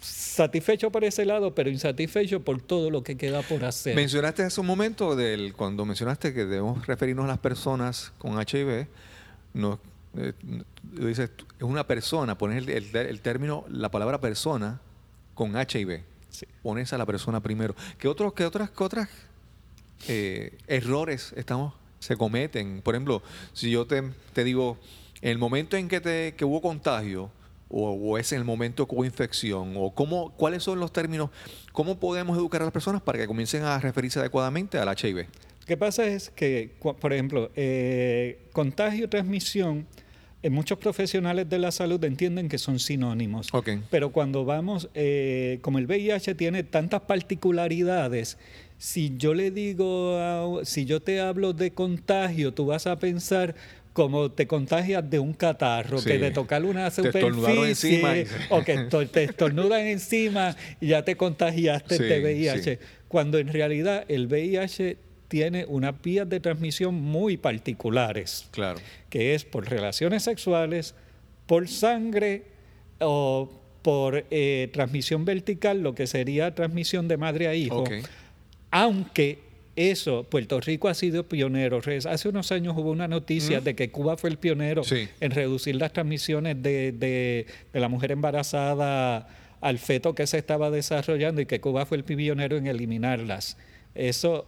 satisfecho 0.00 0.90
por 0.90 1.04
ese 1.04 1.24
lado, 1.24 1.54
pero 1.54 1.68
insatisfecho 1.70 2.40
por 2.40 2.60
todo 2.60 2.90
lo 2.90 3.02
que 3.02 3.16
queda 3.16 3.42
por 3.42 3.64
hacer. 3.64 3.94
Mencionaste 3.94 4.42
hace 4.42 4.60
un 4.60 4.66
momento 4.66 5.14
del, 5.14 5.54
cuando 5.54 5.84
mencionaste 5.84 6.32
que 6.32 6.44
debemos 6.46 6.86
referirnos 6.86 7.24
a 7.26 7.28
las 7.28 7.38
personas 7.38 8.12
con 8.18 8.32
HIV, 8.40 8.86
no, 9.54 9.78
eh, 10.16 10.32
dices, 10.82 11.30
es 11.58 11.62
una 11.62 11.86
persona, 11.86 12.36
pones 12.38 12.58
el, 12.66 12.68
el- 12.70 12.96
el 12.96 13.20
término, 13.20 13.64
la 13.68 13.90
palabra 13.90 14.20
persona 14.20 14.80
con 15.34 15.54
HIV. 15.56 16.02
Sí. 16.30 16.46
Pones 16.62 16.92
a 16.92 16.98
la 16.98 17.06
persona 17.06 17.40
primero. 17.40 17.74
¿Qué 17.98 18.06
otros, 18.08 18.32
qué 18.34 18.44
otras, 18.44 18.70
qué 18.70 18.84
otras 18.84 19.08
eh, 20.08 20.56
errores 20.66 21.32
estamos, 21.36 21.74
se 21.98 22.16
cometen? 22.16 22.80
Por 22.82 22.94
ejemplo, 22.94 23.22
si 23.52 23.70
yo 23.70 23.84
te, 23.86 24.02
te 24.32 24.44
digo, 24.44 24.78
en 25.22 25.30
el 25.30 25.38
momento 25.38 25.76
en 25.76 25.88
que, 25.88 26.00
te, 26.00 26.34
que 26.36 26.44
hubo 26.44 26.62
contagio, 26.62 27.30
o, 27.70 27.90
o 27.92 28.18
es 28.18 28.32
en 28.32 28.38
el 28.38 28.44
momento 28.44 28.86
que 28.86 28.94
hubo 28.94 29.04
infección, 29.04 29.74
o 29.76 29.92
cómo, 29.94 30.32
cuáles 30.36 30.62
son 30.62 30.80
los 30.80 30.92
términos, 30.92 31.30
cómo 31.72 31.98
podemos 31.98 32.36
educar 32.36 32.60
a 32.62 32.64
las 32.64 32.72
personas 32.72 33.00
para 33.00 33.18
que 33.18 33.26
comiencen 33.26 33.62
a 33.62 33.78
referirse 33.78 34.18
adecuadamente 34.18 34.76
al 34.78 34.88
HIV. 34.88 35.18
Lo 35.60 35.66
que 35.66 35.76
pasa 35.76 36.04
es 36.04 36.30
que, 36.30 36.70
por 37.00 37.12
ejemplo, 37.12 37.50
eh, 37.54 38.40
contagio 38.52 39.08
transmisión, 39.08 39.86
eh, 40.42 40.50
muchos 40.50 40.78
profesionales 40.78 41.48
de 41.48 41.58
la 41.58 41.70
salud 41.70 42.02
entienden 42.02 42.48
que 42.48 42.58
son 42.58 42.78
sinónimos. 42.80 43.48
Pero 43.90 44.10
cuando 44.10 44.44
vamos, 44.44 44.88
eh, 44.94 45.58
como 45.62 45.78
el 45.78 45.86
VIH 45.86 46.34
tiene 46.34 46.64
tantas 46.64 47.02
particularidades, 47.02 48.38
si 48.78 49.14
yo 49.18 49.34
le 49.34 49.50
digo, 49.50 50.16
a- 50.18 50.64
si 50.64 50.86
yo 50.86 51.00
te 51.00 51.20
hablo 51.20 51.52
de 51.52 51.72
contagio, 51.72 52.52
tú 52.54 52.66
vas 52.66 52.86
a 52.86 52.98
pensar 52.98 53.54
como 53.92 54.30
te 54.30 54.46
contagias 54.46 55.08
de 55.10 55.18
un 55.18 55.32
catarro, 55.32 55.98
Sí. 55.98 56.10
que 56.10 56.18
de 56.18 56.30
tocar 56.30 56.64
una 56.64 56.90
superficie 56.90 58.26
o 58.50 58.62
que 58.62 58.78
te 59.12 59.24
estornudan 59.24 59.86
encima 59.86 60.56
y 60.80 60.88
ya 60.88 61.04
te 61.04 61.16
contagiaste 61.16 61.96
Sí, 61.96 62.02
de 62.04 62.20
VIH. 62.20 62.62
sí. 62.76 62.84
Cuando 63.08 63.38
en 63.38 63.48
realidad 63.48 64.04
el 64.08 64.26
VIH 64.28 64.96
tiene 65.28 65.64
unas 65.66 66.00
vías 66.02 66.28
de 66.28 66.40
transmisión 66.40 66.94
muy 66.94 67.36
particulares 67.36 68.46
Claro. 68.52 68.78
que 69.08 69.34
es 69.34 69.44
por 69.44 69.68
relaciones 69.68 70.22
sexuales, 70.24 70.94
por 71.46 71.68
sangre 71.68 72.44
o 73.00 73.50
por 73.82 74.24
eh, 74.30 74.68
transmisión 74.72 75.24
vertical, 75.24 75.82
lo 75.82 75.94
que 75.94 76.06
sería 76.06 76.54
transmisión 76.54 77.08
de 77.08 77.16
madre 77.16 77.48
a 77.48 77.54
hijo. 77.54 77.84
Aunque 78.70 79.38
eso, 79.76 80.24
Puerto 80.24 80.60
Rico 80.60 80.88
ha 80.88 80.94
sido 80.94 81.26
pionero. 81.28 81.80
Hace 82.08 82.28
unos 82.28 82.52
años 82.52 82.74
hubo 82.76 82.90
una 82.90 83.08
noticia 83.08 83.60
de 83.60 83.74
que 83.74 83.90
Cuba 83.90 84.16
fue 84.16 84.30
el 84.30 84.36
pionero 84.38 84.84
Sí. 84.84 85.08
en 85.20 85.30
reducir 85.30 85.76
las 85.76 85.92
transmisiones 85.92 86.62
de, 86.62 86.92
de- 86.92 87.46
de 87.72 87.80
la 87.80 87.88
mujer 87.88 88.12
embarazada 88.12 89.28
al 89.60 89.78
feto 89.78 90.14
que 90.14 90.26
se 90.26 90.38
estaba 90.38 90.70
desarrollando 90.70 91.40
y 91.40 91.46
que 91.46 91.60
Cuba 91.60 91.86
fue 91.86 91.98
el 91.98 92.04
pionero 92.04 92.56
en 92.56 92.66
eliminarlas. 92.66 93.56
Eso, 93.94 94.46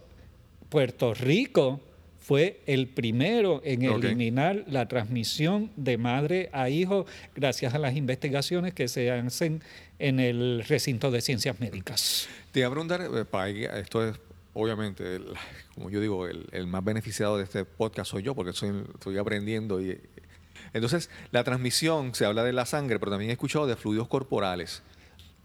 Puerto 0.69 1.13
Rico 1.13 1.79
fue 2.19 2.61
el 2.67 2.87
primero 2.87 3.61
en 3.65 3.83
eliminar 3.83 4.63
la 4.67 4.87
transmisión 4.87 5.71
de 5.75 5.97
madre 5.97 6.49
a 6.53 6.69
hijo 6.69 7.05
gracias 7.35 7.73
a 7.73 7.79
las 7.79 7.95
investigaciones 7.97 8.73
que 8.73 8.87
se 8.87 9.11
hacen 9.11 9.61
en 9.99 10.19
el 10.19 10.63
recinto 10.67 11.11
de 11.11 11.21
ciencias 11.21 11.59
médicas. 11.59 12.27
Te 12.51 12.59
iba 12.61 12.69
a 12.69 12.71
preguntar, 12.71 13.01
eh, 13.01 13.67
esto 13.81 14.07
es 14.07 14.15
obviamente, 14.53 15.15
el- 15.17 15.33
como 15.75 15.89
yo 15.89 15.99
digo, 15.99 16.27
el, 16.27 16.47
el 16.51 16.67
más 16.67 16.83
beneficiado 16.83 17.37
de 17.37 17.43
este 17.43 17.65
podcast 17.65 18.11
soy 18.11 18.23
yo, 18.23 18.35
porque 18.35 18.53
soy, 18.53 18.83
estoy 18.93 19.17
aprendiendo. 19.17 19.81
y 19.81 19.99
Entonces, 20.73 21.09
la 21.31 21.43
transmisión, 21.43 22.13
se 22.15 22.25
habla 22.25 22.43
de 22.43 22.53
la 22.53 22.65
sangre, 22.65 22.99
pero 22.99 23.11
también 23.11 23.29
he 23.29 23.33
escuchado 23.33 23.67
de 23.67 23.75
fluidos 23.75 24.07
corporales. 24.07 24.83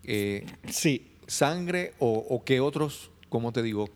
Eh, 0.05 0.47
Sí, 0.69 1.13
¿Sangre 1.27 1.93
o, 1.99 2.25
o 2.29 2.43
qué 2.45 2.61
otros, 2.61 3.11
cómo 3.29 3.53
te 3.53 3.63
digo, 3.63 3.91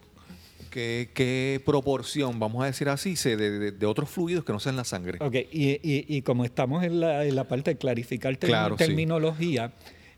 qué, 0.71 1.11
qué 1.15 1.63
proporción, 1.65 2.39
vamos 2.39 2.63
a 2.63 2.67
decir 2.67 2.89
así, 2.91 3.17
se- 3.17 3.37
de, 3.39 3.51
de- 3.59 3.73
de 3.73 3.87
otros 3.87 4.11
fluidos 4.11 4.45
que 4.45 4.53
no 4.53 4.61
sean 4.61 4.77
la 4.77 4.85
sangre? 4.85 5.19
Ok, 5.21 5.35
y, 5.51 5.71
y- 5.83 6.05
y 6.09 6.23
como 6.23 6.45
estamos 6.45 6.85
en 6.85 7.01
la, 7.01 7.25
en 7.25 7.35
la 7.35 7.45
parte 7.49 7.71
de 7.73 7.79
clarificar 7.79 8.35
term- 8.39 8.47
Claro, 8.49 8.77
sí. 8.79 8.85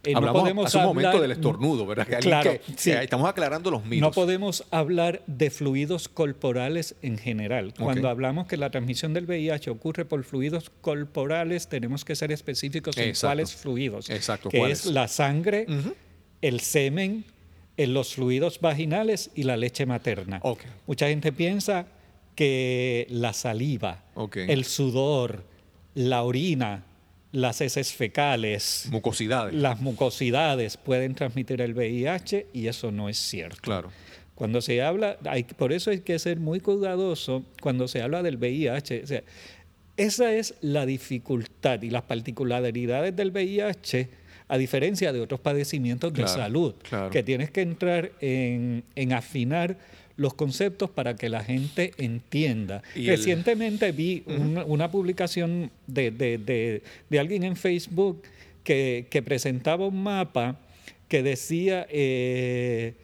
Eh, 0.04 0.12
no 0.12 0.18
Hablamos 0.18 0.42
podemos 0.42 0.66
hace 0.66 0.78
un 0.78 0.84
momento 0.84 1.08
hablar- 1.08 1.22
del 1.22 1.30
estornudo, 1.32 1.86
¿verdad? 1.86 2.06
Que 2.06 2.16
Claro, 2.18 2.52
que- 2.52 2.60
sí. 2.76 2.90
que 2.90 3.02
estamos 3.02 3.28
aclarando 3.28 3.70
los 3.70 3.84
mitos. 3.84 4.00
No 4.00 4.10
podemos 4.10 4.64
hablar 4.70 5.22
de 5.26 5.50
fluidos 5.50 6.08
corporales 6.08 6.94
en 7.02 7.18
general. 7.18 7.72
Cuando 7.78 8.08
Ok. 8.08 8.10
hablamos 8.10 8.46
que 8.46 8.56
la 8.56 8.70
transmisión 8.70 9.14
del 9.14 9.24
VIH 9.26 9.70
ocurre 9.70 10.04
por 10.04 10.22
fluidos 10.24 10.70
corporales, 10.80 11.68
tenemos 11.68 12.04
que 12.04 12.14
ser 12.16 12.32
específicos 12.32 12.96
en 12.98 13.08
Exacto. 13.08 13.28
cuáles 13.28 13.54
fluidos. 13.54 14.10
Exacto, 14.10 14.48
Que 14.50 14.58
¿cuáles? 14.58 14.86
es 14.86 14.92
la 14.92 15.08
sangre, 15.08 15.66
Ujú. 15.68 15.94
el 16.42 16.60
semen, 16.60 17.24
en 17.76 17.92
los 17.92 18.14
fluidos 18.14 18.60
vaginales 18.60 19.30
y 19.34 19.42
la 19.42 19.56
leche 19.56 19.84
materna. 19.86 20.38
Ok. 20.42 20.60
Mucha 20.86 21.08
gente 21.08 21.32
piensa 21.32 21.86
que 22.36 23.06
la 23.10 23.32
saliva, 23.32 24.04
Ok. 24.14 24.36
el 24.36 24.64
sudor, 24.64 25.44
la 25.94 26.22
orina, 26.22 26.84
las 27.34 27.60
heces 27.60 27.92
fecales, 27.92 28.86
Mucosidades. 28.90 29.54
las 29.54 29.80
mucosidades 29.80 30.76
pueden 30.76 31.14
transmitir 31.14 31.60
el 31.60 31.74
VIH 31.74 32.46
y 32.52 32.68
eso 32.68 32.92
no 32.92 33.08
es 33.08 33.18
cierto. 33.18 33.60
Claro. 33.60 33.90
Cuando 34.36 34.60
se 34.60 34.82
habla, 34.82 35.18
hay, 35.24 35.42
por 35.44 35.72
eso 35.72 35.90
hay 35.90 36.00
que 36.00 36.18
ser 36.18 36.38
muy 36.38 36.60
cuidadoso 36.60 37.44
cuando 37.60 37.88
se 37.88 38.02
habla 38.02 38.22
del 38.22 38.36
VIH. 38.36 39.02
O 39.02 39.06
sea, 39.06 39.22
esa 39.96 40.32
es 40.32 40.54
la 40.60 40.86
dificultad 40.86 41.82
y 41.82 41.90
las 41.90 42.02
particularidades 42.02 43.14
del 43.16 43.30
VIH, 43.32 44.08
a 44.46 44.56
diferencia 44.56 45.12
de 45.12 45.20
otros 45.20 45.40
padecimientos 45.40 46.12
de 46.12 46.28
salud, 46.28 46.74
claro. 46.88 47.10
que 47.10 47.22
tienes 47.24 47.50
que 47.50 47.62
entrar 47.62 48.12
en, 48.20 48.84
en 48.94 49.12
afinar 49.12 49.76
los 50.16 50.34
conceptos 50.34 50.90
para 50.90 51.16
que 51.16 51.28
la 51.28 51.42
gente 51.42 51.92
entienda. 51.98 52.82
Y 52.94 53.08
el- 53.08 53.16
Recientemente 53.16 53.90
vi 53.92 54.22
una, 54.26 54.64
una 54.64 54.90
publicación 54.90 55.70
de, 55.86 56.10
de- 56.10 56.38
de- 56.38 56.82
de 57.10 57.18
alguien 57.18 57.42
en 57.44 57.56
Facebook 57.56 58.22
que, 58.62 59.06
que 59.10 59.22
presentaba 59.22 59.86
un 59.86 60.02
mapa 60.02 60.58
que 61.08 61.22
decía 61.22 61.86
eh, 61.90 62.94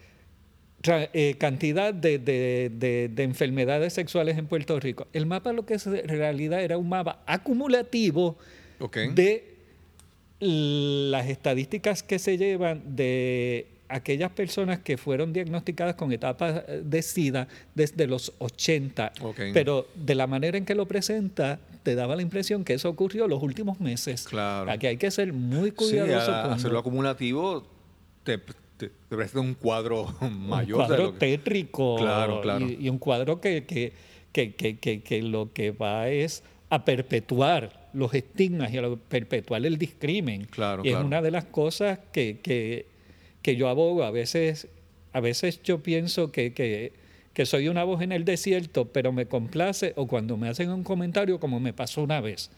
tra- 0.81 1.09
eh, 1.13 1.35
cantidad 1.37 1.93
de, 1.93 2.17
de- 2.17 2.71
de- 2.73 3.09
de 3.13 3.23
enfermedades 3.23 3.93
sexuales 3.93 4.37
en 4.37 4.47
Puerto 4.47 4.79
Rico. 4.79 5.07
El 5.13 5.25
mapa 5.25 5.51
lo 5.53 5.65
que 5.65 5.73
es 5.75 5.85
en 5.87 6.07
realidad 6.07 6.63
era 6.63 6.77
un 6.77 6.89
mapa 6.89 7.21
acumulativo 7.27 8.37
de 9.13 9.51
las 10.39 11.27
estadísticas 11.29 12.01
que 12.03 12.17
se 12.19 12.37
llevan 12.37 12.81
de 12.95 13.67
aquellas 13.91 14.31
personas 14.31 14.79
que 14.79 14.97
fueron 14.97 15.33
diagnosticadas 15.33 15.95
con 15.95 16.11
etapas 16.11 16.63
de 16.83 17.01
SIDA 17.01 17.47
desde 17.75 18.07
los 18.07 18.33
80. 18.39 19.13
Ok. 19.21 19.39
Pero 19.53 19.87
de 19.95 20.15
la 20.15 20.27
manera 20.27 20.57
en 20.57 20.65
que 20.65 20.75
lo 20.75 20.87
presenta, 20.87 21.59
te 21.83 21.95
daba 21.95 22.15
la 22.15 22.21
impresión 22.21 22.63
que 22.63 22.73
eso 22.73 22.89
ocurrió 22.89 23.27
los 23.27 23.41
últimos 23.43 23.79
meses. 23.79 24.23
Claro. 24.23 24.71
Aquí 24.71 24.87
hay 24.87 24.97
que 24.97 25.11
ser 25.11 25.33
muy 25.33 25.69
Sí, 25.69 25.75
cuidadoso. 25.75 26.31
a- 26.31 26.39
cuando- 26.41 26.55
hacerlo 26.55 26.79
acumulativo 26.79 27.67
te, 28.23 28.37
te, 28.77 28.89
te 28.89 28.91
presenta 29.15 29.39
un 29.41 29.53
cuadro 29.55 30.05
mayor. 30.31 30.79
un 30.81 30.85
cuadro 30.87 31.13
tétrico 31.13 31.97
Claro, 31.97 32.41
claro. 32.41 32.67
Y, 32.67 32.77
y 32.85 32.89
un 32.89 32.97
cuadro 32.99 33.41
que, 33.41 33.65
que, 33.65 33.93
que, 34.31 34.53
que, 34.55 34.77
que- 34.77 35.01
que 35.01 35.21
lo 35.21 35.51
que 35.53 35.71
va 35.71 36.09
es 36.09 36.43
a 36.69 36.85
perpetuar 36.85 37.89
los 37.93 38.13
estigmas 38.13 38.73
y 38.73 38.77
a 38.77 38.83
perpetuar 39.09 39.65
el 39.65 39.77
discrimen. 39.77 40.45
Claro, 40.45 40.83
y 40.85 40.87
es 40.87 40.93
claro. 40.93 41.07
una 41.07 41.21
de 41.21 41.31
las 41.31 41.43
cosas 41.43 41.99
que, 42.13 42.39
que, 42.41 42.85
que 43.41 43.55
yo 43.55 43.69
abogo. 43.69 44.03
A 44.03 44.11
veces, 44.11 44.67
a 45.13 45.19
veces 45.19 45.61
yo 45.63 45.81
pienso 45.83 46.31
que, 46.31 46.53
que, 46.53 46.93
que 47.33 47.45
soy 47.45 47.67
una 47.67 47.83
voz 47.83 48.01
en 48.01 48.11
el 48.11 48.25
desierto, 48.25 48.85
pero 48.85 49.11
me 49.11 49.25
complace, 49.25 49.93
o 49.95 50.07
cuando 50.07 50.37
me 50.37 50.49
hacen 50.49 50.69
un 50.69 50.83
comentario, 50.83 51.39
como 51.39 51.59
me 51.59 51.73
pasó 51.73 52.03
una 52.03 52.21
vez, 52.21 52.49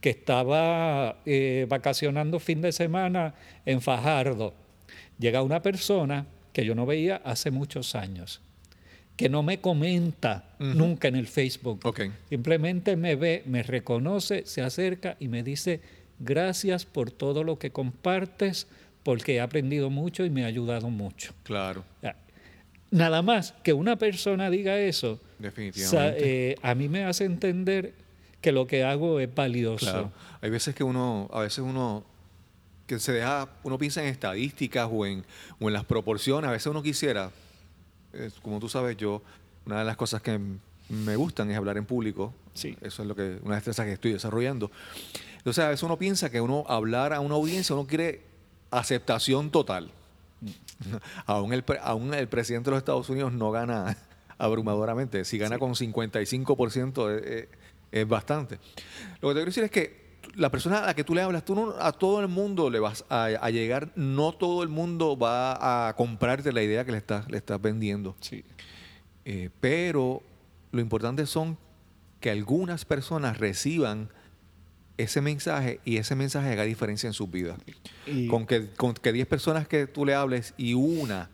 que 0.00 0.10
estaba 0.10 1.18
eh, 1.26 1.66
vacacionando 1.68 2.38
fin 2.38 2.62
de 2.62 2.72
semana 2.72 3.34
en 3.66 3.80
Fajardo. 3.80 4.54
Llega 5.18 5.42
una 5.42 5.62
persona 5.62 6.26
que 6.52 6.64
yo 6.64 6.74
no 6.74 6.86
veía 6.86 7.16
hace 7.24 7.50
muchos 7.50 7.94
años, 7.94 8.40
que 9.16 9.28
no 9.28 9.42
me 9.42 9.60
comenta 9.60 10.54
nunca 10.58 11.08
en 11.08 11.16
el 11.16 11.26
Facebook. 11.26 11.80
Ok. 11.84 12.00
Simplemente 12.30 12.96
me 12.96 13.16
ve, 13.16 13.42
me 13.46 13.62
reconoce, 13.62 14.44
se 14.46 14.62
acerca 14.62 15.16
y 15.20 15.28
me 15.28 15.42
dice, 15.42 15.80
gracias 16.18 16.86
por 16.86 17.10
todo 17.10 17.44
lo 17.44 17.58
que 17.58 17.70
compartes, 17.70 18.66
porque 19.02 19.36
he 19.36 19.40
aprendido 19.40 19.90
mucho 19.90 20.24
y 20.24 20.30
me 20.30 20.44
ha 20.44 20.46
ayudado 20.46 20.90
mucho. 20.90 21.32
Claro. 21.42 21.84
Nada 22.90 23.22
más 23.22 23.52
que 23.62 23.72
una 23.72 23.96
persona 23.96 24.50
diga 24.50 24.78
eso, 24.78 25.20
definitivamente. 25.38 26.50
eh, 26.50 26.56
a 26.60 26.74
mí 26.74 26.88
me 26.88 27.04
hace 27.04 27.24
entender 27.24 27.94
que 28.40 28.50
lo 28.50 28.66
que 28.66 28.82
hago 28.82 29.20
es 29.20 29.32
valioso. 29.32 29.86
Claro. 29.86 30.12
Hay 30.40 30.50
veces 30.50 30.74
que 30.74 30.82
uno, 30.82 31.28
a 31.32 31.40
veces 31.40 31.60
uno 31.60 32.04
que 32.86 32.98
se 32.98 33.12
deja, 33.12 33.48
uno 33.62 33.78
piensa 33.78 34.02
en 34.02 34.08
estadísticas 34.08 34.88
o 34.90 35.06
en, 35.06 35.24
o 35.60 35.68
en 35.68 35.72
las 35.72 35.84
proporciones. 35.84 36.48
A 36.48 36.52
veces 36.52 36.66
uno 36.66 36.82
quisiera, 36.82 37.30
como 38.42 38.58
tú 38.58 38.68
sabes, 38.68 38.96
yo, 38.96 39.22
una 39.66 39.78
de 39.78 39.84
las 39.84 39.96
cosas 39.96 40.20
que 40.20 40.40
me 40.88 41.14
gustan 41.14 41.48
es 41.52 41.56
hablar 41.56 41.76
en 41.76 41.84
público. 41.84 42.34
Sí. 42.54 42.76
Eso 42.80 43.02
es 43.02 43.08
lo 43.08 43.14
que, 43.14 43.38
una 43.44 43.54
destreza 43.54 43.84
que 43.84 43.92
estoy 43.92 44.14
desarrollando. 44.14 44.72
Entonces, 45.36 45.64
a 45.64 45.68
veces 45.68 45.84
uno 45.84 45.96
piensa 45.96 46.30
que 46.30 46.40
uno 46.40 46.64
hablar 46.66 47.12
a 47.12 47.20
una 47.20 47.36
audiencia, 47.36 47.76
uno 47.76 47.86
quiere 47.86 48.22
aceptación 48.70 49.50
total. 49.50 49.90
aún, 51.26 51.52
el, 51.52 51.64
aún 51.82 52.14
el 52.14 52.28
presidente 52.28 52.70
de 52.70 52.72
los 52.72 52.78
Estados 52.78 53.08
Unidos 53.10 53.32
no 53.32 53.50
gana 53.50 53.96
abrumadoramente. 54.38 55.24
Si 55.24 55.38
gana 55.38 55.58
con 55.58 55.74
55% 55.74 57.10
es, 57.16 57.26
es- 57.26 57.48
es 57.92 58.06
bastante. 58.06 58.60
Lo 59.20 59.30
que 59.30 59.34
te 59.34 59.38
quiero 59.40 59.44
decir 59.46 59.64
es 59.64 59.70
que 59.72 60.00
la 60.36 60.48
persona 60.48 60.84
a 60.84 60.86
la 60.86 60.94
que 60.94 61.02
tú 61.02 61.12
le 61.12 61.22
hablas, 61.22 61.44
tú 61.44 61.56
no 61.56 61.74
a 61.80 61.90
todo 61.90 62.20
el 62.20 62.28
mundo 62.28 62.70
le 62.70 62.78
vas 62.78 63.04
a, 63.08 63.24
a 63.24 63.50
llegar, 63.50 63.90
no 63.96 64.30
todo 64.30 64.62
el 64.62 64.68
mundo 64.68 65.18
va 65.18 65.88
a 65.88 65.96
comprarte 65.96 66.52
la 66.52 66.62
idea 66.62 66.84
que 66.84 66.92
le 66.92 66.98
estás, 66.98 67.28
le 67.28 67.38
estás 67.38 67.60
vendiendo. 67.60 68.14
Sí. 68.20 68.44
Eh, 69.24 69.50
pero 69.60 70.22
lo 70.70 70.80
importante 70.80 71.26
son 71.26 71.58
que 72.20 72.30
algunas 72.30 72.84
personas 72.84 73.38
reciban 73.38 74.08
ese 75.02 75.20
mensaje 75.20 75.80
y 75.84 75.96
ese 75.98 76.14
mensaje 76.14 76.50
haga 76.50 76.64
diferencia 76.64 77.06
en 77.06 77.12
sus 77.14 77.30
vidas. 77.30 77.58
Y- 78.06 78.26
Con 78.28 78.46
que, 78.46 78.68
con 78.76 78.94
que 78.94 79.12
10 79.12 79.26
personas 79.26 79.66
que 79.68 79.86
tú 79.86 80.04
le 80.04 80.14
hables 80.14 80.54
y 80.56 80.74
una 80.74 81.28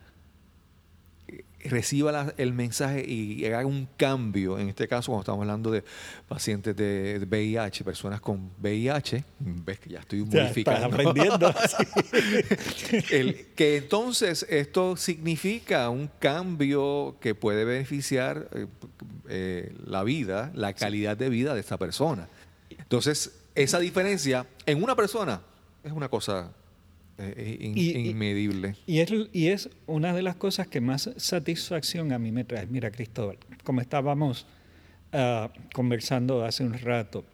eh, 1.28 1.42
reciba 1.64 2.12
la- 2.12 2.34
el 2.36 2.52
mensaje 2.52 3.04
y 3.08 3.44
haga 3.46 3.64
un 3.66 3.88
cambio, 3.96 4.58
en 4.58 4.68
este 4.68 4.86
caso 4.86 5.10
cuando 5.10 5.22
estamos 5.22 5.40
hablando 5.42 5.70
de 5.70 5.82
pacientes 6.28 6.76
de 6.76 7.18
de 7.18 7.26
VIH, 7.26 7.82
personas 7.84 8.20
con 8.20 8.50
VIH, 8.60 9.24
ves 9.40 9.78
que 9.80 9.90
ya 9.90 10.00
estoy 10.00 10.22
modificando. 10.22 10.86
aprendiendo. 10.86 11.52
El- 13.10 13.46
que 13.56 13.76
entonces 13.78 14.46
esto 14.48 14.96
significa 14.96 15.88
un 15.90 16.08
cambio 16.18 17.16
que 17.20 17.34
puede 17.34 17.64
beneficiar 17.64 18.48
eh, 18.52 18.66
eh, 19.28 19.74
la 19.86 20.04
vida, 20.04 20.52
la 20.54 20.72
calidad 20.74 21.16
de 21.16 21.28
vida 21.28 21.54
de 21.54 21.60
esta 21.60 21.78
persona. 21.78 22.28
Entonces, 22.78 23.32
esa 23.57 23.78
diferencia 23.80 24.46
en 24.66 24.82
una 24.82 24.94
persona 24.94 25.40
es 25.82 25.90
una 25.92 26.09
cosa 26.09 26.52
eh, 27.18 27.57
in- 27.61 27.76
Y- 27.76 27.90
y- 27.96 28.11
inmedible. 28.11 28.76
Y 28.86 29.00
es, 29.00 29.11
y 29.32 29.48
es 29.48 29.70
una 29.86 30.12
de 30.12 30.22
las 30.22 30.36
cosas 30.36 30.66
que 30.68 30.80
más 30.80 31.11
satisfacción 31.16 32.12
a 32.12 32.18
mí 32.18 32.30
me 32.30 32.44
trae. 32.44 32.66
Mira, 32.66 32.90
Cristóbal, 32.90 33.38
como 33.64 33.80
estábamos 33.80 34.46
ah, 35.12 35.50
conversando 35.72 36.44
hace 36.44 36.62
un 36.64 36.74
rato, 36.74 37.24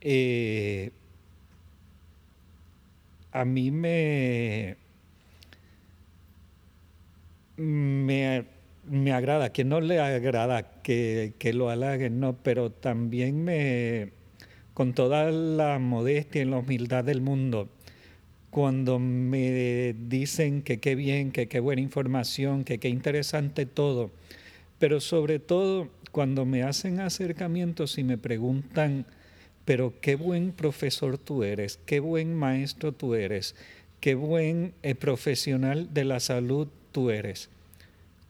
eh, 0.00 0.92
a 3.32 3.44
mí 3.44 3.70
me, 3.70 4.76
me, 7.56 8.44
me 8.88 9.12
agrada, 9.12 9.52
que 9.52 9.64
no 9.64 9.80
le 9.80 9.98
agrada 10.00 10.82
que, 10.82 11.34
que 11.38 11.52
lo 11.52 11.68
halaguen, 11.70 12.20
no, 12.20 12.34
pero 12.36 12.70
también 12.70 13.42
me, 13.44 14.12
con 14.76 14.92
toda 14.92 15.30
la 15.30 15.78
modestia 15.78 16.42
y 16.42 16.44
la 16.44 16.58
humildad 16.58 17.02
del 17.02 17.22
mundo, 17.22 17.70
cuando 18.50 18.98
me 18.98 19.94
dicen 19.94 20.60
que 20.60 20.80
qué 20.80 20.94
bien, 20.94 21.32
que 21.32 21.48
qué 21.48 21.60
buena 21.60 21.80
información, 21.80 22.62
que 22.62 22.76
qué 22.76 22.90
interesante 22.90 23.64
todo, 23.64 24.10
pero 24.78 25.00
sobre 25.00 25.38
todo 25.38 25.88
cuando 26.12 26.44
me 26.44 26.62
hacen 26.62 27.00
acercamientos 27.00 27.96
y 27.96 28.04
me 28.04 28.18
preguntan, 28.18 29.06
pero 29.64 29.94
qué 30.02 30.14
buen 30.14 30.52
profesor 30.52 31.16
tú 31.16 31.42
eres, 31.42 31.78
qué 31.86 31.98
buen 32.00 32.34
maestro 32.34 32.92
tú 32.92 33.14
eres, 33.14 33.54
qué 34.00 34.14
buen 34.14 34.74
eh, 34.82 34.94
profesional 34.94 35.94
de 35.94 36.04
la 36.04 36.20
salud 36.20 36.68
tú 36.92 37.08
eres. 37.08 37.48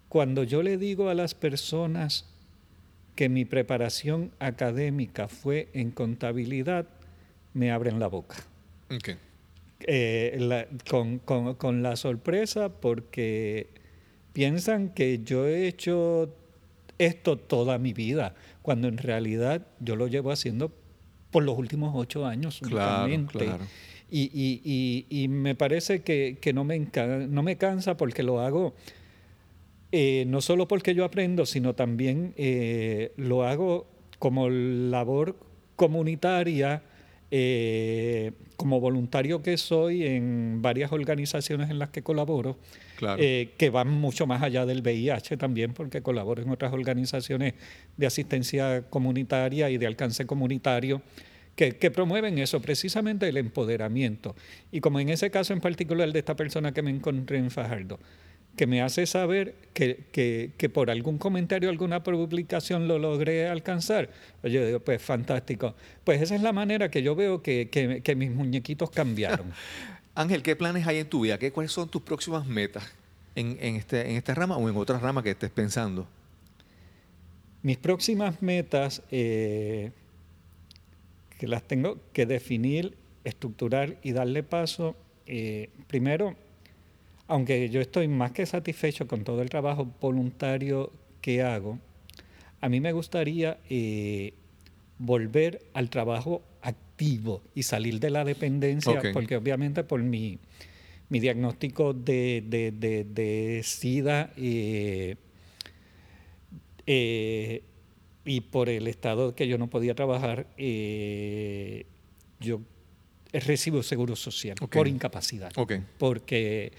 Cuando 0.09 0.45
yo 0.45 0.63
le 0.63 0.79
digo 0.79 1.09
a 1.09 1.15
las 1.15 1.35
personas 1.35 2.36
que 3.17 3.29
mi 3.29 3.45
preparación 3.45 4.31
académica 4.39 5.27
fue 5.27 5.69
en 5.73 5.91
contabilidad, 5.91 6.87
me 7.55 7.73
abren 7.73 7.99
la 7.99 8.07
boca. 8.07 8.37
Eh, 9.81 10.37
la- 10.39 10.67
con, 10.89 11.19
con- 11.19 11.55
con 11.55 11.83
la 11.83 11.97
sorpresa 11.97 12.69
porque 12.69 13.69
piensan 14.33 14.91
que 14.91 15.21
yo 15.25 15.47
he 15.47 15.67
hecho 15.67 16.35
esto 16.99 17.37
toda 17.37 17.79
mi 17.79 17.93
vida, 17.93 18.35
cuando 18.63 18.89
en 18.89 18.99
realidad 18.99 19.67
yo 19.81 19.97
lo 19.97 20.07
llevo 20.09 20.31
haciendo 20.31 20.73
por 21.31 21.43
los 21.43 21.59
últimos 21.59 21.93
ocho 21.95 22.25
años 22.27 22.61
Claro, 22.63 23.05
claro. 23.45 23.65
Y, 24.11 24.31
y- 24.33 24.61
y- 25.11 25.25
y 25.25 25.29
me 25.29 25.55
parece 25.55 26.03
que, 26.03 26.39
que 26.41 26.53
no, 26.53 26.65
me 26.65 26.79
no 27.29 27.43
me 27.43 27.57
cansa 27.57 27.97
porque 27.97 28.23
lo 28.23 28.41
hago 28.41 28.75
eh, 29.99 30.25
no 30.27 30.43
solo 30.43 30.69
porque 30.69 30.95
yo 30.95 31.05
aprendo, 31.07 31.47
sino 31.47 31.75
también 31.75 32.35
eh, 32.37 33.13
lo 33.17 33.45
hago 33.45 33.87
como 34.19 34.51
labor 34.51 35.37
comunitaria, 35.77 36.83
eh, 37.31 38.33
como 38.57 38.79
voluntario 38.81 39.43
que 39.43 39.57
soy 39.57 40.05
en 40.07 40.61
varias 40.63 40.93
organizaciones 40.93 41.71
en 41.71 41.79
las 41.79 41.89
que 41.91 42.03
colaboro, 42.03 42.59
Claro. 42.97 43.23
eh, 43.23 43.51
que 43.59 43.71
van 43.71 43.89
mucho 43.91 44.27
más 44.27 44.43
allá 44.43 44.65
del 44.67 44.81
VIH 44.83 45.37
también, 45.37 45.73
porque 45.73 46.03
colaboro 46.03 46.43
en 46.43 46.51
otras 46.51 46.73
organizaciones 46.73 47.55
de 47.97 48.07
asistencia 48.07 48.83
comunitaria 48.91 49.71
y 49.71 49.79
de 49.79 49.87
alcance 49.87 50.27
comunitario. 50.27 51.01
Que, 51.57 51.77
que 51.79 51.91
promueven 51.91 52.39
eso, 52.39 52.61
precisamente 52.61 53.27
el 53.27 53.39
empoderamiento. 53.39 54.37
Y 54.71 54.81
como 54.81 55.01
en 55.01 55.09
ese 55.09 55.31
caso 55.31 55.55
en 55.55 55.61
particular 55.63 56.13
de 56.13 56.19
esta 56.19 56.37
persona 56.37 56.73
que 56.75 56.83
me 56.83 56.91
encontré 56.91 57.39
en 57.39 57.51
Fajardo, 57.51 57.99
que 58.57 58.67
me 58.67 58.81
hace 58.83 59.07
saber 59.07 59.55
que, 59.75 60.05
que- 60.13 60.51
que 60.57 60.69
por 60.69 60.91
algún 60.91 61.19
comentario, 61.19 61.69
alguna 61.69 62.03
publicación 62.03 62.89
lo 62.89 62.99
logré 62.99 63.47
alcanzar. 63.49 64.09
Yo 64.43 64.65
digo, 64.67 64.81
pues 64.81 65.03
fantástico. 65.03 65.75
Pues 66.05 66.23
esa 66.23 66.35
es 66.35 66.43
la 66.43 66.53
manera 66.53 66.91
que 66.91 67.03
yo 67.03 67.15
veo 67.15 67.43
que, 67.43 67.69
que- 67.71 68.01
que 68.03 68.15
mis 68.17 68.31
muñequitos 68.31 68.91
cambiaron. 68.91 69.53
Ángel, 70.15 70.43
¿qué 70.43 70.57
planes 70.57 70.87
hay 70.87 70.99
en 70.99 71.09
tu 71.09 71.21
vida? 71.21 71.39
¿Qué, 71.39 71.53
¿Cuáles 71.53 71.73
son 71.73 71.89
tus 71.91 72.01
próximas 72.03 72.47
metas 72.47 72.91
en, 73.35 73.59
en 73.61 73.77
este, 73.77 74.09
en 74.11 74.17
esta 74.17 74.35
rama 74.35 74.57
o 74.57 74.69
en 74.69 74.77
otra 74.77 74.99
rama 74.99 75.23
que 75.23 75.31
estés 75.33 75.51
pensando? 75.51 76.09
Mis 77.63 77.77
próximas 77.77 78.41
metas, 78.43 79.03
eh, 79.11 79.91
que 81.39 81.47
las 81.49 81.63
tengo 81.65 81.99
que 82.13 82.25
definir, 82.25 82.97
estructurar 83.25 83.97
y 84.03 84.13
darle 84.13 84.43
paso, 84.43 84.97
eh, 85.27 85.69
primero, 85.89 86.37
aunque 87.29 87.69
yo 87.71 87.81
estoy 87.81 88.09
más 88.09 88.33
que 88.33 88.47
satisfecho 88.47 89.07
con 89.07 89.25
todo 89.25 89.43
el 89.43 89.49
trabajo 89.51 89.87
voluntario 90.01 90.93
que 91.21 91.43
hago, 91.43 91.79
a 92.61 92.69
mí 92.69 92.81
me 92.81 92.93
gustaría 92.93 93.59
eh, 93.69 94.35
volver 94.99 95.63
al 95.75 95.91
trabajo 95.91 96.43
activo 96.63 97.43
y 97.55 97.63
salir 97.65 98.01
de 98.01 98.11
la 98.11 98.25
dependencia, 98.25 98.93
porque 99.13 99.37
obviamente 99.37 99.85
por 99.85 100.03
mi, 100.03 100.39
mi 101.09 101.21
diagnóstico 101.21 101.93
de, 101.93 102.43
de- 102.47 102.71
de- 102.73 103.05
de 103.05 103.61
SIDA 103.63 104.33
eh, 104.37 105.17
eh, 106.87 107.63
y 108.25 108.41
por 108.41 108.69
el 108.69 108.87
estado 108.89 109.35
que 109.35 109.47
yo 109.49 109.59
no 109.59 109.69
podía 109.69 109.95
trabajar, 109.95 110.47
yo 112.41 112.61
recibo 113.33 113.83
seguro 113.83 114.17
social 114.17 114.57
por 114.79 114.89
incapacidad. 114.89 115.51
Porque 115.99 116.73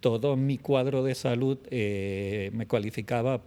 todo 0.00 0.36
mi 0.36 0.58
cuadro 0.58 1.02
de 1.02 1.14
salud 1.14 1.58
eh, 1.70 2.50
me 2.52 2.66
cualificaba 2.66 3.40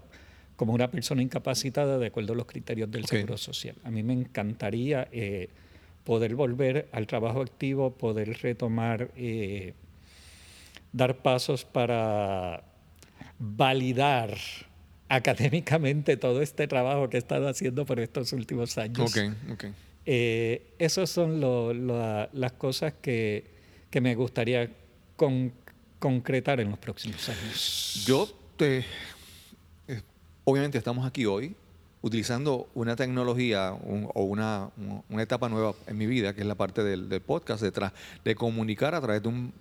como 0.56 0.74
una 0.74 0.91
persona 0.91 1.22
incapacitada 1.22 1.97
de 1.97 2.08
acuerdo 2.08 2.34
a 2.34 2.36
los 2.36 2.45
criterios 2.45 2.91
del. 2.91 3.06
Seguro 3.06 3.38
Social. 3.38 3.76
A 3.84 3.91
mí 3.91 4.04
me 4.04 4.14
encantaría 4.14 5.08
eh, 5.12 5.50
poder 6.04 6.36
volver 6.36 6.89
al 6.91 7.08
trabajo 7.08 7.41
activo, 7.41 7.91
poder 7.91 8.39
retomar, 8.41 9.10
eh, 9.16 9.74
dar 10.91 11.18
pasos 11.22 11.64
para 11.66 12.64
validar 13.38 14.36
académicamente 15.10 16.18
todo 16.18 16.41
este 16.41 16.68
trabajo 16.68 17.10
que 17.10 17.18
he 17.18 17.20
estado 17.20 17.47
haciendo 17.47 17.86
por 17.86 18.00
estos 18.00 18.34
últimos 18.34 18.78
años. 18.78 19.16
Ok, 19.16 19.34
ok. 19.54 19.66
Eh, 20.06 20.74
esas 20.80 21.10
son 21.10 21.39
lo- 21.39 21.74
las 21.74 22.52
cosas 22.54 22.93
que, 23.02 23.45
que 23.89 24.02
me 24.02 24.16
gustaría 24.16 24.70
con- 25.16 25.52
concretar 26.00 26.60
en 26.60 26.70
los 26.72 26.80
próximos 26.80 27.28
años. 27.30 28.04
Yo 28.06 28.28
te... 28.58 28.86
eh, 29.88 30.02
obviamente 30.45 30.78
estamos 30.78 31.06
aquí 31.06 31.26
hoy 31.26 31.56
utilizando 32.02 32.70
una 32.76 32.95
tecnología 32.95 33.74
o 33.74 34.24
una, 34.24 34.70
un- 34.78 35.04
una 35.10 35.22
etapa 35.22 35.50
nueva 35.50 35.74
en 35.86 35.97
mi 35.97 36.06
vida, 36.06 36.34
que 36.34 36.41
es 36.41 36.47
la 36.47 36.56
parte 36.56 36.82
del, 36.84 37.22
podcast, 37.22 37.62
de, 37.62 37.74
tra- 37.74 37.91
de 38.24 38.36
comunicar 38.36 38.95
a 38.95 39.02
través 39.02 39.22
de, 39.22 39.28
un, 39.28 39.54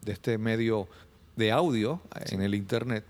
de, 0.00 0.12
este 0.12 0.38
medio 0.38 0.88
de 1.36 1.52
audio 1.52 2.00
en 2.30 2.40
el 2.40 2.54
Internet. 2.54 3.04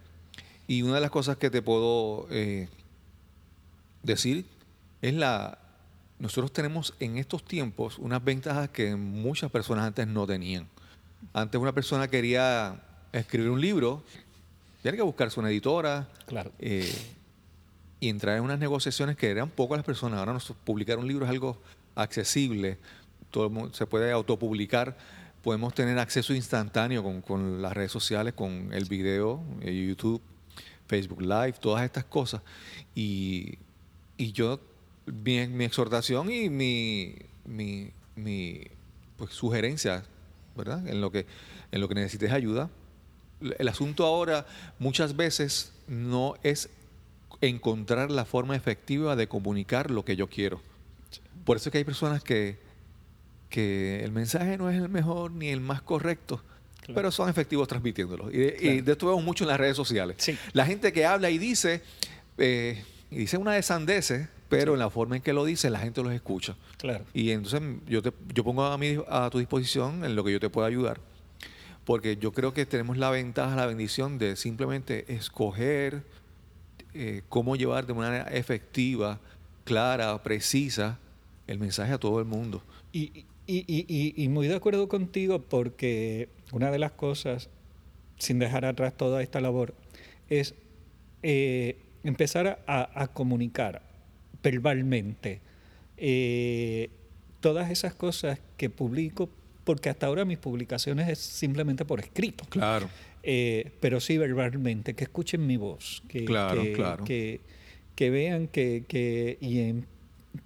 Y 0.66 0.83
una 0.83 0.97
de 0.97 1.01
las 1.01 1.11
cosas 1.11 1.37
que 1.37 1.51
te 1.51 1.62
puedo 1.62 2.26
eh, 2.30 2.68
decir 4.03 4.47
es 5.01 5.14
la... 5.14 5.59
Nosotros 6.18 6.53
tenemos 6.53 6.95
en 7.01 7.18
estos 7.18 7.45
tiempos 7.45 7.99
unas 7.99 8.22
ventajas 8.22 8.68
que 8.68 8.95
muchas 8.95 9.51
personas 9.51 9.87
antes 9.87 10.07
no 10.07 10.24
tenían. 10.26 10.68
Antes 11.33 11.61
una 11.61 11.73
persona 11.73 12.09
quería 12.09 12.81
escribir 13.12 13.51
un 13.51 13.61
libro, 13.61 14.03
tiene 14.83 14.97
que 14.97 15.03
buscarse 15.03 15.39
una 15.41 15.51
editora 15.51 16.09
Claro. 16.27 16.53
eh, 16.59 16.93
y 18.01 18.09
entrar 18.09 18.37
en 18.37 18.43
unas 18.45 18.59
negociaciones 18.59 19.16
que 19.16 19.31
eran 19.31 19.49
pocas 19.49 19.79
las 19.79 19.87
personas. 19.87 20.18
Ahora 20.18 20.33
nos- 20.33 20.53
publicar 20.64 20.99
un 20.99 21.07
libro 21.07 21.25
es 21.25 21.31
algo 21.31 21.61
accesible, 21.95 22.79
todo 23.31 23.45
el 23.47 23.51
mundo 23.53 23.75
se 23.75 23.87
puede 23.87 24.11
autopublicar, 24.12 24.97
podemos 25.43 25.75
tener 25.75 25.99
acceso 25.99 26.35
instantáneo 26.35 27.03
con, 27.03 27.20
con 27.23 27.62
las 27.62 27.73
redes 27.73 27.93
sociales, 27.93 28.35
con 28.35 28.73
el 28.73 28.85
video, 28.87 29.41
eh, 29.61 29.87
YouTube, 29.89 30.20
Facebook 30.89 31.23
Live, 31.23 31.55
todas 31.61 31.85
estas 31.85 32.05
cosas. 32.05 32.43
Y, 32.95 33.59
y 34.16 34.33
yo, 34.33 34.61
mi, 35.07 35.47
mi 35.47 35.64
exhortación 35.64 36.31
y 36.31 36.49
mi, 36.51 37.14
mi, 37.45 37.91
mi, 38.16 38.62
pues, 39.16 39.33
sugerencia, 39.33 40.05
¿verdad? 40.57 40.86
En 40.88 41.00
lo 41.00 41.11
que, 41.11 41.26
en 41.70 41.80
lo 41.80 41.88
que 41.88 41.94
necesites 41.94 42.30
ayuda. 42.32 42.68
El 43.59 43.68
asunto 43.68 44.05
ahora 44.07 44.46
muchas 44.78 45.16
veces 45.16 45.72
no 45.88 46.34
es 46.42 46.68
encontrar 47.40 48.11
la 48.11 48.24
forma 48.24 48.55
efectiva 48.55 49.16
de 49.16 49.26
comunicar 49.28 49.90
lo 49.90 50.05
que 50.05 50.14
yo 50.16 50.28
quiero. 50.28 50.61
Por 51.44 51.57
eso 51.57 51.68
es 51.68 51.72
que 51.72 51.78
hay 51.78 51.84
personas 51.84 52.22
que, 52.22 52.59
que 53.50 54.05
el 54.05 54.12
mensaje 54.12 54.57
no 54.59 54.70
es 54.70 54.80
el 54.80 54.88
mejor 54.88 55.32
ni 55.32 55.48
el 55.48 55.61
más 55.61 55.82
correcto, 55.82 56.40
Claro. 56.82 56.94
pero 56.94 57.11
son 57.12 57.28
efectivos 57.28 57.68
transmitiéndolo. 57.68 58.30
Y, 58.30 58.36
de- 58.38 58.57
y 58.59 58.61
Claro. 58.68 58.82
de 58.84 58.92
esto 58.92 59.07
vemos 59.09 59.24
mucho 59.24 59.44
en 59.44 59.48
las 59.48 59.59
redes 59.59 59.76
sociales. 59.76 60.16
Sí. 60.20 60.36
La 60.53 60.64
gente 60.66 60.92
que 60.92 61.05
habla 61.07 61.30
y 61.30 61.38
dice, 61.38 61.82
eh, 62.38 62.84
y 63.11 63.16
dice 63.18 63.36
una 63.38 63.53
de 63.55 63.62
sandeces, 63.62 64.28
pero 64.53 64.74
en 64.74 64.78
la 64.80 64.90
forma 64.90 65.16
en 65.16 65.22
que 65.22 65.32
lo 65.32 65.46
dice, 65.46 65.70
la 65.70 65.78
gente 65.78 66.03
los 66.03 66.12
escucha. 66.12 66.57
Claro. 66.76 67.05
Y 67.14 67.30
entonces 67.30 67.62
yo, 67.88 68.03
te, 68.03 68.12
yo 68.34 68.44
pongo 68.44 68.64
a, 68.66 68.76
mi, 68.76 68.98
a 69.09 69.30
tu 69.30 69.38
disposición 69.38 70.05
en 70.05 70.14
lo 70.14 70.22
que 70.24 70.30
yo 70.32 70.38
te 70.40 70.50
pueda 70.50 70.66
ayudar. 70.68 71.00
Porque 71.86 72.18
yo 72.18 72.32
creo 72.32 72.53
que 72.53 72.66
tenemos 72.66 72.98
la 72.98 73.09
ventaja, 73.11 73.57
la 73.57 73.64
bendición 73.64 74.18
de 74.18 74.36
simplemente 74.36 75.12
escoger 75.14 76.03
eh, 76.92 77.22
cómo 77.30 77.57
llevar 77.57 77.86
de 77.86 77.94
manera 77.94 78.24
efectiva, 78.24 79.20
clara, 79.64 80.22
precisa 80.22 80.98
el 81.46 81.59
mensaje 81.59 81.92
a 81.94 81.98
todo 81.98 82.18
el 82.18 82.26
mundo. 82.26 82.62
Y, 82.92 83.24
y- 83.46 83.64
y- 83.66 83.86
y- 83.88 84.22
y 84.22 84.28
muy 84.28 84.48
de 84.48 84.55
acuerdo 84.57 84.86
contigo 84.88 85.40
porque 85.40 86.28
una 86.53 86.70
de 86.70 86.78
las 86.78 86.92
cosas, 86.92 87.48
sin 88.18 88.38
dejar 88.38 88.66
atrás 88.66 88.94
toda 88.96 89.22
esta 89.22 89.40
labor, 89.40 89.74
es 90.28 90.55
eh, 91.22 91.78
empezar 92.05 92.62
a, 92.66 93.03
a 93.03 93.09
comunicar 93.09 93.90
verbalmente 94.43 95.40
eh, 95.97 96.90
todas 97.40 97.70
esas 97.70 97.95
cosas 97.95 98.38
que 98.57 98.70
publico, 98.70 99.28
porque 99.64 99.88
hasta 99.88 100.07
ahora 100.07 100.24
mis 100.24 100.38
publicaciones 100.38 101.09
es 101.09 101.18
simplemente 101.18 101.84
por 101.84 102.01
escrito. 102.01 102.45
Claro. 102.49 102.88
Eh, 103.22 103.70
pero 103.80 104.01
sí 104.01 104.18
verbalmente, 104.18 104.95
que 104.95 105.05
escuchen 105.05 105.47
mi 105.47 105.57
voz, 105.57 106.03
que, 106.09 106.24
Claro, 106.24 106.62
que, 106.62 106.72
claro. 106.72 107.05
que, 107.05 107.40
que 107.95 108.11
vean 108.11 108.49
que, 108.49 108.84
que, 108.88 109.38
y 109.40 109.61
en- 109.61 109.86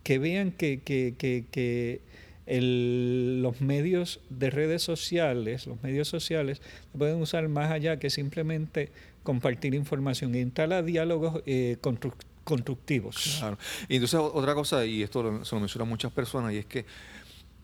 que 0.03 0.19
vean 0.19 0.51
que, 0.53 0.81
que, 0.83 2.01
el- 2.47 3.41
los 3.43 3.61
medios 3.61 4.21
de 4.31 4.51
redes 4.51 4.83
sociales, 4.83 5.67
los 5.67 5.83
medios 5.83 6.09
sociales, 6.09 6.61
se 6.93 6.99
pueden 6.99 7.17
usar 7.17 7.49
más 7.49 7.71
allá 7.73 7.99
que 7.99 8.11
simplemente 8.11 8.91
compartir 9.23 9.75
información 9.75 10.35
y 10.35 10.39
entrar 10.41 10.73
a 10.73 10.83
diálogos 10.83 11.43
eh, 11.47 11.77
constru- 11.81 12.15
constructivos. 12.47 13.37
Claro. 13.41 13.59
Y 13.89 13.97
entonces 13.97 14.19
otra 14.21 14.55
cosa, 14.55 14.85
y 14.87 15.03
esto 15.03 15.23
lo- 15.23 15.45
se 15.45 15.55
lo 15.55 15.61
mencionan 15.61 15.89
muchas 15.89 16.13
personas, 16.13 16.53
y 16.55 16.59
es 16.59 16.67
que 16.67 16.87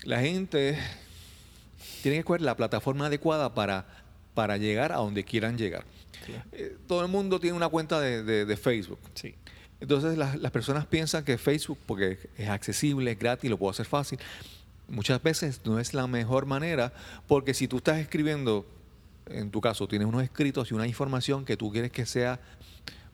la 0.05 0.21
gente 0.21 0.77
tiene 2.03 2.17
que 2.17 2.21
escoger 2.21 2.43
la 2.43 2.57
plataforma 2.57 3.07
adecuada 3.07 3.55
para, 3.55 3.87
para 4.35 4.57
llegar 4.57 4.93
a 4.93 4.97
donde 4.97 5.25
quieran 5.25 5.57
llegar. 5.57 5.85
Eh, 6.53 6.77
todo 6.87 7.03
el 7.03 7.09
mundo 7.09 7.41
tiene 7.41 7.57
una 7.57 7.69
cuenta 7.69 8.01
de, 8.01 8.23
de- 8.23 8.45
de 8.45 8.57
Facebook. 8.57 8.99
Sí, 9.15 9.35
Entonces 9.81 10.17
las, 10.19 10.37
las 10.37 10.53
personas 10.53 10.87
piensan 10.87 11.25
que 11.25 11.39
Facebook, 11.39 11.79
porque 11.87 12.19
es 12.37 12.49
accesible, 12.49 13.13
es 13.13 13.19
gratis, 13.19 13.51
lo 13.51 13.57
puedo 13.59 13.71
hacer 13.71 13.87
fácil, 13.87 14.19
muchas 14.89 15.23
veces 15.23 15.61
no 15.65 15.79
es 15.81 15.95
la 15.95 16.07
mejor 16.07 16.47
manera, 16.47 16.93
porque 17.27 17.55
si 17.55 17.67
tú 17.69 17.79
estás 17.79 17.99
escribiendo, 17.99 18.67
en 19.27 19.51
tu 19.51 19.61
caso, 19.61 19.87
tienes 19.89 20.07
unos 20.07 20.23
escritos 20.23 20.71
y 20.71 20.75
una 20.75 20.87
información 20.87 21.45
que 21.45 21.57
tú 21.57 21.71
quieres 21.73 21.91
que 21.93 22.05
sea, 22.07 22.39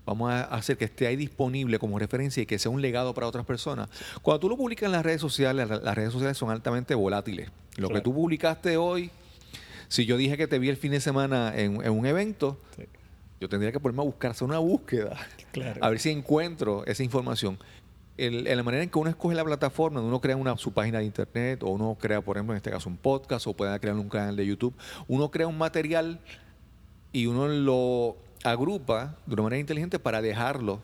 vamos 0.08 0.30
a 0.32 0.42
hacer 0.44 0.76
que 0.76 0.86
esté 0.86 1.06
ahí 1.06 1.16
disponible 1.16 1.78
como 1.78 1.98
referencia 1.98 2.42
y 2.42 2.46
que 2.46 2.58
sea 2.58 2.70
un 2.70 2.80
legado 2.82 3.14
para 3.14 3.26
otras 3.26 3.44
personas. 3.44 3.88
Cuando 4.22 4.40
tú 4.40 4.48
lo 4.48 4.56
publicas 4.56 4.86
en 4.86 4.92
las 4.92 5.04
redes 5.04 5.20
sociales, 5.20 5.68
la- 5.68 5.76
las 5.78 5.94
redes 5.94 6.12
sociales 6.12 6.36
son 6.36 6.50
altamente 6.50 6.94
volátiles. 6.94 7.50
Lo 7.76 7.88
que 7.90 8.00
tú 8.00 8.12
publicaste 8.14 8.76
hoy, 8.76 9.10
si 9.88 10.04
yo 10.06 10.16
dije 10.16 10.36
que 10.36 10.46
te 10.48 10.58
vi 10.58 10.68
el 10.68 10.76
fin 10.76 10.90
de 10.92 11.00
semana 11.00 11.52
en, 11.56 11.84
en 11.84 11.90
un 11.92 12.04
evento, 12.06 12.58
sí, 12.76 12.84
yo 13.40 13.48
tendría 13.48 13.70
que 13.70 13.78
ponerme 13.80 14.02
a 14.02 14.06
buscar, 14.06 14.32
hacer 14.32 14.46
una 14.48 14.58
búsqueda 14.58 15.16
claro. 15.52 15.78
a 15.84 15.88
ver 15.90 16.00
si 16.00 16.10
encuentro 16.10 16.84
esa 16.86 17.02
información. 17.04 17.58
En 18.16 18.44
la 18.56 18.62
manera 18.64 18.82
en 18.82 18.90
que 18.90 18.98
uno 18.98 19.08
escoge 19.10 19.36
la 19.36 19.44
plataforma, 19.44 20.00
uno 20.00 20.20
crea 20.20 20.36
una, 20.36 20.56
su 20.56 20.72
página 20.72 20.98
de 20.98 21.04
internet, 21.04 21.62
o 21.62 21.68
uno 21.68 21.96
crea, 22.00 22.20
por 22.20 22.36
ejemplo, 22.36 22.52
en 22.52 22.56
este 22.56 22.68
caso 22.70 22.88
un 22.88 22.96
podcast, 22.96 23.46
o 23.46 23.54
puede 23.54 23.78
crear 23.78 23.94
un 23.94 24.08
canal 24.08 24.34
de 24.34 24.44
YouTube, 24.44 24.74
uno 25.06 25.30
crea 25.30 25.46
un 25.46 25.56
material 25.56 26.18
y 27.12 27.26
uno 27.26 27.46
lo 27.46 28.16
agrupa 28.50 29.16
de 29.26 29.34
una 29.34 29.42
manera 29.44 29.60
inteligente 29.60 29.98
para 29.98 30.20
dejarlo, 30.22 30.80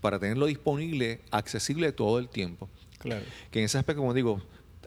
para 0.00 0.18
tenerlo 0.18 0.46
disponible, 0.46 1.20
accesible 1.30 1.92
todo 1.92 2.18
el 2.18 2.28
tiempo. 2.28 2.68
claro. 2.98 3.24
Que 3.50 3.58
en 3.60 3.66
ese 3.66 3.78
aspecto, 3.78 4.00
como 4.00 4.14
digo, 4.14 4.40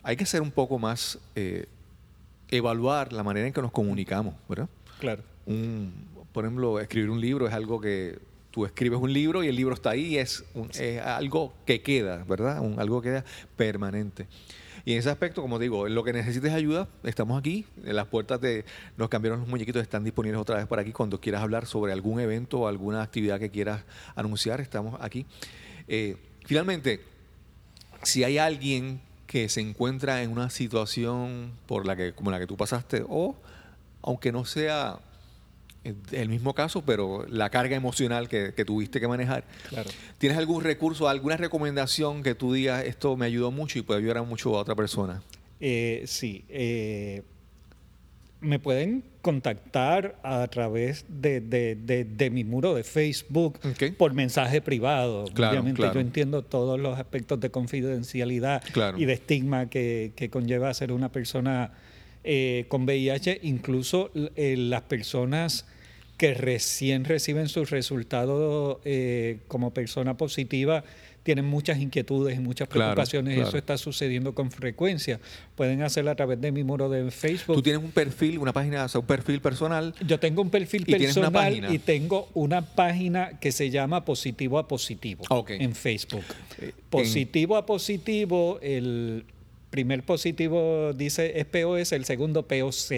hay 0.04 0.16
que 0.18 0.26
ser 0.26 0.42
un 0.42 0.52
poco 0.52 0.80
más, 0.80 1.20
eh, 1.36 1.66
evaluar 2.50 3.12
la 3.14 3.24
manera 3.24 3.46
en 3.48 3.54
que 3.54 3.62
nos 3.62 3.72
comunicamos, 3.72 4.34
¿verdad? 4.48 4.70
Claro. 5.00 5.24
un, 5.46 5.94
por 6.34 6.44
ejemplo, 6.46 6.80
escribir 6.80 7.10
un 7.10 7.22
libro 7.22 7.48
es 7.48 7.54
algo 7.54 7.80
que 7.80 8.20
tú 8.52 8.66
escribes 8.66 9.00
un 9.00 9.12
libro 9.14 9.44
y 9.44 9.48
el 9.48 9.56
libro 9.56 9.74
está 9.76 9.92
ahí 9.92 10.06
y 10.16 10.18
es, 10.18 10.44
un- 10.56 10.70
es 10.74 11.00
algo 11.02 11.54
que 11.66 11.82
queda, 11.82 12.24
¿verdad? 12.28 12.60
Un- 12.62 12.80
algo 12.80 13.02
que 13.02 13.10
queda 13.10 13.26
permanente. 13.56 14.28
Y 14.88 14.94
en 14.94 15.00
ese 15.00 15.10
aspecto, 15.10 15.42
como 15.42 15.60
digo, 15.60 15.90
lo 15.90 16.02
que 16.06 16.14
necesites 16.14 16.54
ayuda, 16.54 16.88
estamos 17.04 17.38
aquí. 17.38 17.66
En 17.84 17.98
las 17.98 18.08
puertas 18.08 18.40
de 18.40 18.64
nos 18.96 19.10
cambiaron 19.10 19.42
los 19.42 19.50
muñequitos, 19.50 19.82
están 19.82 20.06
disponibles 20.06 20.40
otra 20.40 20.56
vez 20.56 20.66
por 20.66 20.80
aquí. 20.80 20.94
Cuando 20.94 21.20
quieras 21.20 21.42
hablar 21.42 21.66
sobre 21.66 21.92
algún 21.92 22.22
evento 22.22 22.60
o 22.60 22.68
alguna 22.70 23.02
actividad 23.02 23.38
que 23.38 23.50
quieras 23.50 23.84
anunciar, 24.16 24.62
estamos 24.62 24.98
aquí. 25.02 25.26
Eh, 25.90 26.16
finalmente, 26.46 27.02
si 28.02 28.24
hay 28.24 28.38
alguien 28.38 29.02
que 29.26 29.50
se 29.50 29.60
encuentra 29.60 30.24
en 30.24 30.32
una 30.32 30.50
situación 30.50 31.52
por 31.66 31.86
la 31.86 31.98
que 31.98 32.14
como 32.14 32.32
la 32.32 32.40
que 32.40 32.48
tú 32.48 32.56
pasaste 32.56 33.04
o 33.10 33.36
aunque 34.02 34.32
no 34.32 34.46
sea 34.46 35.00
el 36.12 36.30
mismo 36.30 36.54
caso 36.54 36.84
pero 36.86 37.26
la 37.30 37.50
carga 37.50 37.76
emocional 37.76 38.28
que, 38.30 38.54
que 38.56 38.66
tuviste 38.66 39.00
que 39.00 39.08
manejar 39.08 39.44
Claro. 39.70 39.90
tienes 40.18 40.38
algún 40.38 40.64
recurso 40.64 41.08
alguna 41.10 41.38
recomendación 41.38 42.24
que 42.24 42.36
tú 42.36 42.54
digas 42.54 42.84
esto 42.86 43.16
me 43.18 43.26
ayudó 43.26 43.52
mucho 43.52 43.80
y 43.80 43.82
puede 43.82 44.00
ayudar 44.02 44.24
mucho 44.26 44.56
a 44.58 44.62
otra 44.62 44.76
persona 44.76 45.22
Eh, 45.60 46.04
sí. 46.06 46.46
eh, 46.50 47.24
me 48.40 48.60
pueden 48.60 49.04
contactar 49.24 50.20
a 50.24 50.48
través 50.48 51.06
de, 51.10 51.42
de- 51.42 51.76
de- 51.76 52.06
de 52.06 52.30
mi 52.30 52.44
muro 52.44 52.76
de 52.76 52.84
Facebook 52.84 53.60
Ok. 53.66 53.96
por 53.98 54.14
mensaje 54.14 54.62
privado. 54.62 55.26
Claro, 55.34 55.54
Obviamente 55.54 55.78
claro. 55.82 55.96
yo 55.96 56.00
entiendo 56.02 56.44
todos 56.44 56.80
los 56.80 57.00
aspectos 57.00 57.40
de 57.40 57.50
confidencialidad 57.50 58.62
Claro. 58.74 58.98
y 59.00 59.06
de 59.06 59.14
estigma 59.14 59.70
que, 59.72 60.14
que 60.16 60.30
conlleva 60.30 60.72
ser 60.76 60.92
una 60.92 61.12
persona 61.12 61.72
eh, 62.24 62.66
con 62.70 62.84
VIH. 62.86 63.40
Incluso 63.42 64.12
eh, 64.36 64.56
las 64.56 64.84
personas 64.84 65.66
que 66.18 66.34
recién 66.34 67.06
reciben 67.06 67.48
sus 67.48 67.70
resultados 67.70 68.80
eh, 68.86 69.40
como 69.48 69.74
persona 69.74 70.18
positiva 70.18 70.84
tienen 71.28 71.44
muchas 71.44 71.78
inquietudes 71.80 72.38
y 72.38 72.40
muchas 72.40 72.70
preocupaciones 72.70 73.34
claro. 73.34 73.50
eso 73.50 73.58
está 73.58 73.78
sucediendo 73.78 74.34
con 74.34 74.50
frecuencia. 74.50 75.20
Pueden 75.56 75.82
hacerlo 75.82 76.12
a 76.12 76.16
través 76.16 76.40
de 76.40 76.54
mi 76.54 76.64
muro 76.64 76.88
de 76.88 77.12
Facebook. 77.12 77.58
Tú 77.58 77.62
tienes 77.62 77.84
un 77.84 77.92
perfil, 77.92 78.40
una 78.40 78.54
página, 78.54 78.86
o 78.86 78.88
sea, 78.88 79.02
un 79.02 79.08
perfil 79.08 79.42
personal. 79.42 79.94
Yo 80.08 80.22
tengo 80.22 80.42
un 80.42 80.50
perfil 80.50 80.84
¿Y 80.84 80.86
tienes 80.86 81.18
una 81.18 81.30
personal 81.30 81.76
y 81.76 81.80
tengo 81.80 82.30
una 82.34 82.62
página 82.62 83.38
que 83.42 83.52
se 83.52 83.70
llama 83.70 84.06
Positivo 84.06 84.58
a 84.58 84.70
Positivo 84.70 85.26
en 85.50 85.76
Facebook. 85.76 86.24
Eh, 86.62 86.72
Positivo 86.90 87.58
a 87.58 87.66
Positivo, 87.66 88.60
el 88.62 89.26
primer 89.70 90.04
positivo 90.04 90.94
dice 90.94 91.42
es 91.42 91.46
POS, 91.46 91.92
el 91.92 92.06
segundo 92.06 92.48
POZ. 92.48 92.94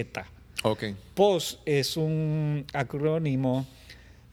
Ok. 0.62 0.84
POS 1.14 1.58
es 1.64 1.96
un 1.96 2.64
acrónimo 2.72 3.66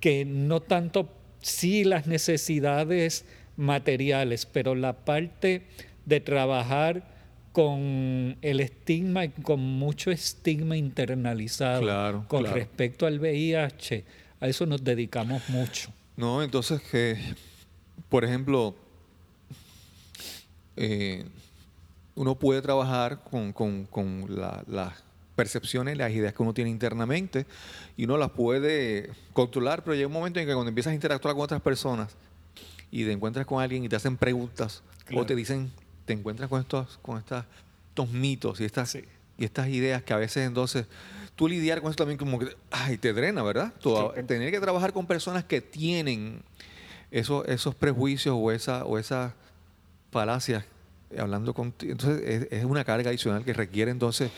que 0.00 0.24
no 0.24 0.60
tanto 0.60 1.08
sí 1.40 1.84
las 1.84 2.06
necesidades 2.06 3.26
materiales, 3.56 4.46
pero 4.46 4.74
la 4.74 4.94
parte 4.94 5.62
de 6.04 6.20
trabajar 6.20 7.10
con 7.52 8.36
el 8.40 8.60
estigma 8.60 9.24
y 9.26 9.28
con 9.28 9.60
mucho 9.60 10.10
estigma 10.10 10.76
internalizado 10.76 11.82
Claro, 11.82 12.24
con 12.28 12.40
claro. 12.40 12.56
respecto 12.56 13.06
al 13.06 13.18
VIH, 13.20 14.04
a 14.40 14.48
eso 14.48 14.64
nos 14.66 14.82
dedicamos 14.82 15.42
mucho. 15.48 15.90
No, 16.16 16.42
entonces 16.42 16.80
que, 16.82 17.18
por 18.08 18.24
ejemplo, 18.24 18.74
eh, 20.76 21.24
uno 22.14 22.34
puede 22.34 22.62
trabajar 22.62 23.22
con, 23.30 23.52
con- 23.52 23.84
con 23.86 24.26
la- 24.28 24.64
las 24.66 24.94
percepciones, 25.36 25.96
las 25.96 26.10
ideas 26.12 26.34
que 26.34 26.42
uno 26.42 26.52
tiene 26.54 26.70
internamente 26.70 27.46
y 27.96 28.04
uno 28.04 28.18
las 28.18 28.30
puede 28.30 29.10
controlar, 29.32 29.82
pero 29.82 29.94
llega 29.94 30.06
un 30.06 30.12
momento 30.12 30.38
en 30.40 30.46
que 30.46 30.52
cuando 30.54 30.68
empiezas 30.68 30.90
a 30.90 30.94
interactuar 30.94 31.34
con 31.34 31.44
otras 31.44 31.60
personas 31.62 32.14
y 32.90 33.04
te 33.04 33.12
encuentras 33.12 33.46
con 33.46 33.62
alguien 33.62 33.84
y 33.84 33.88
te 33.88 33.96
hacen 33.96 34.16
preguntas 34.16 34.82
Claro. 35.04 35.22
o 35.22 35.26
te 35.26 35.34
dicen, 35.34 35.70
te 36.04 36.12
encuentras 36.12 36.48
con 36.48 36.60
estos, 36.60 36.98
con 37.02 37.18
estas, 37.18 37.44
estos 37.88 38.10
mitos 38.10 38.60
y 38.60 38.64
estas, 38.64 38.90
Sí. 38.90 39.02
y 39.38 39.44
estas 39.44 39.68
ideas 39.68 40.02
que 40.02 40.12
a 40.12 40.16
veces 40.16 40.46
entonces 40.46 40.86
tú 41.36 41.48
lidiar 41.48 41.80
con 41.80 41.90
eso 41.90 41.96
también 41.96 42.18
como 42.18 42.38
que, 42.38 42.48
ay, 42.70 42.98
te 42.98 43.12
drena, 43.12 43.42
¿verdad? 43.42 43.72
Tú, 43.80 43.96
Sí. 44.16 44.22
Tener 44.24 44.50
que 44.50 44.60
trabajar 44.60 44.92
con 44.92 45.06
personas 45.06 45.44
que 45.44 45.60
tienen 45.60 46.42
esos, 47.10 47.46
esos 47.48 47.74
prejuicios 47.74 48.34
o, 48.38 48.50
esa, 48.52 48.84
o 48.84 48.98
esas 48.98 49.32
falacias 50.10 50.64
eh, 51.10 51.20
hablando 51.20 51.52
contigo. 51.54 51.92
Entonces 51.92 52.22
es, 52.26 52.48
es 52.52 52.64
una 52.64 52.84
carga 52.84 53.10
adicional 53.10 53.44
que 53.44 53.52
requiere 53.52 53.90
entonces 53.90 54.30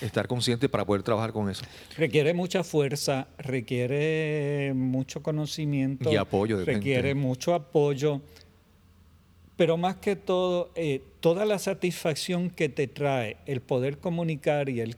estar 0.00 0.26
consciente 0.26 0.68
para 0.68 0.84
poder 0.84 1.02
trabajar 1.02 1.32
con 1.32 1.50
eso. 1.50 1.64
Requiere 1.96 2.32
mucha 2.34 2.64
fuerza, 2.64 3.26
requiere 3.38 4.72
mucho 4.74 5.22
conocimiento. 5.22 6.10
Y 6.12 6.16
apoyo 6.16 6.58
de 6.58 6.64
Requiere 6.64 7.08
gente. 7.08 7.14
mucho 7.26 7.54
apoyo. 7.54 8.20
Pero 9.56 9.76
más 9.76 9.96
que 9.96 10.16
todo, 10.16 10.72
eh, 10.74 11.02
toda 11.20 11.44
la 11.44 11.58
satisfacción 11.58 12.50
que 12.50 12.68
te 12.68 12.88
trae 12.88 13.36
el 13.46 13.60
poder 13.60 13.98
comunicar 13.98 14.68
y 14.68 14.80
el 14.80 14.96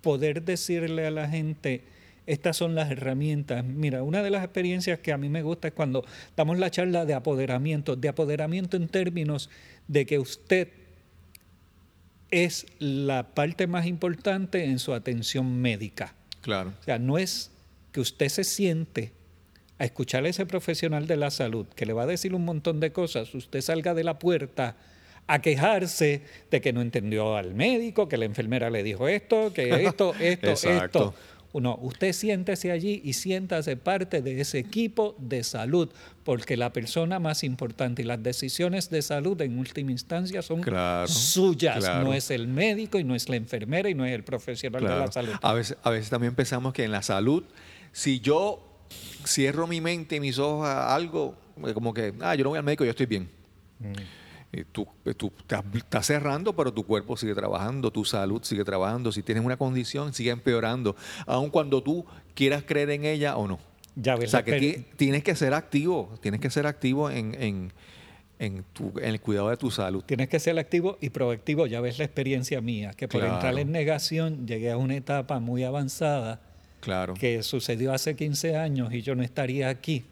poder 0.00 0.42
decirle 0.42 1.06
a 1.06 1.10
la 1.10 1.28
gente, 1.28 1.82
estas 2.26 2.56
son 2.56 2.74
las 2.74 2.90
herramientas. 2.90 3.64
Mira, 3.64 4.02
una 4.02 4.22
de 4.22 4.30
las 4.30 4.42
experiencias 4.42 4.98
que 5.00 5.12
a 5.12 5.18
mí 5.18 5.28
me 5.28 5.42
gusta 5.42 5.68
es 5.68 5.74
cuando 5.74 6.04
damos 6.36 6.58
la 6.58 6.70
charla 6.70 7.04
de 7.04 7.14
apoderamiento, 7.14 7.96
de 7.96 8.08
apoderamiento 8.08 8.76
en 8.76 8.88
términos 8.88 9.50
de 9.88 10.06
que 10.06 10.18
usted 10.18 10.68
es 12.30 12.66
la 12.78 13.34
parte 13.34 13.66
más 13.66 13.86
importante 13.86 14.64
en 14.64 14.78
su 14.78 14.94
atención 14.94 15.60
médica. 15.60 16.14
Claro. 16.40 16.72
O 16.80 16.82
sea, 16.82 16.98
no 16.98 17.18
es 17.18 17.50
que 17.92 18.00
usted 18.00 18.28
se 18.28 18.44
siente 18.44 19.12
a 19.78 19.84
escuchar 19.84 20.24
a 20.24 20.28
ese 20.28 20.46
profesional 20.46 21.06
de 21.06 21.16
la 21.16 21.30
salud 21.30 21.66
que 21.74 21.86
le 21.86 21.92
va 21.92 22.04
a 22.04 22.06
decir 22.06 22.34
un 22.34 22.44
montón 22.44 22.80
de 22.80 22.92
cosas, 22.92 23.34
usted 23.34 23.60
salga 23.60 23.94
de 23.94 24.04
la 24.04 24.18
puerta 24.18 24.76
a 25.26 25.40
quejarse 25.40 26.22
de 26.50 26.60
que 26.60 26.72
no 26.72 26.80
entendió 26.80 27.36
al 27.36 27.54
médico, 27.54 28.08
que 28.08 28.16
la 28.16 28.24
enfermera 28.24 28.70
le 28.70 28.82
dijo 28.82 29.08
esto, 29.08 29.52
que 29.52 29.68
esto, 29.86 30.14
esto, 30.20 30.50
esto. 30.50 31.14
Uno, 31.52 31.78
usted 31.80 32.12
siéntese 32.12 32.70
allí 32.70 33.00
y 33.02 33.14
siéntase 33.14 33.76
parte 33.78 34.20
de 34.20 34.40
ese 34.40 34.58
equipo 34.58 35.16
de 35.18 35.42
salud, 35.42 35.88
porque 36.22 36.56
la 36.56 36.70
persona 36.72 37.18
más 37.18 37.44
importante 37.44 38.02
y 38.02 38.04
las 38.04 38.22
decisiones 38.22 38.90
de 38.90 39.00
salud 39.00 39.40
en 39.40 39.58
última 39.58 39.90
instancia 39.90 40.42
son 40.42 40.60
Claro, 40.60 41.08
suyas, 41.08 41.78
claro. 41.78 42.04
no 42.04 42.12
es 42.14 42.30
el 42.30 42.46
médico 42.46 42.98
y 42.98 43.04
no 43.04 43.14
es 43.14 43.28
la 43.30 43.36
enfermera 43.36 43.88
y 43.88 43.94
no 43.94 44.04
es 44.04 44.12
el 44.12 44.22
profesional 44.22 44.82
de 44.82 44.88
la 44.88 45.10
salud. 45.10 45.32
A 45.40 45.54
veces, 45.54 45.78
a 45.82 45.90
veces 45.90 46.10
también 46.10 46.34
pensamos 46.34 46.74
que 46.74 46.84
en 46.84 46.92
la 46.92 47.02
salud, 47.02 47.42
si 47.92 48.20
yo 48.20 48.65
cierro 49.26 49.66
mi 49.66 49.80
mente 49.80 50.16
y 50.16 50.20
mis 50.20 50.38
ojos 50.38 50.66
a 50.66 50.94
algo, 50.94 51.34
eh, 51.66 51.72
como 51.74 51.92
que, 51.94 52.12
ah, 52.20 52.34
yo 52.34 52.44
no 52.44 52.50
voy 52.50 52.58
al 52.58 52.64
médico, 52.64 52.84
yo 52.84 52.90
estoy 52.90 53.06
bien. 53.06 53.28
Y 54.52 54.64
tú, 54.64 54.86
eh, 55.04 55.12
tú 55.12 55.30
estás, 55.38 55.62
estás 55.74 56.06
cerrando, 56.06 56.54
pero 56.54 56.72
tu 56.72 56.84
cuerpo 56.84 57.16
sigue 57.16 57.34
trabajando, 57.34 57.90
tu 57.90 58.04
salud 58.04 58.42
sigue 58.42 58.64
trabajando. 58.64 59.12
Si 59.12 59.22
tienes 59.22 59.44
una 59.44 59.56
condición, 59.56 60.14
sigue 60.14 60.30
empeorando, 60.30 60.96
aun 61.26 61.50
cuando 61.50 61.82
tú 61.82 62.06
quieras 62.34 62.62
creer 62.66 62.90
en 62.90 63.04
ella 63.04 63.36
o 63.36 63.46
no. 63.48 63.58
Ya 63.96 64.14
O 64.14 64.18
ves, 64.18 64.30
sea, 64.30 64.40
la 64.40 64.44
que 64.44 64.58
ti- 64.60 64.84
tienes 64.96 65.24
que 65.24 65.34
ser 65.34 65.52
activo, 65.54 66.10
tienes 66.22 66.40
que 66.40 66.48
ser 66.50 66.66
activo 66.66 67.10
en, 67.10 67.34
en, 67.42 67.72
en, 68.38 68.64
tu- 68.72 68.92
en 68.98 69.06
el 69.10 69.20
cuidado 69.20 69.50
de 69.50 69.56
tu 69.56 69.70
salud. 69.70 70.02
Tienes 70.04 70.28
que 70.28 70.38
ser 70.38 70.58
activo 70.58 70.96
y 71.00 71.10
proactivo. 71.10 71.66
Ya 71.66 71.80
ves 71.80 71.98
la 71.98 72.04
experiencia 72.04 72.60
mía, 72.60 72.92
que 72.96 73.08
por 73.08 73.20
Claro. 73.20 73.34
entrar 73.34 73.58
en 73.58 73.72
negación 73.72 74.46
llegué 74.46 74.70
a 74.70 74.76
una 74.76 74.94
etapa 74.96 75.38
muy 75.40 75.64
avanzada 75.64 76.40
Claro, 76.86 77.14
que 77.14 77.42
sucedió 77.42 77.92
hace 77.92 78.14
15 78.14 78.56
años 78.56 78.94
y 78.94 79.02
yo 79.02 79.16
no 79.16 79.24
estaría 79.24 79.68
aquí 79.68 80.04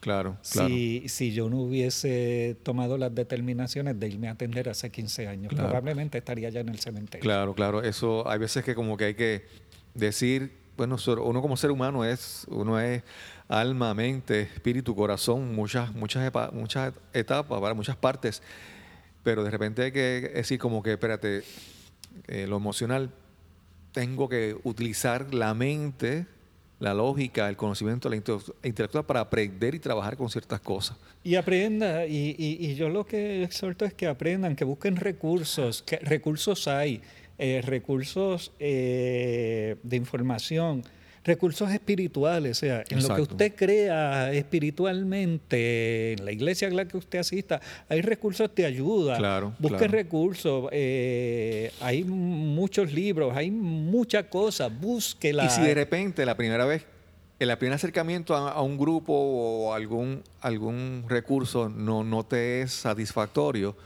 claro, 0.00 0.36
claro. 0.50 0.68
si, 0.68 1.08
si 1.08 1.32
yo 1.32 1.48
no 1.48 1.60
hubiese 1.60 2.56
tomado 2.64 2.98
las 2.98 3.14
determinaciones 3.14 4.00
de 4.00 4.08
irme 4.08 4.26
a 4.26 4.32
atender 4.32 4.68
hace 4.68 4.90
15 4.90 5.28
años. 5.28 5.50
Claro. 5.50 5.68
Probablemente 5.68 6.18
estaría 6.18 6.50
ya 6.50 6.60
en 6.60 6.68
el 6.68 6.80
cementerio. 6.80 7.22
Claro, 7.22 7.54
claro. 7.54 7.80
Eso 7.80 8.28
hay 8.28 8.40
veces 8.40 8.64
que 8.64 8.74
como 8.74 8.96
que 8.96 9.04
hay 9.04 9.14
que 9.14 9.46
decir 9.94 10.66
bueno, 10.76 10.96
uno 11.24 11.40
como 11.40 11.56
ser 11.56 11.70
humano 11.70 12.04
es, 12.04 12.44
uno 12.48 12.78
es 12.78 13.02
alma, 13.48 13.94
mente, 13.94 14.42
espíritu, 14.42 14.94
corazón, 14.94 15.54
muchas, 15.54 15.94
muchas, 15.94 16.30
muchas 16.52 16.92
etapas, 17.12 17.60
¿verdad? 17.60 17.76
muchas 17.76 17.96
partes. 17.96 18.42
Pero 19.22 19.42
de 19.42 19.50
repente 19.50 19.84
hay 19.84 19.92
que 19.92 20.32
decir 20.34 20.58
como 20.58 20.82
que, 20.82 20.92
espérate, 20.92 21.44
eh, 22.26 22.46
lo 22.46 22.56
emocional, 22.56 23.10
tengo 23.96 24.28
que 24.28 24.54
utilizar 24.64 25.32
la 25.32 25.54
mente, 25.54 26.26
la 26.80 26.92
lógica, 26.92 27.48
el 27.48 27.56
conocimiento, 27.56 28.10
la 28.10 28.16
inte- 28.16 28.52
intelectual 28.62 29.06
para 29.06 29.20
aprender 29.20 29.74
y 29.74 29.78
trabajar 29.78 30.18
con 30.18 30.28
ciertas 30.28 30.60
cosas. 30.60 30.98
Y 31.24 31.34
aprenda, 31.36 32.04
y, 32.04 32.36
y- 32.38 32.58
y 32.66 32.74
yo 32.74 32.90
lo 32.90 33.06
que 33.06 33.42
exhorto 33.42 33.86
es 33.86 33.94
que 33.94 34.06
aprendan, 34.06 34.54
que 34.54 34.64
busquen 34.66 34.96
recursos, 34.96 35.80
que 35.82 35.96
recursos 35.96 36.68
hay, 36.68 37.00
eh, 37.38 37.62
recursos 37.64 38.52
eh, 38.58 39.76
de 39.82 39.96
información, 39.96 40.84
recursos 41.26 41.70
espirituales, 41.70 42.56
o 42.56 42.60
sea, 42.60 42.84
en 42.88 43.02
lo 43.02 43.14
que 43.14 43.22
usted 43.22 43.54
crea 43.54 44.32
espiritualmente, 44.32 46.12
en 46.12 46.24
la 46.24 46.30
iglesia 46.32 46.68
a 46.68 46.70
la 46.70 46.86
que 46.86 46.96
usted 46.96 47.18
asista, 47.18 47.60
hay 47.88 48.00
recursos 48.00 48.48
de 48.54 48.64
ayuda. 48.64 49.16
Claro, 49.18 49.52
Busque 49.58 49.78
claro. 49.78 49.92
recursos, 49.92 50.68
eh, 50.72 51.72
hay 51.80 52.04
muchos 52.04 52.92
libros, 52.92 53.36
hay 53.36 53.50
mucha 53.50 54.28
cosa, 54.30 54.68
búsquela. 54.68 55.44
Y 55.44 55.50
si 55.50 55.62
de 55.62 55.74
repente 55.74 56.24
la 56.24 56.36
primera 56.36 56.64
vez, 56.64 56.86
el 57.38 57.54
primer 57.58 57.74
acercamiento 57.74 58.34
a, 58.34 58.52
a 58.52 58.62
un 58.62 58.78
grupo 58.78 59.12
o 59.12 59.74
algún, 59.74 60.22
algún 60.40 61.04
recurso 61.08 61.68
no, 61.68 62.04
no 62.04 62.24
te 62.24 62.62
es 62.62 62.72
satisfactorio, 62.72 63.76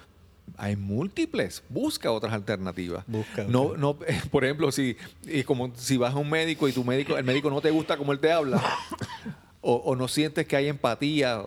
hay 0.56 0.76
múltiples. 0.76 1.62
Busca 1.68 2.10
otras 2.12 2.32
alternativas. 2.32 3.04
Busca 3.06 3.44
no, 3.44 3.76
no, 3.76 3.98
por 4.30 4.44
ejemplo, 4.44 4.70
si, 4.72 4.96
y 5.26 5.42
como 5.44 5.72
si 5.76 5.96
vas 5.96 6.14
a 6.14 6.18
un 6.18 6.28
médico 6.30 6.68
y 6.68 6.72
tu 6.72 6.84
médico, 6.84 7.16
el 7.16 7.24
médico 7.24 7.50
no 7.50 7.60
te 7.60 7.70
gusta 7.70 7.96
como 7.96 8.12
él 8.12 8.18
te 8.20 8.30
habla, 8.32 8.62
o, 9.60 9.74
o 9.76 9.96
no 9.96 10.08
sientes 10.08 10.46
que 10.46 10.56
hay 10.56 10.68
empatía, 10.68 11.42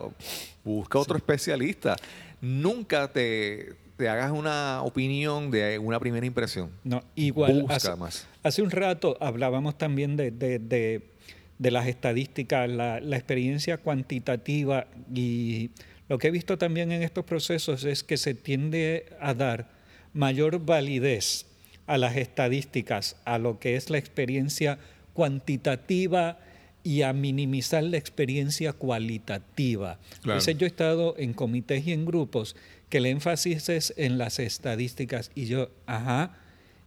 busca 0.64 0.98
otro 0.98 1.16
especialista. 1.16 1.96
Nunca 2.40 3.08
te, 3.12 3.74
te 3.96 4.08
hagas 4.08 4.30
una 4.32 4.82
opinión 4.82 5.50
de 5.50 5.78
una 5.78 5.98
primera 6.00 6.26
impresión. 6.26 6.70
No, 6.84 7.02
igual. 7.14 7.60
Busca 7.62 7.76
hace, 7.76 7.96
más. 7.96 8.26
hace 8.42 8.60
un 8.62 8.70
rato 8.70 9.16
hablábamos 9.20 9.78
también 9.78 10.16
de, 10.16 10.30
de- 10.30 10.58
de- 10.58 11.10
de 11.56 11.70
las 11.70 11.86
estadísticas, 11.86 12.68
la, 12.68 12.98
la 13.00 13.16
experiencia 13.16 13.78
cuantitativa 13.78 14.88
y 15.14 15.70
lo 16.08 16.18
que 16.18 16.28
he 16.28 16.30
visto 16.30 16.58
también 16.58 16.92
en 16.92 17.02
estos 17.02 17.24
procesos 17.24 17.84
es 17.84 18.02
que 18.02 18.16
se 18.16 18.34
tiende 18.34 19.06
a 19.20 19.34
dar 19.34 19.70
mayor 20.12 20.64
validez 20.64 21.46
a 21.86 21.98
las 21.98 22.16
estadísticas, 22.16 23.16
a 23.24 23.38
lo 23.38 23.58
que 23.58 23.76
es 23.76 23.90
la 23.90 23.98
experiencia 23.98 24.78
cuantitativa 25.12 26.38
y 26.82 27.02
a 27.02 27.12
minimizar 27.12 27.82
la 27.82 27.96
experiencia 27.96 28.74
cualitativa. 28.74 29.98
Claro. 30.22 30.38
Veces 30.38 30.58
yo 30.58 30.66
he 30.66 30.68
estado 30.68 31.14
en 31.18 31.32
comités 31.32 31.86
y 31.86 31.92
en 31.92 32.04
grupos 32.04 32.56
que 32.90 32.98
el 32.98 33.06
énfasis 33.06 33.68
es 33.70 33.94
en 33.96 34.18
las 34.18 34.38
estadísticas 34.38 35.30
y 35.34 35.46
yo, 35.46 35.70
ajá, 35.86 36.36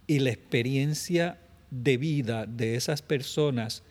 y 0.05 0.19
la 0.19 0.29
experiencia 0.29 1.39
de 1.71 1.97
vida 1.97 2.45
de 2.45 2.75
esas 2.75 3.01
personas 3.01 3.83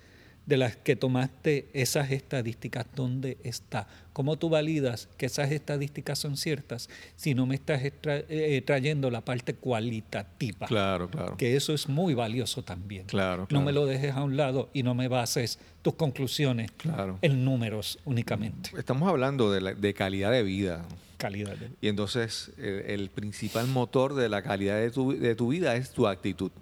de 0.47 0.57
las 0.57 0.77
que 0.77 0.95
tomaste 0.95 1.69
esas 1.73 2.13
estadísticas, 2.13 2.87
¿dónde 2.95 3.37
está? 3.43 3.89
¿Cómo 4.13 4.37
tú 4.39 4.49
validas 4.49 5.09
que 5.19 5.27
esas 5.27 5.51
estadísticas 5.51 6.21
son 6.21 6.37
ciertas 6.37 6.89
si 7.17 7.35
no 7.35 7.47
me 7.47 7.57
estás 7.57 7.83
extra- 7.85 8.23
eh, 8.29 8.63
trayendo 8.65 9.11
la 9.11 9.23
parte 9.23 9.55
cualitativa? 9.55 10.67
Claro, 10.69 11.11
claro. 11.11 11.37
Que 11.37 11.57
eso 11.57 11.75
es 11.75 11.89
muy 11.89 12.15
valioso 12.15 12.63
también. 12.63 13.07
Claro, 13.07 13.49
No 13.51 13.61
me 13.61 13.73
lo 13.73 13.87
dejes 13.87 14.15
a 14.15 14.23
un 14.23 14.37
lado 14.37 14.71
y 14.73 14.85
no 14.85 14.95
me 14.95 15.09
bases 15.09 15.59
tus 15.83 15.95
conclusiones 15.95 16.71
Claro. 16.77 17.19
en 17.23 17.45
números 17.45 17.99
únicamente. 18.05 18.71
Estamos 18.79 19.09
hablando 19.09 19.51
de, 19.51 19.61
la- 19.61 19.75
de 19.75 19.95
calidad 19.95 20.31
de 20.31 20.45
vida. 20.45 20.85
Calidad 21.19 21.57
de 21.57 21.71
Y 21.81 21.89
entonces 21.89 22.53
el, 22.59 22.83
el 22.87 23.11
principal 23.11 23.67
motor 23.67 24.15
de 24.15 24.29
la 24.29 24.43
calidad 24.43 24.77
de 24.79 24.91
tu, 24.93 25.13
de 25.13 25.35
tu 25.35 25.49
vida 25.49 25.75
es 25.75 25.91
tu 25.91 26.07
actitud. 26.07 26.53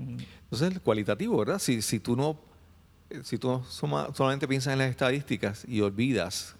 Entonces 0.00 0.72
el 0.72 0.80
cualitativo, 0.80 1.36
¿verdad? 1.38 1.58
Si, 1.58 1.82
si 1.82 2.00
tú 2.00 2.16
no, 2.16 2.40
si 3.24 3.38
tú 3.38 3.48
no 3.48 3.64
soma- 3.64 4.08
solamente 4.14 4.46
piensas 4.48 4.72
en 4.72 4.78
las 4.80 4.90
estadísticas 4.90 5.64
y 5.68 5.80
olvidas 5.80 6.54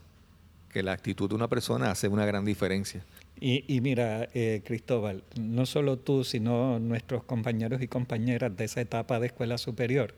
que 0.73 0.83
la 0.83 0.93
actitud 0.93 1.29
de 1.29 1.35
una 1.35 1.49
persona 1.49 1.91
hace 1.91 2.09
una 2.09 2.27
gran 2.27 2.45
diferencia. 2.45 3.03
Y, 3.41 3.65
y 3.73 3.81
mira, 3.81 4.29
eh, 4.35 4.63
Cristóbal, 4.65 5.23
no 5.41 5.65
solo 5.67 5.97
tú, 5.99 6.25
sino 6.25 6.79
nuestros 6.81 7.23
compañeros 7.25 7.81
y 7.83 7.87
compañeras 7.89 8.57
de 8.57 8.65
esa 8.65 8.81
etapa 8.81 9.21
de 9.21 9.29
escuela 9.29 9.59
superior 9.59 10.15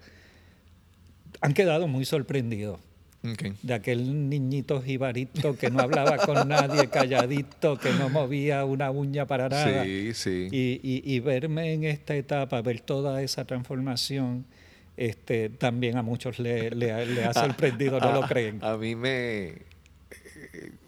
han 1.40 1.54
quedado 1.54 1.86
muy 1.86 2.04
sorprendidos 2.04 2.80
Ok. 3.22 3.52
de 3.62 3.74
aquel 3.74 4.28
niñito 4.30 4.80
jibarito 4.82 5.56
que 5.56 5.70
no 5.70 5.80
hablaba 5.80 6.16
con 6.18 6.48
nadie, 6.48 6.88
calladito, 6.88 7.78
que 7.78 7.92
no 7.92 8.08
movía 8.08 8.64
una 8.64 8.90
uña 8.90 9.26
para 9.26 9.48
nada. 9.50 9.84
Sí, 9.84 10.12
sí. 10.14 10.48
Y, 10.50 10.80
y- 10.82 11.02
y 11.14 11.20
verme 11.20 11.74
en 11.74 11.84
esta 11.84 12.14
etapa, 12.16 12.62
ver 12.62 12.80
toda 12.80 13.22
esa 13.22 13.44
transformación, 13.44 14.46
este, 15.00 15.48
también 15.48 15.96
a 15.96 16.02
muchos 16.02 16.38
le, 16.38 16.70
le 16.70 16.92
ha- 16.92 17.04
le 17.04 17.24
ha 17.24 17.32
sorprendido, 17.34 17.98
no 18.00 18.12
lo 18.12 18.24
A- 18.24 18.28
creen. 18.28 18.58
A, 18.62 18.76
mí 18.76 18.94
me... 18.94 19.46
eh, 19.48 19.62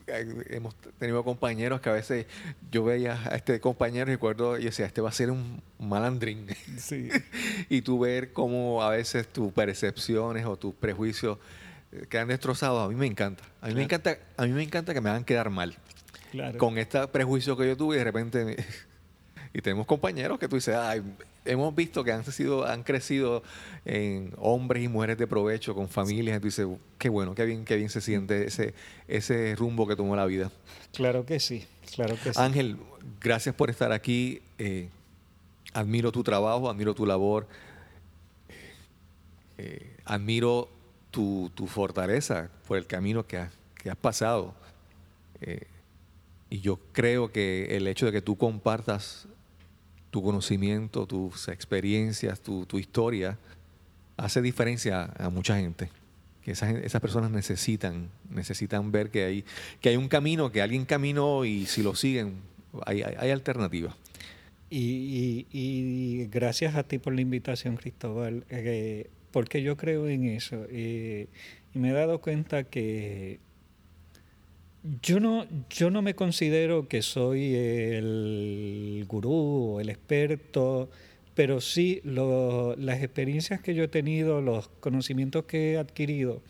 eh, 0.06 0.44
hemos 0.50 0.74
tenido 0.98 1.24
compañeros 1.24 1.80
que 1.80 1.88
a 1.88 1.92
veces 1.92 2.26
yo 2.70 2.84
veía 2.84 3.18
a 3.24 3.36
este 3.36 3.58
compañero 3.60 4.10
y 4.10 4.14
recuerdo 4.14 4.58
y 4.58 4.64
decía, 4.64 4.84
este 4.86 5.00
va 5.00 5.08
a 5.08 5.12
ser 5.12 5.30
un 5.30 5.62
malandrín. 5.78 6.46
Sí. 6.78 7.08
y 7.70 7.82
tú 7.82 7.98
ver 8.00 8.32
cómo 8.32 8.82
a 8.82 8.90
veces 8.90 9.28
tus 9.28 9.52
percepciones 9.52 10.44
o 10.44 10.56
tus 10.56 10.74
prejuicios 10.74 11.38
eh, 11.92 12.04
quedan 12.08 12.28
destrozados, 12.28 12.84
a 12.84 12.88
mí 12.88 12.94
me 12.94 13.06
encanta. 13.06 13.44
A 13.60 13.68
mí 13.68 13.74
me 13.74 13.82
encanta, 13.84 14.18
a 14.36 14.42
mí 14.44 14.52
me 14.52 14.62
encanta 14.62 14.92
que 14.92 15.00
me 15.00 15.08
hagan 15.10 15.24
quedar 15.24 15.48
mal. 15.50 15.74
Claro. 16.32 16.58
Con 16.58 16.76
este 16.78 17.06
prejuicio 17.08 17.56
que 17.56 17.66
yo 17.66 17.76
tuve 17.76 17.96
y 17.96 17.98
de 17.98 18.04
repente 18.04 18.56
y 19.54 19.60
tenemos 19.62 19.86
compañeros 19.86 20.38
que 20.38 20.48
tú 20.48 20.56
dices, 20.56 20.74
"Ay, 20.74 21.02
hemos 21.44 21.74
visto 21.74 22.04
que 22.04 22.12
han 22.12 22.24
sido 22.24 22.66
han 22.66 22.82
crecido 22.82 23.42
en 23.84 24.32
hombres 24.38 24.82
y 24.84 24.88
mujeres 24.88 25.18
de 25.18 25.26
provecho 25.26 25.74
con 25.74 25.88
familias, 25.88 26.36
y 26.36 26.40
tú 26.40 26.46
dices, 26.46 26.66
qué 26.98 27.08
bueno, 27.08 27.34
qué 27.34 27.44
bien, 27.44 27.64
qué 27.64 27.76
bien 27.76 27.88
se 27.88 28.00
siente 28.00 28.46
ese 28.46 28.74
ese 29.08 29.54
rumbo 29.56 29.86
que 29.86 29.96
tomó 29.96 30.16
la 30.16 30.26
vida. 30.26 30.50
Claro 30.92 31.24
que 31.24 31.40
sí, 31.40 31.66
claro 31.94 32.16
que 32.22 32.32
sí. 32.32 32.40
Ángel, 32.40 32.76
gracias 33.20 33.54
por 33.54 33.70
estar 33.70 33.92
aquí. 33.92 34.40
eh, 34.58 34.88
admiro 35.74 36.12
tu 36.12 36.22
trabajo, 36.22 36.68
admiro 36.68 36.94
tu 36.94 37.06
labor, 37.06 37.46
eh, 39.58 39.96
admiro 40.04 40.68
tu, 41.10 41.50
tu 41.54 41.66
fortaleza 41.66 42.50
por 42.66 42.76
el 42.78 42.86
camino 42.86 43.26
que 43.26 43.38
has, 43.38 43.52
que 43.76 43.90
has 43.90 43.96
pasado. 43.96 44.54
Eh, 45.40 45.66
y 46.50 46.60
yo 46.60 46.78
creo 46.92 47.32
que 47.32 47.76
el 47.76 47.86
hecho 47.86 48.06
de 48.06 48.12
que 48.12 48.20
tú 48.20 48.36
compartas 48.36 49.26
tu 50.12 50.22
conocimiento, 50.22 51.06
tus 51.06 51.48
experiencias, 51.48 52.38
tu, 52.40 52.66
historia, 52.78 53.38
hace 54.18 54.42
diferencia 54.42 55.10
a 55.18 55.30
mucha 55.30 55.56
gente. 55.56 55.88
Que 56.44 56.50
esas, 56.50 57.00
personas 57.00 57.30
necesitan, 57.30 58.10
necesitan 58.28 58.92
ver 58.92 59.08
que 59.08 59.24
hay, 59.24 59.44
que 59.80 59.88
hay 59.88 59.96
un 59.96 60.08
camino, 60.08 60.52
que 60.52 60.60
alguien 60.60 60.84
caminó 60.84 61.46
y 61.46 61.64
si 61.64 61.82
lo 61.82 61.94
siguen, 61.94 62.34
hay, 62.84 63.02
hay, 63.02 63.30
alternativas. 63.30 63.94
Y 64.68 66.26
gracias 66.30 66.74
a 66.74 66.82
ti 66.82 66.98
por 66.98 67.14
la 67.14 67.22
invitación, 67.22 67.76
Cristóbal, 67.76 68.44
eh, 68.50 69.08
porque 69.30 69.62
yo 69.62 69.78
creo 69.78 70.08
en 70.08 70.28
eso. 70.28 70.66
eh, 70.68 71.28
y 71.74 71.78
me 71.78 71.88
he 71.88 71.92
dado 71.92 72.20
cuenta 72.20 72.64
que 72.64 73.40
yo 75.00 75.20
no, 75.20 75.46
yo 75.70 75.90
no 75.90 76.02
me 76.02 76.14
considero 76.14 76.88
que 76.88 77.02
soy 77.02 77.54
el 77.54 79.04
gurú 79.08 79.74
o 79.76 79.80
el 79.80 79.88
experto, 79.88 80.90
pero 81.34 81.60
sí 81.60 82.00
lo- 82.04 82.74
las 82.76 83.02
experiencias 83.02 83.60
que 83.60 83.74
yo 83.74 83.84
he 83.84 83.88
tenido, 83.88 84.40
los 84.40 84.68
conocimientos 84.80 85.44
que 85.44 85.72
he 85.72 85.78
adquirido, 85.78 86.42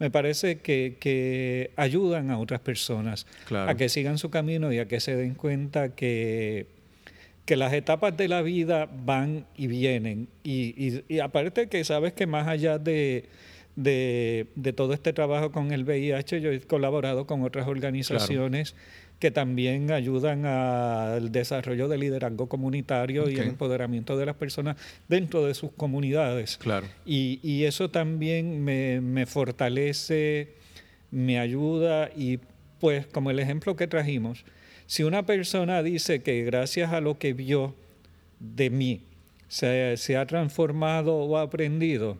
me 0.00 0.10
parece 0.10 0.58
que, 0.58 0.96
que 1.00 1.70
ayudan 1.76 2.30
a 2.30 2.38
otras 2.38 2.60
personas 2.60 3.26
Claro. 3.46 3.70
a 3.70 3.74
que 3.76 3.88
sigan 3.88 4.18
su 4.18 4.30
camino 4.30 4.72
y 4.72 4.78
a 4.78 4.86
que 4.86 5.00
se 5.00 5.16
den 5.16 5.34
cuenta 5.34 5.94
que, 5.94 6.66
que 7.44 7.56
las 7.56 7.72
etapas 7.72 8.16
de 8.16 8.28
la 8.28 8.42
vida 8.42 8.88
van 9.04 9.46
y 9.56 9.66
vienen. 9.66 10.28
Y, 10.44 10.74
y- 10.76 11.04
y 11.08 11.18
aparte 11.20 11.68
que 11.68 11.82
sabes 11.84 12.12
que 12.12 12.26
más 12.26 12.46
allá 12.46 12.78
de, 12.78 13.24
de, 13.78 14.48
de 14.56 14.72
todo 14.72 14.92
este 14.92 15.12
trabajo 15.12 15.52
con 15.52 15.70
el 15.70 15.84
VIH, 15.84 16.40
yo 16.40 16.50
he 16.50 16.60
colaborado 16.60 17.28
con 17.28 17.42
otras 17.42 17.68
organizaciones 17.68 18.74
que 19.20 19.30
también 19.30 19.92
ayudan 19.92 20.46
al 20.46 21.30
desarrollo 21.30 21.86
del 21.86 22.00
liderazgo 22.00 22.48
comunitario 22.48 23.30
y 23.30 23.36
el 23.36 23.48
empoderamiento 23.50 24.16
de 24.16 24.26
las 24.26 24.34
personas 24.34 24.76
dentro 25.06 25.46
de 25.46 25.54
sus 25.54 25.70
comunidades. 25.70 26.56
Claro. 26.56 26.88
Y, 27.06 27.38
y 27.40 27.64
eso 27.64 27.88
también 27.88 28.64
me, 28.64 29.00
me 29.00 29.26
fortalece, 29.26 30.54
me 31.12 31.38
ayuda 31.38 32.10
y 32.16 32.40
pues 32.80 33.06
como 33.06 33.30
el 33.30 33.38
ejemplo 33.38 33.76
que 33.76 33.86
trajimos, 33.86 34.44
si 34.86 35.04
una 35.04 35.24
persona 35.24 35.84
dice 35.84 36.20
que 36.22 36.42
gracias 36.42 36.92
a 36.92 37.00
lo 37.00 37.16
que 37.18 37.32
vio 37.32 37.76
de 38.40 38.70
mí 38.70 39.02
se, 39.46 39.96
se 39.96 40.16
ha 40.16 40.26
transformado 40.26 41.14
o 41.14 41.36
ha 41.38 41.42
aprendido, 41.42 42.18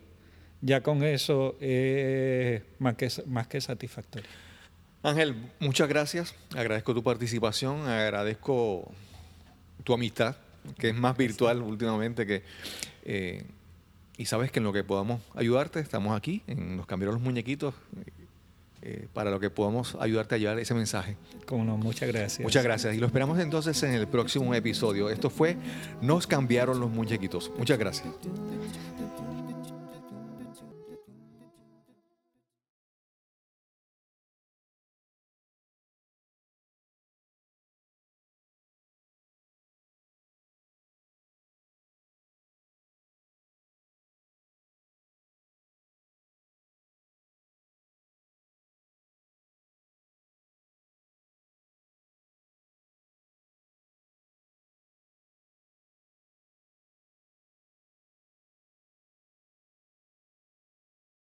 ya 0.61 0.81
con 0.81 1.03
eso 1.03 1.55
es 1.59 2.61
más 2.79 2.95
que, 2.95 3.09
más 3.27 3.47
que 3.47 3.61
satisfactorio. 3.61 4.29
Ángel, 5.03 5.35
muchas 5.59 5.87
gracias. 5.87 6.35
Agradezco 6.55 6.93
tu 6.93 7.03
participación, 7.03 7.87
agradezco 7.87 8.91
tu 9.83 9.93
amistad, 9.93 10.35
que 10.77 10.89
es 10.89 10.95
más 10.95 11.15
virtual 11.17 11.61
últimamente 11.61 12.25
que... 12.25 12.43
eh, 13.03 13.43
y 14.17 14.25
sabes 14.25 14.51
que 14.51 14.59
en 14.59 14.65
lo 14.65 14.73
que 14.73 14.83
podamos 14.83 15.21
ayudarte, 15.33 15.79
estamos 15.79 16.17
aquí, 16.17 16.43
en 16.45 16.75
Nos 16.75 16.85
cambiaron 16.85 17.15
los 17.15 17.23
muñequitos, 17.23 17.73
eh, 18.81 19.07
para 19.13 19.29
lo 19.29 19.39
que 19.39 19.49
podamos 19.49 19.95
ayudarte 19.99 20.35
a 20.35 20.37
llevar 20.37 20.59
ese 20.59 20.73
mensaje. 20.73 21.17
Como 21.45 21.63
no, 21.63 21.77
muchas 21.77 22.09
gracias. 22.09 22.39
Muchas 22.39 22.63
gracias. 22.63 22.95
Y 22.95 22.97
lo 22.97 23.07
esperamos 23.07 23.39
entonces 23.39 23.81
en 23.83 23.93
el 23.93 24.07
próximo 24.07 24.53
episodio. 24.53 25.09
Esto 25.09 25.29
fue 25.29 25.57
Nos 26.01 26.27
cambiaron 26.27 26.79
los 26.79 26.89
muñequitos. 26.89 27.51
Muchas 27.57 27.77
gracias. 27.77 28.07